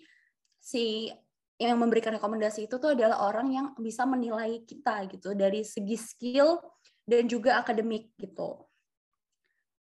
si 0.62 1.10
yang 1.58 1.78
memberikan 1.78 2.14
rekomendasi 2.18 2.66
itu 2.70 2.78
tuh 2.78 2.94
adalah 2.98 3.26
orang 3.26 3.54
yang 3.54 3.68
bisa 3.78 4.06
menilai 4.06 4.66
kita 4.66 5.06
gitu 5.10 5.34
dari 5.38 5.62
segi 5.62 5.98
skill 5.98 6.58
dan 7.06 7.26
juga 7.26 7.62
akademik 7.62 8.14
gitu. 8.18 8.66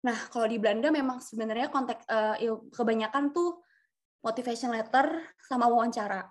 Nah, 0.01 0.17
kalau 0.33 0.49
di 0.49 0.57
Belanda 0.57 0.89
memang 0.89 1.21
sebenarnya 1.21 1.69
konteks 1.69 2.05
uh, 2.09 2.37
kebanyakan 2.73 3.33
tuh 3.33 3.61
motivation 4.25 4.73
letter 4.73 5.25
sama 5.45 5.69
wawancara. 5.69 6.25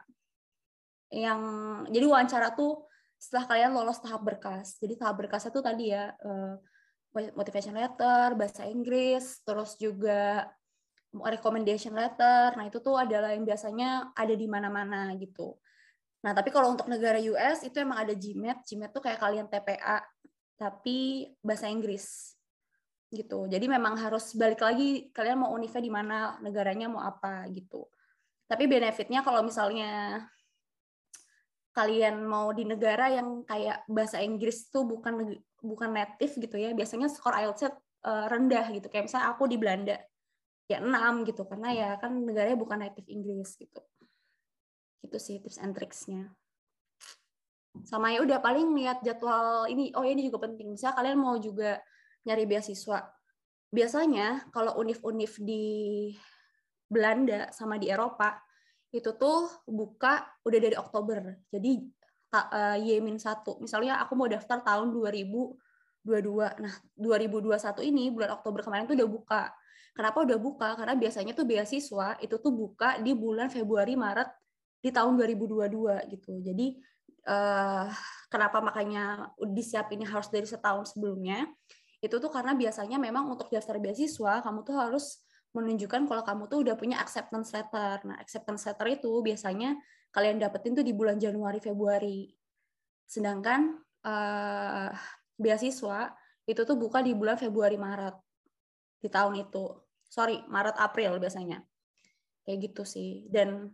Yang 1.10 1.42
jadi 1.90 2.06
wawancara 2.06 2.54
tuh 2.54 2.86
setelah 3.18 3.50
kalian 3.50 3.74
lolos 3.74 3.98
tahap 3.98 4.22
berkas. 4.22 4.78
Jadi 4.78 4.94
tahap 4.98 5.18
berkasnya 5.18 5.50
tuh 5.50 5.60
tadi 5.66 5.90
ya 5.90 6.14
eh, 6.14 6.54
motivation 7.34 7.74
letter, 7.74 8.38
bahasa 8.38 8.64
Inggris, 8.70 9.42
terus 9.42 9.74
juga 9.76 10.46
recommendation 11.10 11.92
letter. 11.94 12.54
Nah, 12.54 12.64
itu 12.70 12.78
tuh 12.78 12.94
adalah 12.94 13.34
yang 13.34 13.42
biasanya 13.42 14.14
ada 14.14 14.34
di 14.34 14.46
mana-mana 14.46 15.10
gitu. 15.18 15.58
Nah, 16.20 16.36
tapi 16.36 16.52
kalau 16.52 16.76
untuk 16.76 16.86
negara 16.86 17.18
US 17.32 17.64
itu 17.66 17.76
emang 17.80 18.04
ada 18.04 18.14
GMAT. 18.14 18.62
GMAT 18.62 18.90
tuh 18.92 19.02
kayak 19.02 19.18
kalian 19.18 19.46
TPA 19.48 20.04
tapi 20.60 21.24
bahasa 21.40 21.72
Inggris 21.72 22.36
gitu. 23.10 23.48
Jadi 23.50 23.66
memang 23.66 23.98
harus 23.98 24.36
balik 24.38 24.62
lagi 24.62 25.10
kalian 25.10 25.42
mau 25.42 25.50
univnya 25.56 25.82
di 25.82 25.90
mana, 25.90 26.38
negaranya 26.44 26.86
mau 26.86 27.02
apa 27.02 27.48
gitu. 27.50 27.88
Tapi 28.46 28.68
benefitnya 28.68 29.24
kalau 29.24 29.42
misalnya 29.42 30.22
kalian 31.74 32.26
mau 32.26 32.50
di 32.52 32.66
negara 32.66 33.08
yang 33.08 33.46
kayak 33.46 33.86
bahasa 33.86 34.20
Inggris 34.20 34.68
tuh 34.68 34.84
bukan 34.84 35.38
bukan 35.62 35.90
native 35.90 36.38
gitu 36.38 36.56
ya, 36.60 36.70
biasanya 36.76 37.08
skor 37.08 37.34
IELTS 37.34 37.66
uh, 37.66 38.26
rendah 38.28 38.68
gitu. 38.70 38.86
Kayak 38.92 39.10
misalnya 39.10 39.28
aku 39.32 39.48
di 39.48 39.56
Belanda 39.56 39.96
ya 40.70 40.78
6 40.78 41.26
gitu 41.26 41.42
karena 41.50 41.68
ya 41.74 41.88
kan 41.98 42.14
negaranya 42.22 42.54
bukan 42.54 42.78
native 42.86 43.10
Inggris 43.10 43.58
gitu. 43.58 43.82
Gitu 45.02 45.18
sih 45.18 45.36
tips 45.42 45.58
and 45.58 45.74
tricksnya. 45.74 46.30
Sama 47.82 48.14
ya 48.14 48.22
udah 48.22 48.38
paling 48.38 48.70
lihat 48.78 49.02
jadwal 49.02 49.66
ini. 49.66 49.90
Oh 49.98 50.06
ini 50.06 50.30
juga 50.30 50.46
penting. 50.46 50.78
Misalnya 50.78 50.94
kalian 50.94 51.18
mau 51.18 51.34
juga 51.42 51.82
nyari 52.22 52.46
beasiswa. 52.46 53.10
Biasanya 53.70 54.50
kalau 54.54 54.78
univ-univ 54.78 55.42
di 55.42 55.66
Belanda 56.90 57.50
sama 57.54 57.78
di 57.78 57.90
Eropa 57.90 58.38
itu 58.90 59.14
tuh 59.14 59.46
buka 59.66 60.26
udah 60.42 60.58
dari 60.58 60.74
Oktober. 60.74 61.46
Jadi 61.50 61.82
uh, 62.34 62.78
Y-1. 62.78 63.42
Misalnya 63.62 64.02
aku 64.02 64.18
mau 64.18 64.26
daftar 64.26 64.62
tahun 64.62 64.90
2022. 64.94 65.54
Nah, 66.62 66.74
2021 66.98 67.90
ini 67.90 68.10
bulan 68.10 68.34
Oktober 68.38 68.66
kemarin 68.66 68.90
tuh 68.90 68.98
udah 68.98 69.10
buka. 69.10 69.42
Kenapa 69.92 70.22
udah 70.22 70.38
buka? 70.38 70.68
Karena 70.78 70.94
biasanya 70.94 71.32
tuh 71.34 71.44
beasiswa 71.44 72.16
itu 72.22 72.36
tuh 72.38 72.52
buka 72.54 72.98
di 73.02 73.12
bulan 73.12 73.50
Februari 73.50 73.98
Maret 73.98 74.30
di 74.80 74.88
tahun 74.94 75.18
2022 75.18 76.12
gitu. 76.14 76.32
Jadi 76.40 76.78
uh, 77.28 77.90
kenapa 78.32 78.64
makanya 78.64 79.28
disiapinnya 79.44 80.08
harus 80.08 80.30
dari 80.32 80.46
setahun 80.48 80.96
sebelumnya? 80.96 81.44
itu 82.00 82.16
tuh 82.16 82.32
karena 82.32 82.56
biasanya 82.56 82.96
memang 82.96 83.28
untuk 83.28 83.52
daftar 83.52 83.76
beasiswa 83.76 84.40
kamu 84.40 84.64
tuh 84.64 84.76
harus 84.76 85.20
menunjukkan 85.52 86.08
kalau 86.08 86.24
kamu 86.24 86.42
tuh 86.48 86.58
udah 86.64 86.74
punya 86.78 86.96
acceptance 87.02 87.52
letter. 87.52 88.00
Nah, 88.08 88.16
acceptance 88.16 88.64
letter 88.64 88.86
itu 88.96 89.10
biasanya 89.20 89.76
kalian 90.14 90.40
dapetin 90.40 90.72
tuh 90.78 90.86
di 90.86 90.96
bulan 90.96 91.20
Januari 91.20 91.60
Februari. 91.60 92.30
Sedangkan 93.04 93.76
uh, 94.06 94.90
beasiswa 95.36 96.14
itu 96.48 96.62
tuh 96.64 96.76
buka 96.78 97.04
di 97.04 97.12
bulan 97.12 97.36
Februari 97.36 97.76
Maret 97.76 98.16
di 99.00 99.08
tahun 99.08 99.48
itu. 99.48 99.64
Sorry, 100.06 100.44
Maret 100.46 100.76
April 100.76 101.16
biasanya. 101.18 101.64
Kayak 102.44 102.58
gitu 102.70 102.82
sih. 102.84 103.26
Dan 103.32 103.72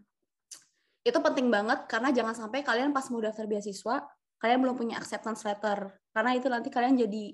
itu 1.07 1.18
penting 1.22 1.47
banget 1.51 1.87
karena 1.87 2.11
jangan 2.11 2.35
sampai 2.35 2.66
kalian 2.66 2.91
pas 2.91 3.07
mau 3.14 3.22
daftar 3.22 3.47
beasiswa 3.47 4.03
kalian 4.43 4.59
belum 4.59 4.74
punya 4.74 4.99
acceptance 4.99 5.47
letter 5.47 5.95
karena 6.11 6.35
itu 6.35 6.51
nanti 6.51 6.66
kalian 6.66 6.99
jadi 6.99 7.24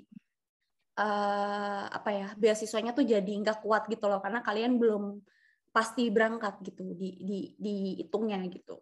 uh, 1.00 1.88
apa 1.88 2.10
ya 2.12 2.28
beasiswanya 2.36 2.92
tuh 2.92 3.08
jadi 3.08 3.32
nggak 3.32 3.64
kuat 3.64 3.88
gitu 3.88 4.06
loh 4.12 4.20
karena 4.20 4.44
kalian 4.44 4.76
belum 4.76 5.24
pasti 5.72 6.12
berangkat 6.12 6.60
gitu 6.68 6.92
di 6.92 7.16
di 7.24 7.38
dihitungnya 7.56 8.44
gitu. 8.52 8.76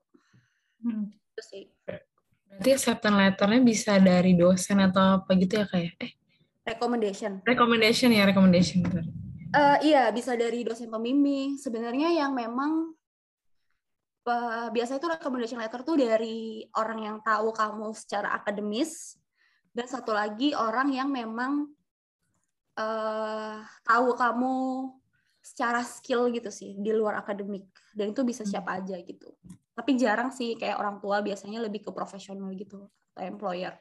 Hmm. 0.82 1.06
Itu 1.06 1.42
sih. 1.46 1.64
Berarti 1.86 2.70
acceptance 2.74 3.14
letternya 3.14 3.60
bisa 3.62 3.94
dari 4.02 4.34
dosen 4.34 4.82
atau 4.82 5.22
apa 5.22 5.30
gitu 5.38 5.62
ya 5.62 5.66
kayak 5.70 5.94
ya? 5.94 6.02
eh 6.02 6.12
recommendation. 6.70 7.32
Recommendation 7.42 8.08
ya 8.14 8.24
recommendation. 8.24 8.86
Uh, 9.50 9.76
iya 9.82 10.08
bisa 10.14 10.38
dari 10.38 10.62
dosen 10.62 10.86
pembimbing. 10.86 11.58
Sebenarnya 11.58 12.14
yang 12.14 12.30
memang 12.32 12.94
uh, 14.26 14.68
biasa 14.70 15.02
itu 15.02 15.06
recommendation 15.10 15.58
letter 15.58 15.82
tuh 15.82 15.98
dari 15.98 16.64
orang 16.78 16.98
yang 17.02 17.16
tahu 17.20 17.50
kamu 17.50 17.90
secara 17.96 18.38
akademis 18.38 19.18
dan 19.74 19.86
satu 19.86 20.14
lagi 20.14 20.54
orang 20.54 20.90
yang 20.90 21.08
memang 21.10 21.70
uh, 22.78 23.62
tahu 23.86 24.14
kamu 24.18 24.54
secara 25.40 25.80
skill 25.80 26.28
gitu 26.28 26.52
sih 26.52 26.76
di 26.76 26.92
luar 26.92 27.24
akademik 27.24 27.64
dan 27.96 28.12
itu 28.12 28.20
bisa 28.26 28.44
hmm. 28.44 28.50
siapa 28.50 28.76
aja 28.76 28.96
gitu 29.00 29.32
tapi 29.72 29.96
jarang 29.96 30.28
sih 30.28 30.58
kayak 30.60 30.76
orang 30.76 31.00
tua 31.00 31.24
biasanya 31.24 31.64
lebih 31.64 31.80
ke 31.80 31.90
profesional 31.96 32.52
gitu 32.52 32.92
atau 33.16 33.24
employer 33.24 33.72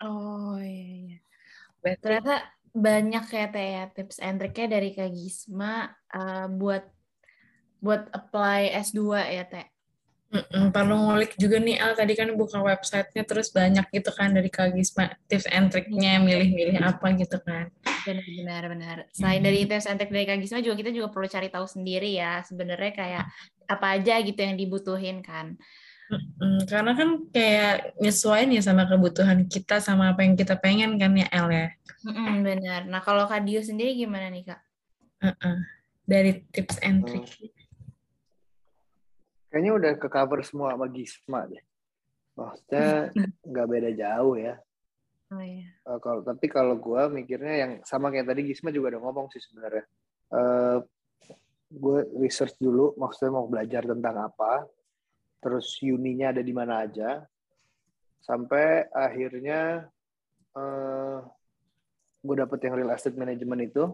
oh 0.00 0.56
iya 0.56 1.20
iya 1.20 1.31
ternyata 1.82 2.46
banyak 2.72 3.24
ya 3.28 3.46
teh 3.52 3.68
ya 3.76 3.84
tips 3.92 4.16
and 4.22 4.40
triknya 4.40 4.80
dari 4.80 4.96
Kak 4.96 5.12
Gisma 5.12 5.92
uh, 6.16 6.48
buat 6.48 6.88
buat 7.84 8.08
apply 8.14 8.72
S2 8.80 9.00
ya 9.28 9.44
teh? 9.44 9.66
Mm-mm, 10.32 10.72
perlu 10.72 10.96
ngulik 10.96 11.36
juga 11.36 11.60
nih 11.60 11.76
Al 11.76 11.92
tadi 11.92 12.16
kan 12.16 12.32
buka 12.32 12.64
websitenya 12.64 13.28
terus 13.28 13.52
banyak 13.52 13.84
gitu 13.92 14.08
kan 14.16 14.32
dari 14.32 14.48
Kak 14.48 14.72
Gisma 14.72 15.12
tips 15.28 15.44
and 15.52 15.68
triknya 15.68 16.16
iya. 16.16 16.24
milih-milih 16.24 16.80
apa 16.80 17.12
gitu 17.20 17.36
kan. 17.44 17.68
Benar-benar 18.08 18.62
benar. 18.72 18.96
Selain 19.12 19.44
dari 19.44 19.68
tips 19.68 19.84
and 19.84 20.00
trik 20.00 20.08
dari 20.08 20.24
Kak 20.24 20.40
Gisma 20.40 20.64
juga 20.64 20.80
kita 20.80 20.90
juga 20.96 21.12
perlu 21.12 21.28
cari 21.28 21.52
tahu 21.52 21.68
sendiri 21.68 22.16
ya 22.16 22.40
sebenarnya 22.48 22.92
kayak 22.96 23.24
apa 23.68 23.86
aja 24.00 24.24
gitu 24.24 24.40
yang 24.40 24.56
dibutuhin 24.56 25.20
kan 25.20 25.60
mm 26.10 26.68
karena 26.68 26.92
kan 26.92 27.08
kayak 27.32 27.96
nyesuaiin 28.00 28.52
ya 28.52 28.62
sama 28.64 28.84
kebutuhan 28.84 29.48
kita 29.48 29.80
sama 29.80 30.12
apa 30.12 30.26
yang 30.26 30.36
kita 30.36 30.58
pengen 30.60 30.98
kan 31.00 31.12
ya 31.16 31.28
El 31.30 31.48
ya 31.48 31.68
mm 32.04 32.36
benar 32.42 32.80
nah 32.90 33.00
kalau 33.00 33.24
Kak 33.24 33.44
Dio 33.46 33.62
sendiri 33.62 33.96
gimana 33.96 34.28
nih 34.28 34.44
Kak 34.50 34.60
uh-uh. 35.24 35.56
dari 36.04 36.42
tips 36.52 36.82
and 36.84 37.06
hmm 37.06 37.24
kayaknya 39.52 39.72
udah 39.76 39.92
ke 40.00 40.08
cover 40.08 40.40
semua 40.40 40.72
sama 40.72 40.88
Gisma 40.88 41.44
deh. 41.44 41.60
Maksudnya 42.40 43.12
nggak 43.52 43.66
beda 43.68 43.90
jauh 43.92 44.34
ya. 44.40 44.56
Oh, 45.28 45.44
iya. 45.44 45.68
Uh, 45.84 46.00
kalau 46.00 46.24
tapi 46.24 46.48
kalau 46.48 46.80
gue 46.80 47.02
mikirnya 47.12 47.54
yang 47.60 47.72
sama 47.84 48.08
kayak 48.08 48.32
tadi 48.32 48.48
Gisma 48.48 48.72
juga 48.72 48.96
udah 48.96 49.00
ngomong 49.04 49.28
sih 49.28 49.44
sebenarnya. 49.44 49.84
Uh, 50.32 50.80
gue 51.72 51.98
research 52.20 52.56
dulu, 52.56 52.96
maksudnya 52.96 53.32
mau 53.36 53.48
belajar 53.48 53.84
tentang 53.84 54.16
apa, 54.28 54.64
terus 55.42 55.74
uninya 55.82 56.30
ada 56.30 56.40
di 56.40 56.54
mana 56.54 56.86
aja, 56.86 57.26
sampai 58.22 58.86
akhirnya 58.94 59.90
uh, 60.54 61.18
gue 62.22 62.36
dapet 62.38 62.58
yang 62.62 62.78
real 62.78 62.94
estate 62.94 63.18
management 63.18 63.74
itu. 63.74 63.84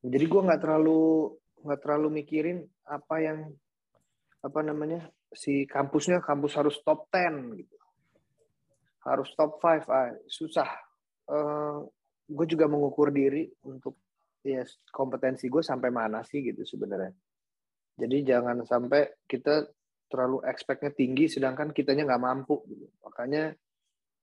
Jadi 0.00 0.24
gue 0.24 0.40
nggak 0.40 0.60
terlalu 0.64 1.36
nggak 1.60 1.80
terlalu 1.84 2.08
mikirin 2.24 2.64
apa 2.88 3.20
yang 3.20 3.38
apa 4.40 4.60
namanya 4.64 5.04
si 5.28 5.68
kampusnya 5.68 6.24
kampus 6.24 6.56
harus 6.56 6.80
top 6.80 7.12
10 7.12 7.60
gitu. 7.60 7.76
Harus 9.04 9.28
top 9.36 9.60
5 9.60 9.84
ah, 9.92 10.16
susah. 10.24 10.70
Uh, 11.28 11.84
gue 12.24 12.46
juga 12.48 12.64
mengukur 12.64 13.12
diri 13.12 13.44
untuk 13.68 14.00
ya 14.40 14.64
kompetensi 14.88 15.52
gue 15.52 15.60
sampai 15.60 15.92
mana 15.92 16.24
sih 16.24 16.40
gitu 16.40 16.64
sebenarnya. 16.64 17.12
Jadi 18.00 18.16
jangan 18.24 18.64
sampai 18.64 19.20
kita 19.28 19.68
terlalu 20.10 20.42
expectnya 20.44 20.90
tinggi 20.90 21.30
sedangkan 21.30 21.70
kitanya 21.70 22.04
nggak 22.04 22.22
mampu 22.22 22.66
gitu. 22.66 22.90
makanya 23.06 23.54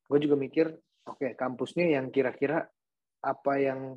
gue 0.07 0.19
juga 0.19 0.35
mikir 0.35 0.67
oke 1.07 1.23
okay, 1.23 1.31
kampusnya 1.39 1.95
yang 1.95 2.11
kira-kira 2.11 2.67
apa 3.23 3.53
yang 3.57 3.95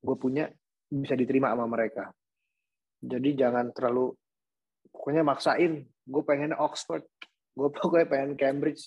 gue 0.00 0.16
punya 0.16 0.48
bisa 0.88 1.12
diterima 1.12 1.52
sama 1.52 1.68
mereka. 1.68 2.08
Jadi 2.98 3.36
jangan 3.36 3.70
terlalu 3.76 4.10
pokoknya 4.88 5.22
maksain 5.22 5.84
gue 5.84 6.22
pengen 6.24 6.56
Oxford 6.56 7.04
gue 7.52 7.68
pokoknya 7.76 8.08
pengen 8.08 8.32
Cambridge. 8.34 8.82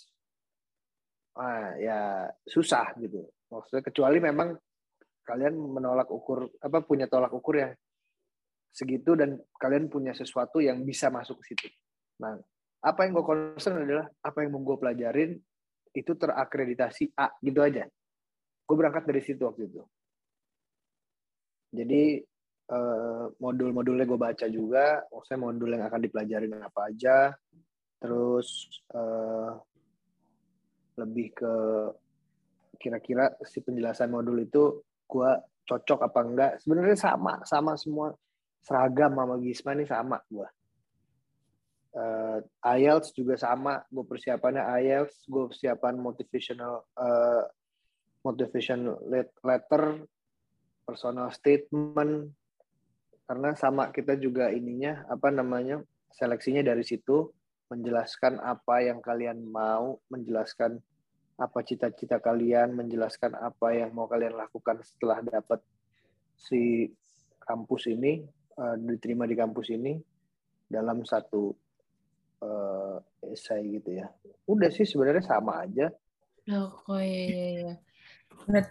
Ah 1.37 1.77
ya 1.77 2.27
susah 2.43 2.91
gitu. 2.99 3.29
Maksudnya 3.47 3.83
kecuali 3.85 4.17
memang 4.19 4.57
kalian 5.21 5.53
menolak 5.55 6.09
ukur 6.09 6.49
apa 6.59 6.81
punya 6.83 7.05
tolak 7.05 7.31
ukur 7.31 7.61
yang 7.61 7.71
segitu 8.71 9.13
dan 9.19 9.35
kalian 9.59 9.91
punya 9.91 10.15
sesuatu 10.15 10.63
yang 10.63 10.81
bisa 10.87 11.11
masuk 11.11 11.43
ke 11.43 11.53
situ 11.53 11.67
nah 12.21 12.37
apa 12.81 12.99
yang 13.05 13.17
gue 13.17 13.25
concern 13.25 13.81
adalah 13.81 14.05
apa 14.21 14.37
yang 14.45 14.53
mau 14.53 14.61
gue 14.61 14.77
pelajarin 14.77 15.31
itu 15.91 16.11
terakreditasi 16.13 17.17
A 17.17 17.33
gitu 17.41 17.59
aja 17.65 17.89
gue 18.65 18.75
berangkat 18.77 19.09
dari 19.09 19.21
situ 19.25 19.43
waktu 19.43 19.67
itu 19.67 19.81
jadi 21.71 22.19
uh, 22.71 23.25
modul-modulnya 23.39 24.07
gue 24.07 24.19
baca 24.19 24.45
juga, 24.51 25.03
maksudnya 25.11 25.39
modul 25.39 25.69
yang 25.71 25.83
akan 25.87 26.01
dipelajarin 26.03 26.53
apa 26.59 26.79
aja, 26.91 27.17
terus 27.99 28.67
uh, 28.95 29.55
lebih 30.99 31.31
ke 31.35 31.53
kira-kira 32.81 33.31
si 33.45 33.61
penjelasan 33.61 34.09
modul 34.09 34.41
itu 34.41 34.83
gue 35.07 35.31
cocok 35.67 35.99
apa 36.11 36.19
enggak. 36.23 36.51
Sebenarnya 36.59 36.97
sama, 36.97 37.39
sama 37.47 37.79
semua 37.79 38.11
seragam 38.61 39.15
sama 39.15 39.35
Gisma 39.39 39.71
nih 39.77 39.87
sama 39.87 40.17
gue. 40.27 40.47
Uh, 41.91 42.39
IELTS 42.63 43.11
juga 43.11 43.35
sama, 43.35 43.83
gue 43.91 44.05
persiapannya 44.07 44.63
IELTS, 44.79 45.27
gue 45.27 45.51
persiapan 45.51 45.99
motivational 45.99 46.87
uh, 46.95 47.43
motivation 48.23 48.95
letter, 49.43 50.07
personal 50.87 51.27
statement, 51.35 52.31
karena 53.27 53.55
sama 53.59 53.91
kita 53.91 54.15
juga 54.15 54.51
ininya 54.51 55.03
apa 55.11 55.31
namanya 55.31 55.83
seleksinya 56.15 56.63
dari 56.63 56.83
situ 56.83 57.31
menjelaskan 57.71 58.43
apa 58.43 58.83
yang 58.83 58.99
kalian 58.99 59.47
mau, 59.47 59.99
menjelaskan 60.11 60.79
apa 61.39 61.59
cita-cita 61.63 62.19
kalian, 62.19 62.75
menjelaskan 62.75 63.33
apa 63.39 63.71
yang 63.71 63.95
mau 63.95 64.05
kalian 64.11 64.35
lakukan 64.35 64.83
setelah 64.83 65.23
dapat 65.23 65.63
si 66.35 66.91
kampus 67.39 67.87
ini 67.87 68.21
uh, 68.59 68.75
diterima 68.75 69.23
di 69.23 69.35
kampus 69.39 69.71
ini 69.71 69.95
dalam 70.67 71.07
satu 71.07 71.55
uh, 72.41 72.97
esai 73.29 73.79
gitu 73.79 74.01
ya. 74.01 74.09
Udah 74.49 74.69
sih 74.73 74.85
sebenarnya 74.85 75.23
sama 75.23 75.63
aja. 75.63 75.93
Oh, 76.49 76.99
iya 76.99 77.25
iya 77.29 77.47
iya. 77.53 77.73
Berat, 78.49 78.67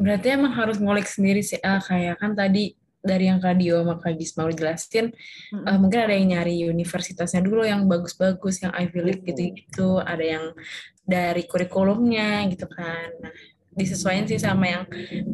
berarti 0.00 0.26
emang 0.32 0.52
harus 0.56 0.80
ngulik 0.80 1.04
sendiri 1.04 1.44
sih 1.44 1.60
ah, 1.60 1.78
kayak 1.78 2.16
kan 2.18 2.32
tadi 2.32 2.74
dari 3.02 3.26
yang 3.26 3.42
Kak 3.42 3.58
Dio 3.58 3.82
sama 3.82 3.98
Kak 3.98 4.14
Gisma 4.14 4.46
udah 4.46 4.56
jelasin, 4.56 5.10
mm-hmm. 5.10 5.66
uh, 5.66 5.78
mungkin 5.82 6.00
ada 6.06 6.14
yang 6.14 6.26
nyari 6.38 6.54
universitasnya 6.70 7.42
dulu 7.42 7.66
yang 7.66 7.90
bagus-bagus, 7.90 8.62
yang 8.62 8.70
Ivy 8.78 9.00
League 9.02 9.26
gitu-gitu, 9.26 9.98
ada 9.98 10.22
yang 10.22 10.54
dari 11.02 11.42
kurikulumnya 11.50 12.46
gitu 12.54 12.70
kan. 12.70 13.10
Nah, 13.18 13.34
disesuaikan 13.74 14.30
sih 14.30 14.38
sama 14.38 14.70
yang 14.70 14.84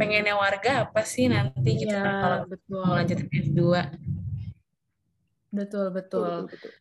pengennya 0.01 0.33
warga 0.33 0.89
apa 0.89 1.05
sih 1.05 1.29
nanti 1.29 1.77
gitu 1.77 1.93
ya, 1.93 2.01
kan 2.01 2.15
kalau 2.25 2.39
betul. 2.49 2.81
mau 2.81 2.95
lanjut 2.97 3.19
S2. 3.29 3.61
Betul, 5.53 5.87
betul. 5.93 6.25
betul, 6.25 6.49
betul. 6.49 6.73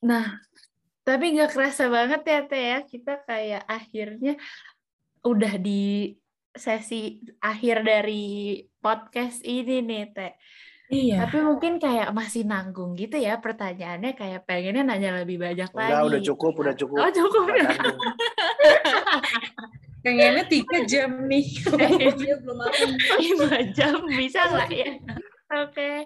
Nah, 0.00 0.40
tapi 1.04 1.36
nggak 1.36 1.52
kerasa 1.52 1.92
banget 1.92 2.22
ya 2.24 2.40
Teh 2.48 2.64
ya, 2.72 2.78
kita 2.84 3.20
kayak 3.28 3.62
akhirnya 3.68 4.34
udah 5.20 5.54
di 5.60 6.16
sesi 6.50 7.20
akhir 7.40 7.84
dari 7.84 8.58
podcast 8.80 9.44
ini 9.44 9.84
nih 9.84 10.04
Teh. 10.12 10.32
Iya. 10.90 11.22
Tapi 11.22 11.38
mungkin 11.46 11.78
kayak 11.78 12.10
masih 12.10 12.42
nanggung 12.42 12.98
gitu 12.98 13.14
ya 13.14 13.38
pertanyaannya 13.38 14.18
kayak 14.18 14.42
pengennya 14.42 14.82
nanya 14.82 15.22
lebih 15.22 15.38
banyak 15.38 15.70
Udah, 15.70 15.86
lagi. 15.86 16.06
Udah 16.10 16.20
cukup, 16.34 16.52
udah 16.58 16.74
cukup. 16.74 16.98
Oh 16.98 17.10
cukup. 17.14 17.46
pengennya 20.02 20.44
tiga 20.50 20.78
jam 20.88 21.30
nih. 21.30 21.46
Dia 22.18 22.34
belum 22.42 22.56
makan. 22.58 22.88
Lima 23.22 23.58
jam 23.70 24.02
bisa 24.10 24.40
nggak 24.50 24.70
ya? 24.74 24.90
Oke. 24.90 25.70
Okay 25.70 25.96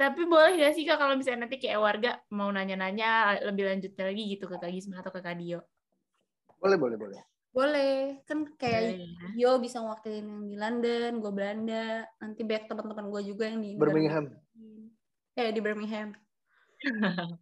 tapi 0.00 0.24
boleh 0.24 0.56
gak 0.56 0.72
sih 0.72 0.88
kak 0.88 0.96
kalau 0.96 1.12
misalnya 1.12 1.44
nanti 1.44 1.60
kayak 1.60 1.76
warga 1.76 2.10
mau 2.32 2.48
nanya-nanya 2.48 3.36
lebih 3.52 3.68
lanjut 3.68 3.92
lagi 4.00 4.22
gitu 4.32 4.48
ke 4.48 4.56
Kak 4.56 4.72
Gisma 4.72 5.04
atau 5.04 5.12
ke 5.12 5.20
Kak 5.20 5.36
Dio? 5.36 5.60
Boleh, 6.56 6.80
boleh, 6.80 6.96
boleh. 6.96 7.20
Boleh. 7.52 8.24
Kan 8.24 8.48
kayak 8.56 8.96
boleh. 8.96 9.36
Dio 9.36 9.52
bisa 9.60 9.84
wakilin 9.84 10.24
yang 10.24 10.42
di 10.48 10.56
London, 10.56 11.10
gue 11.20 11.32
Belanda. 11.36 12.08
Nanti 12.16 12.40
banyak 12.48 12.64
teman-teman 12.64 13.12
gue 13.12 13.22
juga 13.28 13.44
yang 13.44 13.60
di 13.60 13.76
Birmingham. 13.76 14.32
Ya, 15.36 15.52
di 15.52 15.60
Birmingham. 15.60 16.16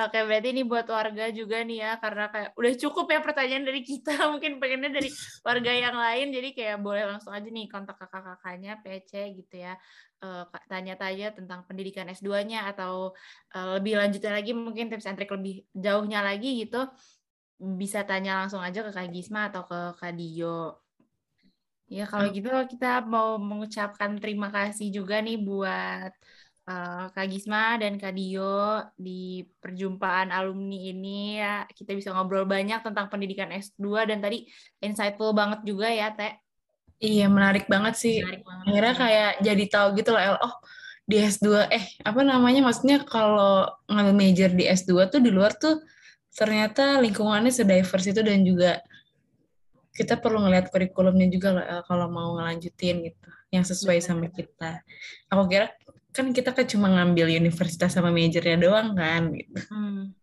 Oke, 0.00 0.18
berarti 0.24 0.48
ini 0.56 0.62
buat 0.64 0.88
warga 0.88 1.28
juga 1.28 1.60
nih 1.60 1.84
ya, 1.84 1.90
karena 2.00 2.32
kayak 2.32 2.50
udah 2.56 2.72
cukup 2.80 3.06
ya 3.12 3.20
pertanyaan 3.20 3.64
dari 3.68 3.80
kita, 3.84 4.12
mungkin 4.32 4.56
pengennya 4.56 4.90
dari 4.96 5.10
warga 5.44 5.72
yang 5.72 5.96
lain, 5.96 6.26
jadi 6.32 6.48
kayak 6.56 6.76
boleh 6.80 7.04
langsung 7.04 7.32
aja 7.36 7.48
nih 7.48 7.68
kontak 7.68 8.00
kakak-kakaknya, 8.00 8.80
PC 8.80 9.12
gitu 9.36 9.54
ya, 9.60 9.76
uh, 10.24 10.48
tanya-tanya 10.70 11.36
tentang 11.36 11.68
pendidikan 11.68 12.08
S2-nya 12.08 12.72
atau 12.72 13.12
uh, 13.52 13.68
lebih 13.76 14.00
lanjutnya 14.00 14.32
lagi 14.32 14.52
mungkin 14.56 14.88
tips 14.88 15.06
and 15.12 15.16
trick 15.20 15.32
lebih 15.32 15.68
jauhnya 15.76 16.24
lagi 16.24 16.64
gitu, 16.64 16.88
bisa 17.60 18.08
tanya 18.08 18.40
langsung 18.44 18.64
aja 18.64 18.80
ke 18.80 18.90
Kak 18.96 19.12
Gisma 19.12 19.52
atau 19.52 19.68
ke 19.68 19.78
Kak 20.00 20.16
Dio. 20.16 20.80
Ya 21.90 22.06
kalau 22.06 22.30
gitu 22.30 22.46
kita 22.70 23.02
mau 23.02 23.34
mengucapkan 23.34 24.14
terima 24.22 24.48
kasih 24.54 24.94
juga 24.94 25.18
nih 25.18 25.42
buat 25.42 26.14
uh, 26.70 27.04
Kak 27.10 27.26
Gisma 27.26 27.76
dan 27.82 27.98
Kak 27.98 28.14
Dio 28.14 28.86
di 28.94 29.42
perjumpaan 29.58 30.30
alumni 30.30 30.78
ini 30.94 31.42
ya 31.42 31.66
kita 31.66 31.98
bisa 31.98 32.14
ngobrol 32.14 32.46
banyak 32.46 32.80
tentang 32.86 33.10
pendidikan 33.10 33.50
S2 33.50 34.06
dan 34.06 34.22
tadi 34.22 34.46
insightful 34.78 35.34
banget 35.34 35.66
juga 35.66 35.90
ya 35.90 36.14
Teh. 36.14 36.38
Iya 37.00 37.26
menarik 37.26 37.66
banget 37.66 37.98
sih. 37.98 38.22
Menarik 38.22 38.44
banget. 38.46 38.64
Akhirnya 38.70 38.94
kayak 38.94 39.30
jadi 39.42 39.64
tahu 39.72 39.88
gitu 39.98 40.10
loh, 40.14 40.22
oh 40.38 40.54
di 41.10 41.16
S2 41.18 41.66
eh 41.74 41.84
apa 42.06 42.20
namanya 42.22 42.62
maksudnya 42.62 43.02
kalau 43.02 43.66
ngambil 43.90 44.14
major 44.14 44.50
di 44.54 44.70
S2 44.70 45.10
tuh 45.10 45.18
di 45.18 45.34
luar 45.34 45.58
tuh 45.58 45.82
ternyata 46.30 47.02
lingkungannya 47.02 47.50
sedivers 47.50 48.06
itu 48.06 48.22
dan 48.22 48.46
juga 48.46 48.78
kita 49.90 50.22
perlu 50.22 50.46
ngeliat 50.46 50.70
kurikulumnya 50.70 51.26
juga 51.26 51.48
loh 51.50 51.66
kalau 51.90 52.06
mau 52.06 52.38
ngelanjutin 52.38 53.10
gitu 53.10 53.28
yang 53.50 53.66
sesuai 53.66 53.98
sama 53.98 54.30
kita. 54.30 54.80
Aku 55.26 55.50
kira 55.50 55.74
kan 56.10 56.34
kita 56.34 56.50
kan 56.50 56.66
cuma 56.66 56.90
ngambil 56.90 57.30
universitas 57.30 57.94
sama 57.94 58.10
majornya 58.10 58.58
doang 58.58 58.98
kan 58.98 59.30
gitu. 59.34 59.58
Hmm. 59.70 60.14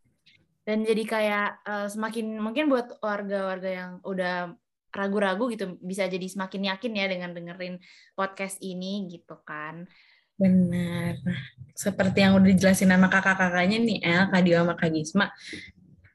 Dan 0.67 0.83
jadi 0.83 1.03
kayak 1.07 1.49
uh, 1.63 1.87
semakin 1.87 2.43
mungkin 2.43 2.67
buat 2.67 2.99
warga-warga 2.99 3.69
yang 3.71 3.91
udah 4.03 4.51
ragu-ragu 4.91 5.47
gitu 5.51 5.79
bisa 5.79 6.07
jadi 6.11 6.27
semakin 6.27 6.75
yakin 6.75 6.91
ya 6.91 7.05
dengan 7.07 7.31
dengerin 7.31 7.79
podcast 8.19 8.59
ini 8.59 9.07
gitu 9.07 9.39
kan. 9.47 9.87
Benar. 10.37 11.17
Seperti 11.71 12.21
yang 12.21 12.35
udah 12.35 12.47
dijelasin 12.51 12.91
sama 12.91 13.07
kakak-kakaknya 13.07 13.77
nih 13.79 13.97
El, 14.03 14.23
Kak 14.29 14.41
Dio 14.43 14.55
sama 14.59 14.73
Kak 14.75 14.89
Gisma. 14.91 15.25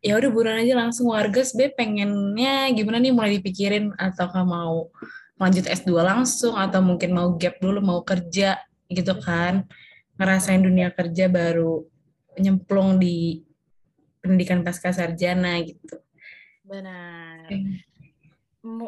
Ya 0.03 0.18
udah 0.18 0.31
buruan 0.35 0.59
aja 0.61 0.75
langsung 0.77 1.14
warga 1.14 1.41
sebenarnya 1.47 1.75
pengennya 1.79 2.55
gimana 2.75 2.99
nih 2.99 3.12
mulai 3.14 3.39
dipikirin 3.39 3.95
atau 3.95 4.27
mau 4.43 4.91
lanjut 5.39 5.66
S2 5.66 5.91
langsung 6.03 6.55
atau 6.59 6.83
mungkin 6.83 7.14
mau 7.14 7.35
gap 7.39 7.59
dulu 7.62 7.79
mau 7.83 8.03
kerja 8.03 8.59
gitu 8.95 9.16
kan. 9.18 9.66
Ngerasain 10.20 10.61
dunia 10.61 10.93
kerja 10.93 11.26
baru 11.26 11.82
nyemplung 12.38 13.01
di 13.01 13.43
pendidikan 14.22 14.62
pasca 14.62 14.95
sarjana 14.95 15.59
gitu. 15.64 15.99
Benar. 16.62 17.51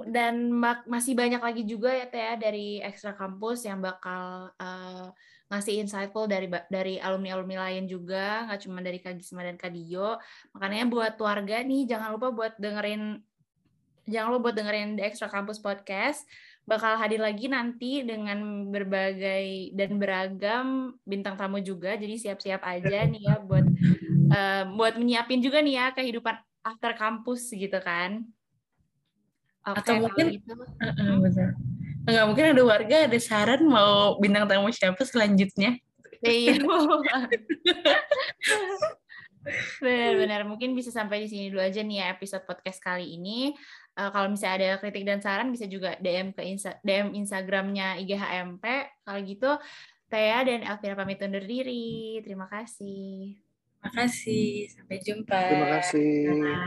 Dan 0.07 0.55
masih 0.87 1.19
banyak 1.19 1.43
lagi 1.43 1.67
juga 1.67 1.91
ya 1.91 2.07
Teh 2.07 2.23
ya, 2.23 2.35
dari 2.39 2.79
ekstra 2.79 3.11
kampus 3.19 3.67
yang 3.67 3.83
bakal 3.83 4.55
uh, 4.55 5.11
ngasih 5.51 5.83
insightful 5.83 6.31
dari 6.31 6.47
dari 6.71 7.03
alumni 7.03 7.35
alumni 7.35 7.69
lain 7.69 7.91
juga 7.91 8.47
nggak 8.47 8.61
cuma 8.65 8.79
dari 8.81 9.03
Kak 9.03 9.19
Gisma 9.19 9.43
dan 9.43 9.59
Kak 9.59 9.75
Dio. 9.75 10.17
Makanya 10.55 10.87
buat 10.87 11.15
warga 11.19 11.61
nih 11.67 11.91
jangan 11.91 12.15
lupa 12.15 12.31
buat 12.31 12.55
dengerin 12.63 13.19
jangan 14.07 14.29
lupa 14.31 14.51
buat 14.51 14.57
dengerin 14.57 14.95
The 14.95 15.05
Extra 15.11 15.29
Campus 15.29 15.59
Podcast 15.59 16.23
bakal 16.65 16.97
hadir 16.97 17.21
lagi 17.21 17.45
nanti 17.45 18.01
dengan 18.01 18.69
berbagai 18.73 19.77
dan 19.77 20.01
beragam 20.01 20.97
bintang 21.05 21.37
tamu 21.37 21.61
juga. 21.61 21.97
Jadi 21.97 22.17
siap-siap 22.17 22.65
aja 22.65 23.05
nih 23.05 23.23
ya 23.29 23.37
buat 23.45 23.67
uh, 24.33 24.63
buat 24.73 24.97
menyiapin 24.97 25.45
juga 25.45 25.61
nih 25.61 25.77
ya 25.77 25.87
kehidupan 25.93 26.37
after 26.65 26.97
kampus 26.97 27.53
gitu 27.53 27.77
kan. 27.85 28.25
Okay, 29.65 29.81
Atau 29.81 29.95
mungkin 30.09 30.27
gitu. 30.41 30.53
uh, 30.57 30.89
uh, 30.89 31.53
Enggak 32.05 32.25
mungkin 32.29 32.47
ada 32.53 32.63
warga 32.65 32.97
ada 33.09 33.19
saran 33.21 33.65
mau 33.65 34.21
bintang 34.21 34.45
tamu 34.45 34.69
siapa 34.69 35.01
selanjutnya? 35.09 35.81
Iya. 36.21 36.61
Benar-benar 39.85 40.49
mungkin 40.49 40.73
bisa 40.73 40.89
sampai 40.89 41.25
di 41.25 41.29
sini 41.29 41.45
dulu 41.53 41.61
aja 41.61 41.85
nih 41.85 42.01
ya 42.01 42.07
episode 42.17 42.45
podcast 42.49 42.81
kali 42.81 43.17
ini. 43.17 43.53
Uh, 43.95 44.11
kalau 44.11 44.27
misalnya 44.27 44.57
ada 44.59 44.71
kritik 44.83 45.07
dan 45.07 45.23
saran 45.23 45.55
bisa 45.55 45.71
juga 45.71 45.95
DM 46.03 46.35
ke 46.35 46.43
Insta 46.43 46.75
DM 46.83 47.15
Instagramnya 47.15 47.95
IGHMP. 48.03 48.65
Kalau 49.07 49.21
gitu, 49.23 49.51
Tea 50.11 50.41
dan 50.43 50.67
Elvira 50.67 50.95
pamit 50.99 51.23
undur 51.23 51.47
diri. 51.47 52.19
Terima 52.23 52.51
kasih. 52.51 53.39
Terima 53.79 53.91
kasih. 53.95 54.67
Sampai 54.75 54.97
jumpa. 55.03 55.41
Terima 55.47 55.69
kasih. 55.79 56.63